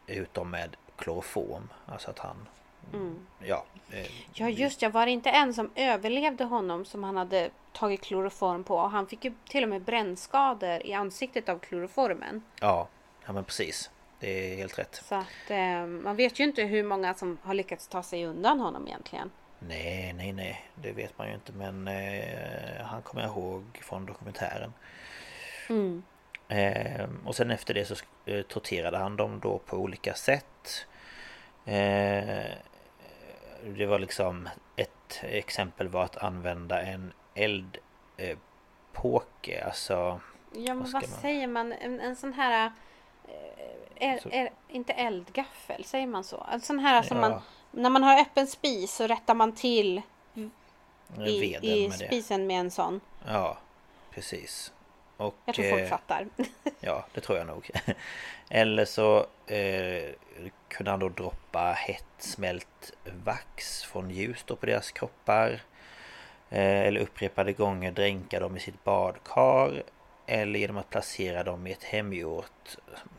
[0.07, 1.69] ut dem med kloroform.
[1.85, 2.47] Alltså att han...
[2.93, 3.25] Mm.
[3.39, 3.65] Ja.
[3.91, 8.01] eh, Ja just ja, var det inte en som överlevde honom som han hade tagit
[8.01, 8.77] kloroform på?
[8.77, 12.43] Och han fick ju till och med brännskador i ansiktet av kloroformen.
[12.61, 12.87] Ja,
[13.25, 13.89] ja men precis.
[14.19, 15.01] Det är helt rätt.
[15.05, 18.59] Så att eh, man vet ju inte hur många som har lyckats ta sig undan
[18.59, 19.31] honom egentligen.
[19.59, 20.65] Nej, nej, nej.
[20.75, 24.73] Det vet man ju inte men eh, han kommer jag ihåg från dokumentären.
[25.69, 26.03] Mm.
[26.47, 27.95] Eh, och sen efter det så
[28.25, 30.85] eh, torterade han dem då på olika sätt.
[31.65, 32.45] Eh,
[33.63, 37.81] det var liksom ett exempel var att använda en eldpåke,
[39.59, 40.19] eh, alltså
[40.53, 41.73] Ja men Vad vad man- säger man?
[41.73, 42.71] En, en sån här...
[43.27, 46.45] Eh, el, Så- el, inte eldgaffel, säger man så?
[46.53, 47.29] En sån här som Ja.
[47.29, 47.41] man...
[47.71, 50.01] När man har öppen spis så rättar man till
[51.25, 52.07] i, i med det.
[52.07, 53.01] spisen med en sån.
[53.27, 53.57] Ja,
[54.11, 54.73] precis.
[55.17, 56.27] Och, Jag tror folk eh, fattar.
[56.79, 57.69] Ja, det tror jag nog.
[58.49, 59.17] Eller så
[59.47, 60.13] eh,
[60.67, 62.93] kunde han då droppa hett smält
[63.23, 65.61] vax från ljus då på deras kroppar.
[66.49, 69.83] Eh, eller upprepade gånger dränka dem i sitt badkar.
[70.25, 72.77] Eller genom att placera dem i ett hemgjort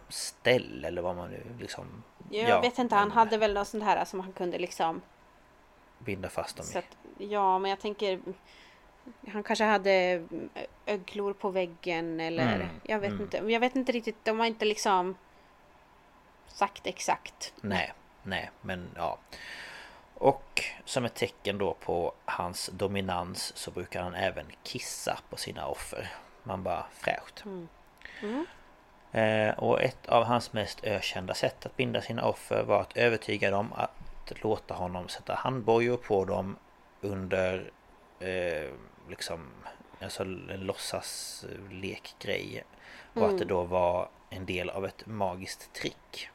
[0.09, 2.03] ställ eller vad man nu liksom...
[2.31, 5.01] Jag ja, vet inte, han hade väl något sånt här som han kunde liksom...
[5.99, 6.79] Binda fast dem i.
[6.79, 8.21] att, ja, men jag tänker...
[9.29, 10.25] Han kanske hade
[10.87, 12.55] öglor på väggen eller...
[12.55, 13.23] Mm, Jag vet mm.
[13.23, 13.37] inte.
[13.37, 14.25] Jag vet inte riktigt.
[14.25, 15.15] De har inte liksom
[16.47, 17.53] sagt exakt.
[17.61, 17.93] Nej,
[18.23, 19.19] nej, men ja.
[20.15, 25.67] Och som ett tecken då på hans dominans så brukar han även kissa på sina
[25.67, 26.13] offer.
[26.43, 27.45] Man bara fräscht.
[27.45, 27.69] Mm.
[28.23, 28.47] Mm.
[29.13, 33.51] Eh, och ett av hans mest ökända sätt att binda sina offer var att övertyga
[33.51, 36.57] dem att låta honom sätta handbojor på dem
[37.01, 37.71] under
[38.21, 38.71] eh,
[39.09, 39.51] liksom
[40.01, 42.65] alltså en låtsas lekgrej.
[43.15, 43.49] Och att det Mm.
[43.49, 46.29] då var en del av ett magiskt trick.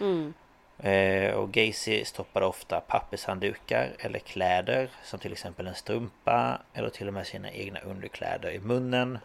[0.00, 0.34] Mm.
[0.78, 7.08] Eh, och Gacy stoppade ofta pappershanddukar eller kläder som till exempel en strumpa eller till
[7.08, 9.18] och med sina egna underkläder i munnen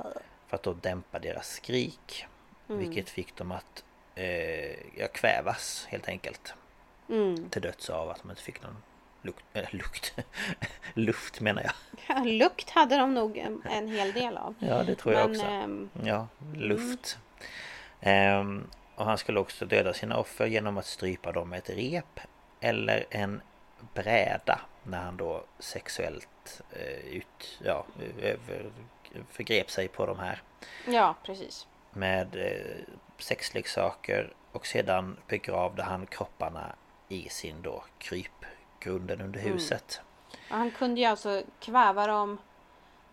[0.47, 2.25] för att då dämpa deras skrik.
[2.69, 2.79] Mm.
[2.79, 3.83] Vilket fick dem att
[4.15, 6.53] eh, ja, kvävas helt enkelt
[7.09, 7.49] Mm.
[7.49, 8.77] till döds av att de inte fick någon
[9.21, 10.13] lukt, äh, lukt
[10.93, 12.25] luft menar jag.
[12.27, 14.55] Lukt hade de nog en, en hel del av.
[14.59, 15.45] Ja det tror jag Men också.
[15.47, 17.17] ehm, Ja, luft.
[18.01, 22.19] Ehm, och han skulle också döda sina offer genom att strypa dem med ett rep
[22.59, 23.41] eller en
[23.93, 27.85] bräda när han då sexuellt eh, ut, ja,
[28.21, 28.71] över,
[29.29, 30.41] förgrep sig på de här
[30.87, 31.67] ja, precis.
[31.93, 32.83] med eh,
[33.17, 36.75] sexleksaker och sedan begravde han kropparna
[37.09, 37.83] i sin då
[38.81, 39.53] krypgrunden under Mm.
[39.53, 40.01] huset.
[40.49, 42.37] Och han kunde ju alltså kväva dem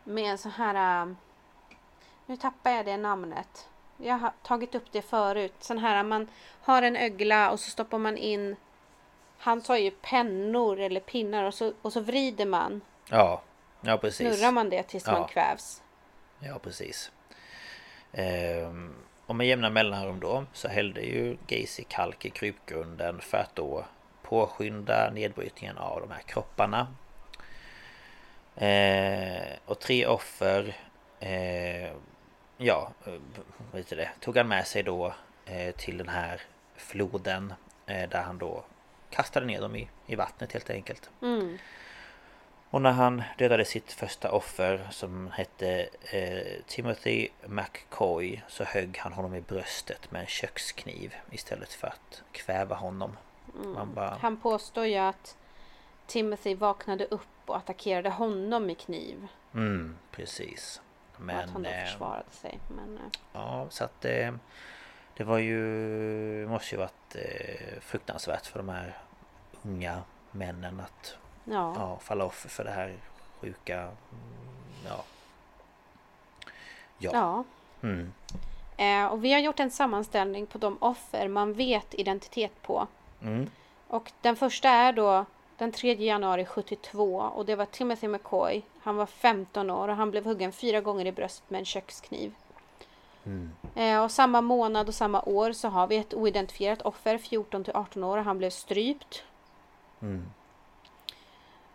[0.05, 1.03] med en sån här...
[1.03, 1.13] äh,
[2.27, 3.69] Nu tappar jag det namnet.
[3.97, 5.55] Jag har tagit upp det förut.
[5.61, 6.29] Sån här man
[6.63, 8.57] har en ögla och så stoppar man in
[9.41, 12.81] han sa ju pennor eller pinnar och så, och så vrider man.
[13.11, 13.43] Ja,
[13.81, 14.39] ja precis.
[14.39, 15.13] Snurrar man det tills Ja.
[15.13, 15.83] man kvävs.
[16.41, 17.13] Ja, precis.
[18.13, 18.95] Ehm,
[19.27, 23.85] och med jämna mellanrum då så hällde ju Gacy kalk i krypgrunden för att då
[24.29, 26.95] påskynda nedbrytningen av de här kropparna.
[28.57, 30.77] Ehm, och tre offer
[31.21, 31.93] eh,
[32.61, 35.15] Ja, eh, heter det, tog han med sig då
[35.45, 36.41] eh, till den här
[36.77, 37.55] floden
[37.87, 38.65] eh, där han då
[39.11, 41.11] kastade ner dem i, i vattnet helt enkelt.
[41.23, 41.59] Mm.
[42.71, 49.13] Och när han dödade sitt första offer som hette eh, Timothy McCoy så högg han
[49.13, 53.17] honom i bröstet med en kökskniv istället för att kväva honom.
[53.65, 55.37] Man bara, Han påstår ju att
[56.07, 59.29] Timothy vaknade upp och attackerade honom med kniv.
[59.55, 60.81] mm, precis.
[61.17, 62.59] och att han Men då eh, försvarade sig.
[62.77, 64.35] Men, eh, ja, så att eh,
[65.17, 68.99] det var ju, måste ju varit eh, fruktansvärt för de här
[69.63, 71.75] unga männen att ja.
[71.77, 72.97] ja, falla offer för det här
[73.41, 73.93] sjuka, mm,
[74.89, 75.05] ja.
[76.99, 77.11] Ja.
[77.13, 77.45] ja.
[77.89, 78.13] Mm.
[78.77, 82.87] Eh, och vi har gjort en sammanställning på de offer man vet identitet på.
[83.23, 83.51] Mm.
[83.89, 85.25] Och den första är då
[85.57, 88.63] den 3 januari 72 och det var Timothy McCoy.
[88.81, 92.35] Han var 15 år och han blev huggen fyra gånger i bröstet med en kökskniv.
[93.25, 93.51] Mm.
[93.75, 97.77] Eh, och samma månad och samma år så har vi ett oidentifierat offer, 14 till
[97.77, 99.23] 18 år och han blev strypt.
[100.01, 100.31] Mm.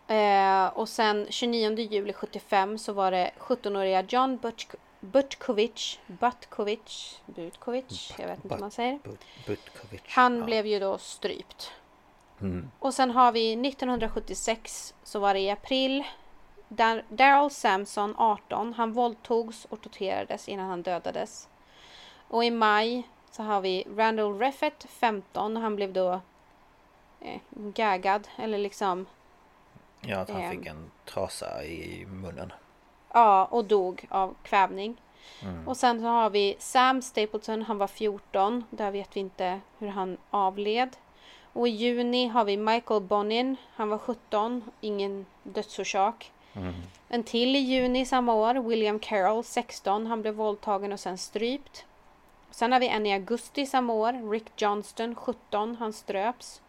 [0.06, 8.12] Eh, och sen 29 juli 75 så var det 17-åriga John Butch- Butkovic, Butkovic, Butkovic,
[8.18, 8.98] jag vet inte hur man säger.
[9.46, 10.00] But-.
[10.08, 10.44] Han ja.
[10.44, 11.72] blev ju då strypt.
[12.40, 12.70] Mm.
[12.78, 16.04] Och sen har vi 1976 så var det i april.
[16.68, 18.72] Dar- Daryl Samson 18.
[18.72, 21.48] Han våldtogs och torterades innan han dödades.
[22.28, 25.56] Och i maj så har vi Randall Reffett 15.
[25.56, 26.20] Han blev då
[27.20, 29.06] eh, gaggad eller liksom
[30.00, 30.50] Ja, att han Ehm.
[30.50, 32.52] fick en trasa i munnen.
[33.14, 34.96] Ja och dog av kvävning.
[35.42, 35.68] Mm.
[35.68, 37.62] Och sen så har vi Sam Stapleton.
[37.62, 38.64] Han var 14.
[38.70, 40.96] Där vet vi inte hur han avled.
[41.52, 43.56] Och i juni har vi Michael Bonin.
[43.74, 44.62] Han var 17.
[44.80, 46.32] Ingen dödsorsak.
[46.52, 46.74] Mm.
[47.08, 50.06] En till i juni samma år, William Carroll, 16.
[50.06, 51.84] Han blev våldtagen och sen strypt.
[52.50, 55.76] Sen har vi en i augusti samma år, Rick Johnston, 17.
[55.76, 56.60] Han ströps.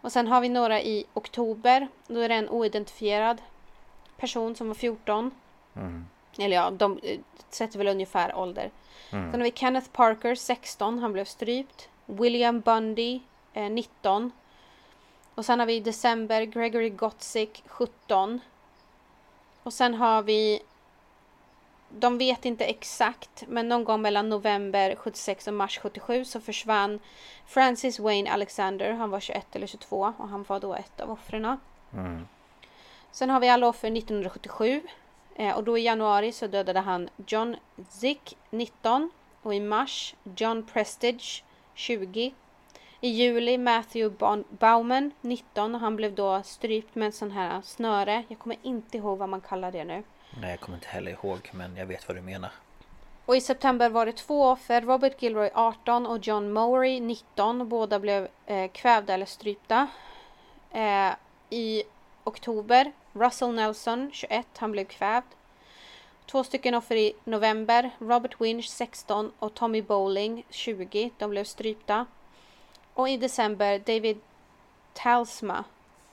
[0.00, 1.88] Och sen har vi några i oktober.
[2.06, 3.42] Då är det en oidentifierad
[4.20, 5.30] person som var 14.
[5.76, 6.06] Mm.
[6.38, 7.20] Eller ja, de eh,
[7.50, 8.70] sätter väl ungefär ålder.
[9.12, 9.30] Mm.
[9.30, 10.98] Sen har vi Kenneth Parker, 16.
[10.98, 11.88] Han blev strypt.
[12.06, 13.20] William Bundy,
[13.52, 14.32] eh, 19.
[15.34, 18.40] Och sen har vi i december Gregory Gottsick, 17.
[19.62, 20.62] Och sen har vi
[21.98, 27.00] de vet inte exakt, men någon gång mellan november 76 och mars 77 så försvann
[27.46, 28.92] Francis Wayne Alexander.
[28.92, 31.58] Han var 21 eller 22 och han var då ett av offren.
[31.92, 32.28] Mm.
[33.12, 34.82] Sen har vi alla offer 1977.
[35.34, 37.56] Eh, och då i januari så dödade han John
[37.88, 39.10] Zick 19.
[39.42, 42.34] Och i mars John Prestige 20.
[43.00, 44.16] I juli Matthew
[44.48, 48.24] Bauman 19 och han blev då strypt med en sån här snöre.
[48.28, 50.02] Jag kommer inte ihåg vad man kallar det nu.
[50.40, 52.50] Nej, jag kommer inte heller ihåg, men jag vet vad du menar.
[53.26, 57.68] Och i september var det två offer, Robert Gilroy 18 och John Mowry 19.
[57.68, 59.88] Båda blev eh, kvävda eller strypta.
[60.70, 61.10] Eh,
[61.50, 61.82] I
[62.24, 65.26] oktober, Russell Nelson 21, han blev kvävd.
[66.26, 72.06] Två stycken offer i november, Robert Winch 16 och Tommy Bowling 20, de blev strypta.
[72.94, 74.20] Och i december, David
[74.92, 75.64] Talsma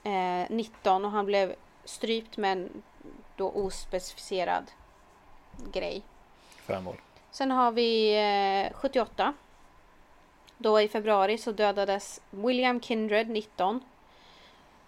[0.02, 1.54] eh, 19 och han blev
[1.84, 2.82] strypt med en
[3.36, 4.70] då ospecificerad
[5.72, 6.02] grej.
[6.66, 6.96] Föremål.
[7.30, 8.14] Sen har vi
[8.66, 9.34] eh, 78.
[10.58, 13.80] Då i februari så dödades William Kindred 19.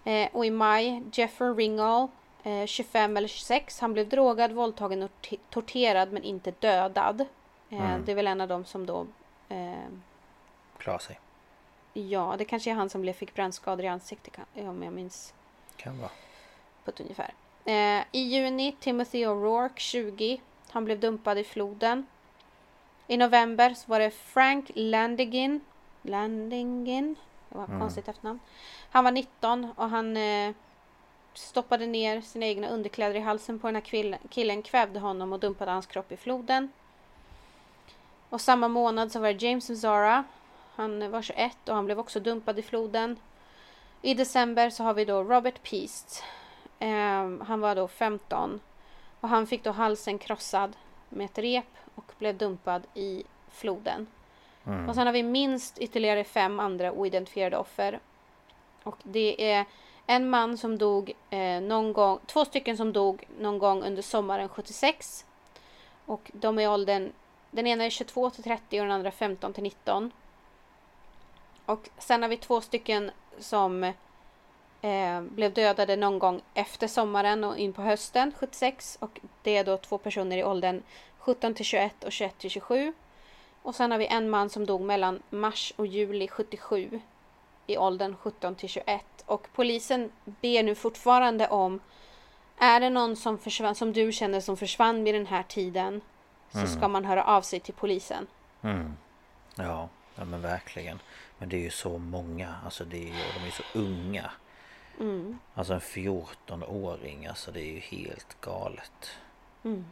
[0.04, 2.08] Eh, och i maj Jeffrey Ringall
[2.42, 3.80] eh, 25 eller 26.
[3.80, 7.20] Han blev drogad, våldtagen och torterad men inte dödad.
[7.20, 7.26] Eh,
[7.72, 8.04] Mm.
[8.04, 9.06] Det är väl en av dem som då
[9.48, 9.74] eh,
[10.78, 11.18] Klara sig.
[11.92, 15.34] Ja, det kanske är han som blev, fick brännskador i ansiktet om jag minns
[15.76, 16.10] Kan vara.
[16.84, 17.34] på ett ungefär.
[17.64, 20.40] Eh, I juni Timothy O'Rourke 20.
[20.70, 22.06] Han blev dumpad i floden.
[23.06, 25.60] I november så var det Frank Landingin.
[26.02, 27.16] Landingin.
[27.50, 27.80] Det var ett Mm.
[27.80, 28.40] konstigt efternamn.
[28.90, 30.54] Han var 19 och han eh,
[31.34, 35.40] stoppade ner sina egna underkläder i halsen på den här killen, killen, kvävde honom och
[35.40, 36.72] dumpade hans kropp i floden.
[38.28, 40.24] Och samma månad så var det James Zara.
[40.76, 43.16] Han var 21 och han blev också dumpad i floden.
[44.02, 46.24] I december så har vi då Robert Peast.
[46.78, 48.60] Ehm, han var då 15
[49.20, 50.76] och han fick då halsen krossad
[51.08, 54.06] med ett rep och blev dumpad i floden.
[54.66, 54.88] Mm.
[54.88, 58.00] Och sen har vi minst ytterligare fem andra oidentifierade offer.
[58.82, 59.64] Och det är
[60.06, 64.48] en man som dog eh, någon gång, två stycken som dog någon gång under sommaren
[64.48, 65.26] 76.
[66.06, 67.12] Och de är i åldern,
[67.50, 70.12] den ena är 22 till 30 och den andra 15 till 19.
[71.66, 73.84] Och sen har vi två stycken som
[74.80, 78.98] eh, blev dödade någon gång efter sommaren och in på hösten 76.
[79.00, 80.82] Och det är då två personer i åldern
[81.18, 82.92] 17 till 21 och 21 till 27.
[83.62, 87.00] Och sen har vi en man som dog mellan mars och juli 77
[87.66, 89.04] i åldern 17 till 21.
[89.26, 91.80] Och polisen ber nu fortfarande om
[92.58, 96.00] är det någon som, försvann, som du känner som försvann vid den här tiden
[96.52, 98.26] så ska man höra av sig till polisen.
[98.62, 98.96] Mm.
[99.54, 100.98] Ja, ja men verkligen.
[101.38, 104.30] Men det är ju så många, alltså det är de är ju så unga.
[105.00, 105.38] Mm.
[105.54, 109.10] Alltså en 14-åring, alltså det är ju helt galet.
[109.64, 109.84] Mm.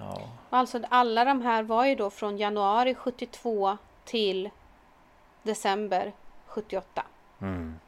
[0.00, 4.50] Ja, Alltså alla de här var ju då från januari 72 till
[5.42, 6.12] december
[6.46, 7.02] 78.
[7.40, 7.78] mm.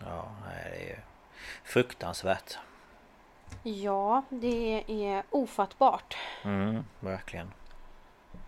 [0.00, 0.96] Ja, det är ju
[1.64, 2.58] fruktansvärt.
[3.62, 6.16] Ja, det är ofattbart.
[6.44, 7.52] Mm, verkligen.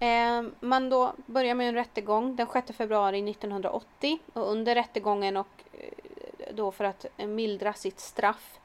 [0.01, 5.65] Eh, man då börjar med en rättegång den 6 februari 1980 och under rättegången och
[5.73, 8.59] eh, då för att mildra sitt straff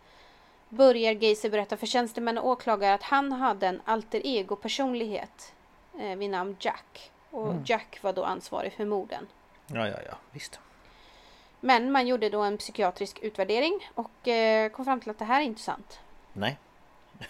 [0.72, 5.54] börjar Gacy berätta för tjänstemän och åklagare att han hade en alter ego personlighet
[6.00, 7.12] eh, vid namn Jack.
[7.30, 9.28] Och Jack var då ansvarig för morden.
[9.68, 10.60] Ja, ja, ja, visst.
[11.60, 15.42] Men man gjorde då en psykiatrisk utvärdering och eh, kom fram till att det här
[15.42, 16.00] är inte sant.
[16.34, 16.58] Nej,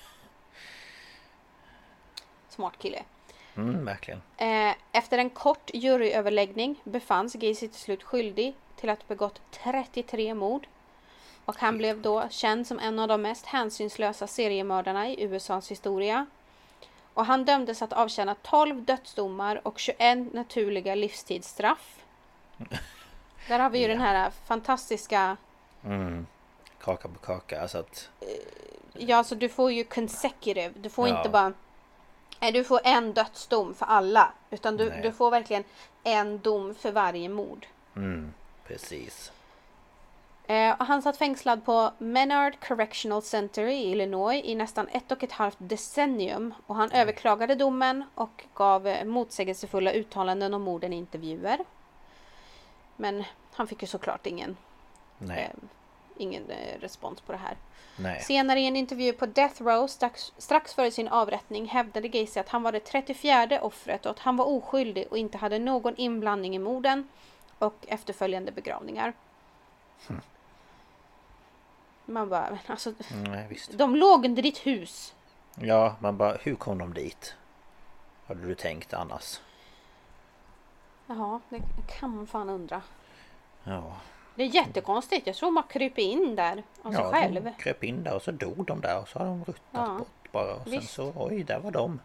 [2.49, 3.03] Smart kille.
[3.55, 4.21] mm, verkligen.
[4.37, 10.33] Eh, efter en kort juryöverläggning befanns Gacy till slut skyldig till att ha begått 33
[10.33, 10.67] mord.
[11.51, 16.25] Och han blev då känd som en av de mest hänsynslösa seriemördarna i USAs historia.
[17.13, 21.99] Och han dömdes att avtjäna 12 dödsdomar och 21 naturliga livstidsstraff.
[23.47, 23.89] Där har vi ju Ja.
[23.89, 25.37] den här fantastiska
[25.85, 26.27] Mm.
[26.81, 28.09] Kaka på kaka, alltså att...
[28.93, 30.73] Ja, alltså du får ju consecutive.
[30.75, 31.17] Du får Ja.
[31.17, 31.53] inte bara...
[32.39, 34.33] Nej, du får en dödsdom för alla.
[34.49, 35.01] Utan du, Nej.
[35.01, 35.63] du får verkligen
[36.03, 37.67] en dom för varje mord.
[37.95, 38.33] Mm,
[38.67, 39.31] precis.
[40.47, 45.23] Eh, och han satt fängslad på Menard Correctional Center i Illinois i nästan ett och
[45.23, 46.53] ett halvt decennium.
[46.67, 51.59] Och han överklagade domen och gav eh, motsägelsefulla uttalanden om morden i intervjuer.
[52.95, 53.23] Men
[53.53, 54.57] han fick ju såklart ingen,
[55.29, 55.49] eh,
[56.17, 57.57] ingen eh, respons på det här.
[57.97, 58.21] nej.
[58.21, 62.49] Senare i en intervju på Death Row strax, strax före sin avrättning hävdade Gacy att
[62.49, 66.55] han var det 34 offret och att han var oskyldig och inte hade någon inblandning
[66.55, 67.07] i morden
[67.59, 69.13] och efterföljande begravningar.
[72.05, 72.93] Man bara, men alltså,
[73.27, 73.71] Nej, visst.
[73.77, 75.15] de låg under ditt hus.
[75.55, 77.35] Ja, man bara, hur kom de dit?
[78.27, 79.39] Hade du tänkt annars?
[81.07, 81.61] Jaha, det
[81.99, 82.81] kan man fan undra.
[83.63, 83.93] Ja,
[84.35, 85.27] Det är jättekonstigt.
[85.27, 87.43] Jag tror man kryper in där av sig ja själv.
[87.43, 89.95] de kröp in där och så dog de där och så har de ruttnat Ja,
[89.97, 90.55] bort bara.
[90.55, 90.93] Och sen visst.
[90.93, 91.99] så, oj, där var de.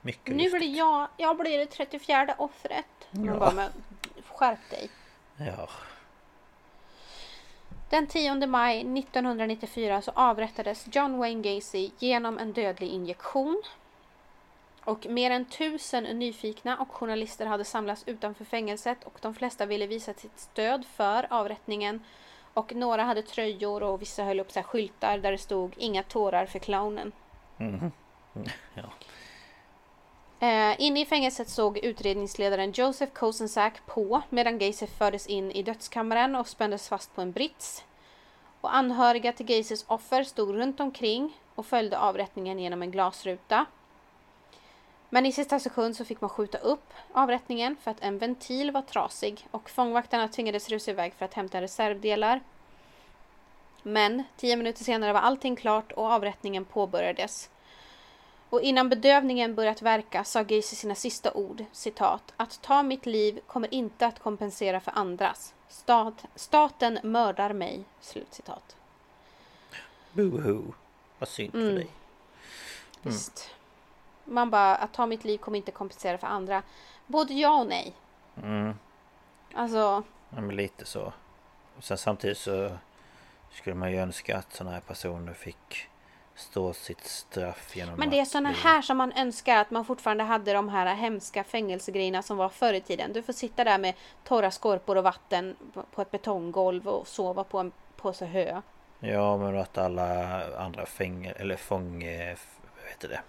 [0.00, 0.58] Mycket Nu lustigt.
[0.60, 2.86] blir jag, jag blir det 34 offret.
[3.10, 3.38] Man Ja.
[3.38, 3.70] bara, men
[4.32, 4.90] skärp dig.
[5.36, 5.68] Ja,
[7.90, 13.62] Den 10 maj 1994 så avrättades John Wayne Gacy genom en dödlig injektion.
[14.84, 19.86] Och mer än tusen nyfikna och journalister hade samlats utanför fängelset och de flesta ville
[19.86, 22.00] visa sitt stöd för avrättningen.
[22.54, 26.02] Och några hade tröjor och vissa höll upp så här skyltar där det stod inga
[26.02, 27.12] tårar för clownen.
[27.56, 27.92] Mhm.
[28.74, 28.82] ja.
[30.40, 36.34] Eh, inne i fängelset såg utredningsledaren Joseph Kosensack på medan Gacy fördes in i dödskammaren
[36.34, 37.84] och spändes fast på en brits.
[38.60, 43.66] Och anhöriga till Gacys offer stod runt omkring och följde avrättningen genom en glasruta.
[45.08, 48.82] Men i sista sekund så fick man skjuta upp avrättningen för att en ventil var
[48.82, 52.40] trasig och fångvaktarna tvingades rusa iväg för att hämta reservdelar.
[53.82, 57.50] Men tio minuter senare var allting klart och avrättningen påbörjades.
[58.54, 63.40] Och innan bedövningen börjat verka sa Gacy sina sista ord, citat, att ta mitt liv
[63.46, 65.54] kommer inte att kompensera för andras.
[65.68, 68.76] Stat, staten mördar mig, slutcitat.
[70.12, 70.74] Boohoo.
[71.18, 71.66] Vad synd Mm.
[71.68, 71.88] för dig.
[73.02, 73.50] Visst.
[74.24, 76.62] Man bara, att ta mitt liv kommer inte kompensera för andra.
[77.06, 77.94] Både ja och nej.
[78.42, 78.74] Mm.
[79.54, 81.12] Alltså, Ja, men lite så.
[81.80, 82.70] Sen samtidigt så
[83.52, 85.88] skulle man ju önska att sådana här personer fick
[86.36, 90.24] stå sitt straff genom men det är bli- här som man önskar att man fortfarande
[90.24, 93.12] hade de här hemska fängelsegrejerna som var förr i tiden.
[93.12, 93.94] Du får sitta där med
[94.24, 95.56] torra skorpor och vatten
[95.94, 98.60] på- ett betonggolv och sova på en påse hö.
[99.00, 102.04] Ja men att alla andra fängel eller fång...
[102.80, 103.20] Vad heter det?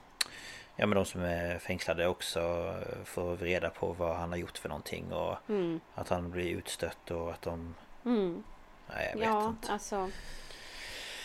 [0.76, 2.73] Ja men de som är fängslade också
[3.06, 5.80] får reda på vad han har gjort för någonting och Mm.
[5.95, 7.76] att han blir utstött och att de...
[8.06, 8.44] Mm.
[8.90, 9.72] Nej jag vet Ja, inte.
[9.72, 10.10] alltså.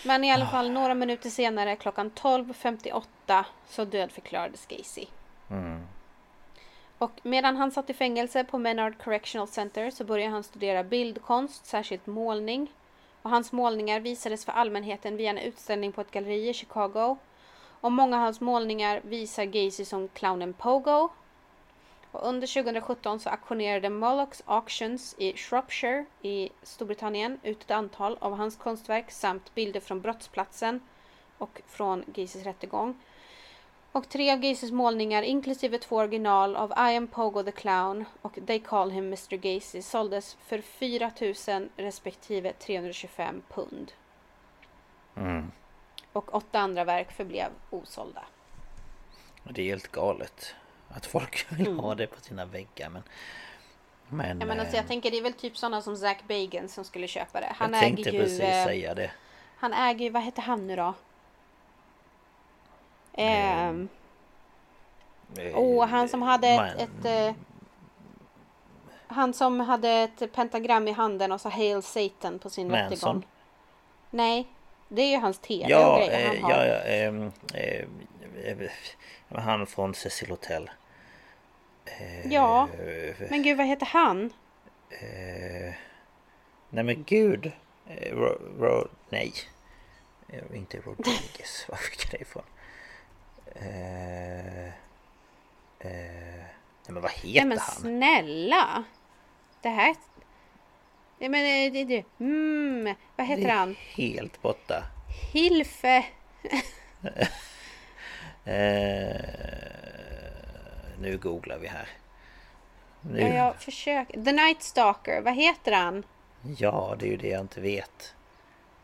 [0.05, 5.06] Men i alla fall några minuter senare klockan 12.58 så dödförklarades Gacy.
[5.51, 5.81] Mm.
[6.98, 11.66] Och medan han satt i fängelse på Menard Correctional Center så började han studera bildkonst,
[11.66, 12.72] särskilt målning.
[13.22, 17.16] Och hans målningar visades för allmänheten via en utställning på ett galleri i Chicago.
[17.81, 21.09] Och många av hans målningar visar Gacy som clownen Pogo.
[22.12, 28.37] Och under 2017 så auktionerade Mollocks Auctions i Shropshire i Storbritannien ut ett antal av
[28.37, 30.81] hans konstverk samt bilder från brottsplatsen
[31.39, 32.99] och från Gacys rättegång.
[33.93, 38.39] Och tre av Gacys målningar, inklusive två original av I am Pogo the Clown och
[38.47, 41.11] They Call Him Mr Gacy, såldes för 4
[41.49, 43.93] 000 respektive 325 pund.
[45.16, 45.53] Mm.
[46.12, 48.24] Och åtta andra verk förblev osålda.
[49.45, 50.55] Det är helt galet.
[50.94, 53.02] Att folk vill ha det på sina väggar men...
[54.08, 54.26] Men...
[54.26, 54.40] Mm.
[54.40, 56.84] Ja, men alltså, eh, jag tänker det är väl typ sådana som Zack Bagan som
[56.84, 57.52] skulle köpa det.
[57.56, 58.22] Han jag äger tänkte ju...
[58.22, 59.10] precis eh, säga det.
[59.56, 60.94] Han äger ju, vad heter han nu då?
[63.12, 63.88] Ehm,
[65.38, 66.80] Eh, Åh, han som hade ett...
[66.80, 67.34] ett eh,
[69.06, 73.26] han som hade ett pentagram i handen och så Hail Satan på sin rättegång.
[74.10, 74.48] Nej,
[74.88, 76.50] det är ju hans tv och Ja, eh, han har.
[76.50, 77.86] ja, ja ehm, eh,
[79.28, 80.70] eh, han från Cecil Hotel.
[81.98, 84.32] Eh, Ja, eh, Men gud, vad heter han?
[84.90, 85.74] eh,
[86.70, 87.52] nej men gud.
[87.86, 89.32] Eh, ro, ro, nej.
[90.28, 91.66] Eh, inte Rodriguez.
[91.68, 92.42] Var fick jag det ifrån?
[93.54, 96.44] Eh, eh,
[96.86, 97.74] nej men vad heter Nej men han?
[97.80, 98.84] snälla!
[99.62, 99.94] Det här...
[101.18, 101.84] Ja men det...
[101.84, 103.76] det mm, vad heter Det han?
[103.78, 104.82] Helt borta.
[105.32, 106.04] Hilfe!
[108.44, 109.20] Eh,
[111.01, 111.89] nu googlar vi här.
[113.01, 113.20] Nu.
[113.20, 114.24] Ja, jag försöker.
[114.24, 116.02] The Night Stalker, vad heter han?
[116.59, 118.14] Ja, det är ju det jag inte vet.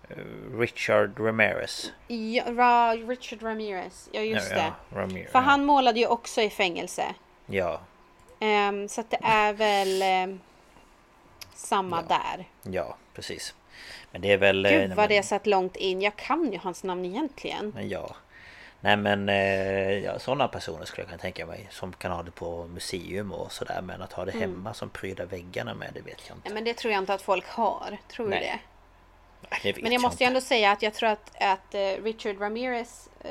[0.09, 0.16] Eh,
[0.59, 1.93] Richard Ramirez.
[2.09, 4.72] Ja, Ra, Richard Ramirez, ja just ja, det.
[4.90, 5.32] Ja, Ramirez.
[5.32, 7.05] För han målade ju också i fängelse.
[7.47, 7.80] Ja,
[8.40, 10.40] Ehm, så att det är väl ehm,
[11.55, 12.48] samma där.
[12.62, 13.55] ja, precis.
[14.12, 14.66] Men det är väl...
[14.66, 16.02] eh, Gud vad men- det satt långt in.
[16.02, 17.76] Jag kan ju hans namn egentligen.
[17.90, 18.16] Ja.
[18.86, 22.30] Nej men eh, ja, sådana personer skulle jag kunna tänka mig som kan ha det
[22.30, 26.28] på museum och sådär men att ha det hemma som pryda väggarna med det vet
[26.28, 26.48] jag inte.
[26.48, 27.98] Nej, men det tror jag inte att folk har.
[28.08, 28.58] Tror du det?
[29.50, 31.80] Nej, det vet Men jag måste ju ändå säga att jag tror att, att eh,
[31.80, 33.30] Richard Ramirez eh,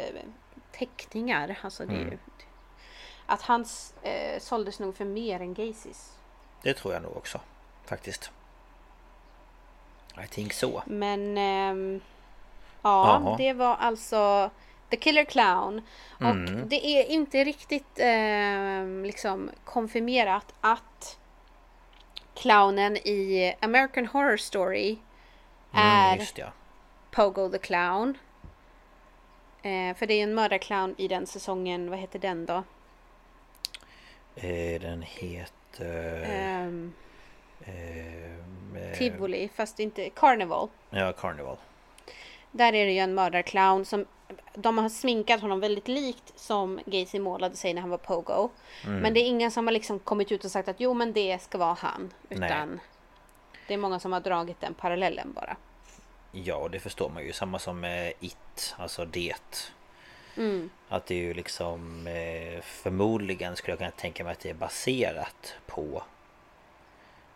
[0.71, 2.19] teckningar, alltså det är ju, Mm.
[3.25, 6.11] att hans eh, såldes nog för mer än Gacys.
[6.61, 7.39] Det tror jag nog också.
[7.85, 8.31] Faktiskt.
[10.23, 10.83] I think så.
[10.85, 12.01] Men ehm,
[12.81, 13.37] ja, Jaha.
[13.37, 14.49] det var alltså
[14.89, 15.81] The Killer Clown.
[16.13, 16.69] Och Mm.
[16.69, 21.19] det är inte riktigt ehm, liksom konfirmerat att
[22.33, 24.97] clownen i American Horror Story
[25.73, 26.47] Mm, är just ja.
[27.11, 28.17] Pogo the Clown.
[29.61, 31.89] Eh, för det är en mördarclown i den säsongen.
[31.89, 32.63] Vad heter den då?
[34.35, 36.23] Eh, den heter...
[36.23, 36.93] Ehm,
[37.65, 40.69] ehm, eh, Tivoli, fast inte Carnival.
[40.89, 41.57] Ja, Carnival.
[42.55, 44.05] Där är det ju en mördarclown som
[44.53, 48.49] de har sminkat honom väldigt likt som Gacy målade sig när han var Pogo.
[48.85, 48.99] Mm.
[48.99, 51.41] Men det är ingen som har liksom kommit ut och sagt att jo men det
[51.41, 52.13] ska vara han.
[52.29, 52.79] Utan
[53.67, 55.57] det är många som har dragit den parallellen bara.
[56.31, 57.33] Ja, och det förstår man ju.
[57.33, 59.63] Samma som med It, alltså det.
[60.37, 60.69] Mm.
[60.89, 64.53] Att det är ju liksom eh, förmodligen skulle jag kunna tänka mig att det är
[64.53, 66.03] baserat på.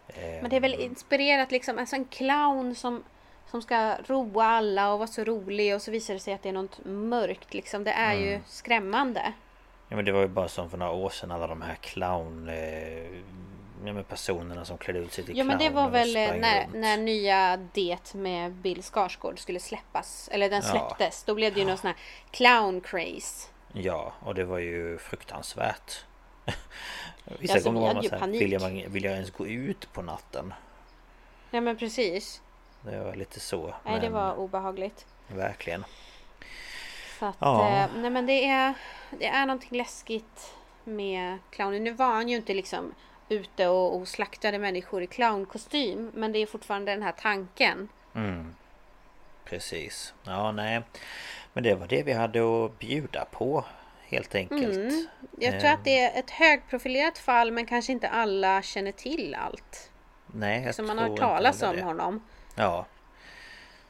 [0.07, 3.03] Eh, Men det är väl inspirerat liksom, alltså en clown som,
[3.51, 6.49] som ska roa alla och vara så rolig och så visar det sig att det
[6.49, 7.84] är något mörkt liksom.
[7.84, 8.23] Det är Mm.
[8.30, 9.34] ju skrämmande.
[9.89, 12.49] Ja men det var ju bara som för några år sedan alla de här clown...
[12.49, 13.03] Eh,
[13.85, 16.63] ja, men personerna som klädde ut sig till Ja men det clown var väl när,
[16.63, 16.73] runt.
[16.76, 20.30] när nya Det med Bill Skarsgård skulle släppas.
[20.31, 20.69] Eller den Ja.
[20.71, 21.23] släpptes.
[21.23, 21.97] Då blev det ju någon sån här
[22.31, 23.47] clown craze.
[23.73, 26.05] Ja, och det var ju fruktansvärt.
[27.39, 28.41] Vissa Alltså, gånger var man ju så här, panik.
[28.41, 30.53] vill jag, vill jag ens gå ut på natten?
[31.51, 32.41] Ja men precis.
[32.81, 33.73] Det var lite så.
[33.85, 35.06] Nej det var obehagligt.
[35.27, 35.85] Verkligen.
[37.19, 37.69] Så att, Ja.
[37.69, 38.73] eh, nej men det är,
[39.19, 40.53] det är någonting läskigt
[40.84, 41.84] med clownen.
[41.84, 42.93] Nu var han ju inte liksom
[43.30, 46.11] ute och, och slaktade människor i clownkostym.
[46.15, 47.89] Men det är fortfarande den här tanken.
[48.15, 48.56] Mm.
[49.45, 50.14] Precis.
[50.23, 50.81] Ja, nej.
[51.53, 53.65] Men det var det vi hade att bjuda på.
[54.07, 54.76] Helt enkelt.
[54.77, 55.07] Mm.
[55.39, 59.91] Jag tror att det är ett högprofilerat fall men kanske inte alla känner till allt.
[60.27, 61.81] Nej, jag Som man tror har hört talas om det.
[61.84, 62.23] honom.
[62.60, 62.86] Ja.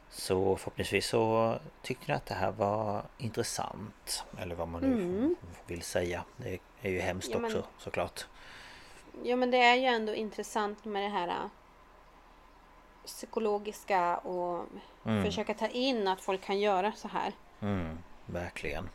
[0.10, 4.24] Så förhoppningsvis så tyckte ni att det här var intressant.
[4.40, 5.36] Eller vad man nu Mm.
[5.68, 6.24] vill säga.
[6.38, 8.28] Det är ju hemskt Ja, men- också såklart.
[9.24, 11.34] Ja men det är ju ändå intressant med det här äh,
[13.06, 14.66] psykologiska och
[15.06, 15.24] Mm.
[15.26, 17.34] försöka ta in att folk kan göra så här.
[17.62, 18.90] Mm, verkligen.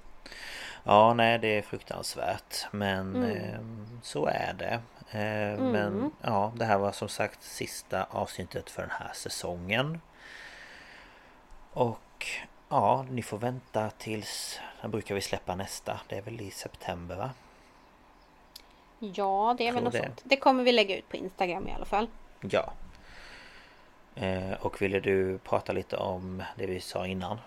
[0.84, 2.66] Ja, nej det är fruktansvärt.
[2.70, 3.30] Men Mm.
[3.30, 3.60] eh,
[4.02, 4.80] så är det.
[5.14, 10.00] Eh, Men ja, det här var som sagt sista avsnittet för den här säsongen.
[11.72, 12.26] Och
[12.68, 14.60] ja, ni får vänta tills...
[14.82, 16.00] När brukar vi släppa nästa?
[16.08, 17.30] Det är väl i september va?
[18.98, 19.98] Ja, det är väl något det.
[19.98, 20.22] sånt.
[20.24, 22.08] Det kommer vi lägga ut på Instagram i alla fall.
[22.40, 22.72] Ja.
[24.14, 27.38] Eh, och ville du prata lite om det vi sa innan?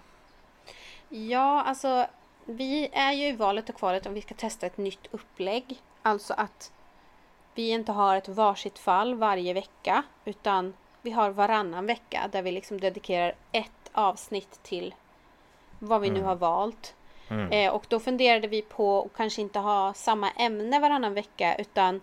[1.09, 2.07] Ja, alltså
[2.45, 5.81] vi är ju i valet och kvalet om vi ska testa ett nytt upplägg.
[6.01, 6.71] Alltså att
[7.57, 12.51] vi inte har ett varsitt fall varje vecka utan vi har varannan vecka där vi
[12.51, 14.95] liksom dedikerar ett avsnitt till
[15.79, 16.95] vad vi nu har valt.
[17.29, 17.51] Mm.
[17.51, 22.01] Eh, och då funderade vi på att kanske inte ha samma ämne varannan vecka utan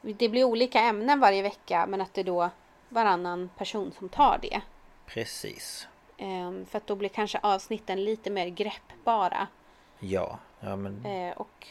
[0.00, 2.50] det blir olika ämnen varje vecka men att det då
[2.88, 4.60] varannan person som tar det.
[5.06, 5.88] Precis.
[6.16, 9.46] Ehm, för att då blir kanske avsnitten lite mer greppbara.
[10.00, 11.68] Ja, ja men Eh, och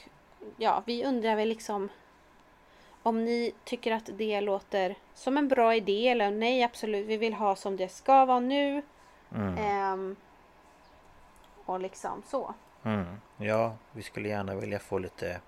[0.58, 1.90] ja, vi undrar väl liksom
[3.04, 7.34] om ni tycker att det låter som en bra idé eller nej absolut, vi vill
[7.34, 8.82] ha som det ska vara nu.
[9.36, 9.58] Mm.
[9.58, 10.16] Ehm,
[11.66, 12.54] och liksom så.
[12.84, 13.06] Mm.
[13.38, 15.42] Ja, vi skulle gärna vilja få lite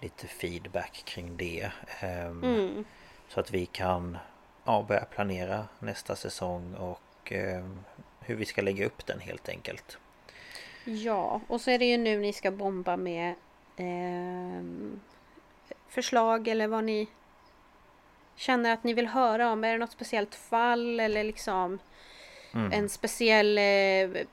[0.00, 1.70] Lite feedback kring det
[2.00, 2.84] ehm, Mm.
[3.28, 4.18] Så att vi kan
[4.64, 7.78] ja, börja planera nästa säsong och ehm,
[8.20, 9.98] hur vi ska lägga upp den helt enkelt
[10.84, 13.34] Ja, och så är det ju nu ni ska bomba med
[13.76, 15.00] ehm,
[15.88, 17.08] förslag eller vad ni
[18.36, 19.64] känner att ni vill höra om.
[19.64, 21.78] Är det något speciellt fall eller liksom
[22.54, 22.72] Mm.
[22.72, 24.24] en speciell eh,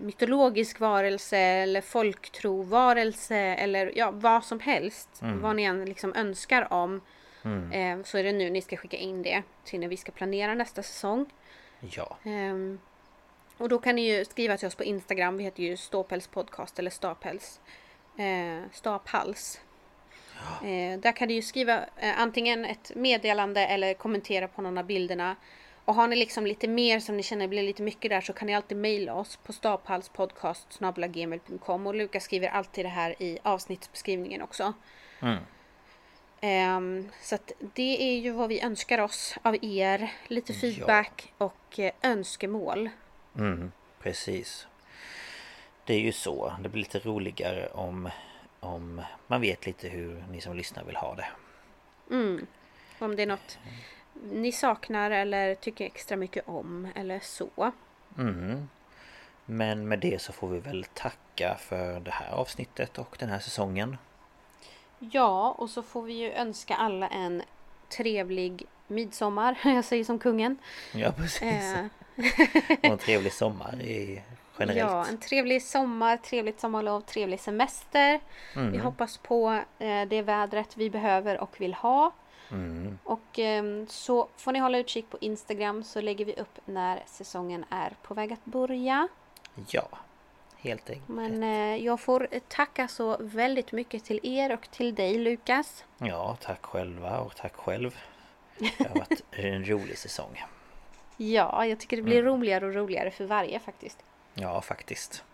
[0.00, 5.08] mytologisk varelse eller folktrovarelse eller ja, vad som helst.
[5.22, 5.40] Mm.
[5.40, 7.00] Vad ni än liksom önskar om.
[7.44, 7.72] Mm.
[8.00, 10.54] Eh, så är det nu ni ska skicka in det till när vi ska planera
[10.54, 11.26] nästa säsong.
[11.80, 12.78] Ja, Ehm,
[13.56, 15.36] och då kan ni ju skriva till oss på Instagram.
[15.36, 17.60] Vi heter ju Ståpäls podcast eller Stapels.
[18.18, 19.60] Eh, Staphals.
[20.64, 24.84] Eh, där kan ni ju skriva eh, antingen ett meddelande eller kommentera på någon av
[24.84, 25.36] bilderna.
[25.84, 28.46] Och har ni liksom lite mer som ni känner blir lite mycket där så kan
[28.46, 34.72] ni alltid mejla oss på staphalspodcast.gmail.com och Lukas skriver alltid det här i avsnittsbeskrivningen också.
[35.22, 35.38] mm.
[36.40, 40.12] Ehm, så att det är ju vad vi önskar oss av er.
[40.28, 40.58] Lite Ja.
[40.60, 42.90] feedback och eh, önskemål.
[43.38, 43.72] Mm.
[44.02, 44.66] precis
[45.84, 48.08] Det är ju så, det blir lite roligare om
[48.64, 51.26] Om man vet lite hur ni som lyssnar vill ha det
[52.10, 52.46] Mm.
[52.98, 53.58] Om det är något
[54.32, 57.72] ni saknar eller tycker extra mycket om eller så.
[58.18, 58.68] Mm.
[59.44, 63.38] Men med det så får vi väl tacka för det här avsnittet och den här
[63.38, 63.96] säsongen.
[64.98, 67.42] Ja, och så får vi ju önska alla en
[67.88, 69.58] trevlig midsommar.
[69.64, 70.58] Jag säger som kungen.
[70.92, 71.42] Ja precis.
[71.42, 71.86] Eh,
[72.78, 74.22] Och en trevlig sommar i,
[74.58, 74.90] generellt.
[74.90, 78.20] ja, en trevlig sommar, trevligt sommarlov, trevlig semester.
[78.56, 78.72] Mm.
[78.72, 82.12] Vi hoppas på eh, det vädret vi behöver och vill ha.
[82.50, 82.98] Mm.
[83.04, 87.64] Och ehm, så får ni hålla utkik på Instagram så lägger vi upp när säsongen
[87.70, 89.08] är på väg att börja.
[89.68, 89.88] Ja,
[90.56, 91.08] helt enkelt.
[91.08, 95.84] Men eh, jag får tacka så väldigt mycket till er och till dig Lukas.
[95.98, 97.98] Ja, tack själva och tack själv.
[98.58, 100.44] Det har varit en rolig säsong.
[101.16, 102.32] Ja, jag tycker det blir Mm.
[102.32, 103.98] roligare och roligare för varje faktiskt.
[104.34, 105.24] Ja, faktiskt.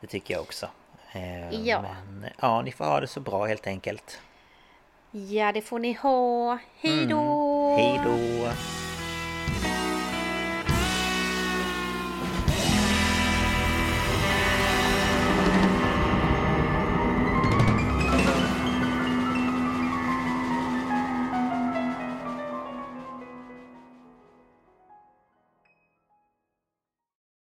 [0.00, 0.68] Det tycker jag också.
[1.12, 1.80] Eh, Ja.
[1.82, 4.20] Men ja, ni får ha det så bra helt enkelt.
[5.10, 6.58] Ja, det får ni ha.
[6.76, 7.76] Hej då!
[7.78, 8.48] Hej då!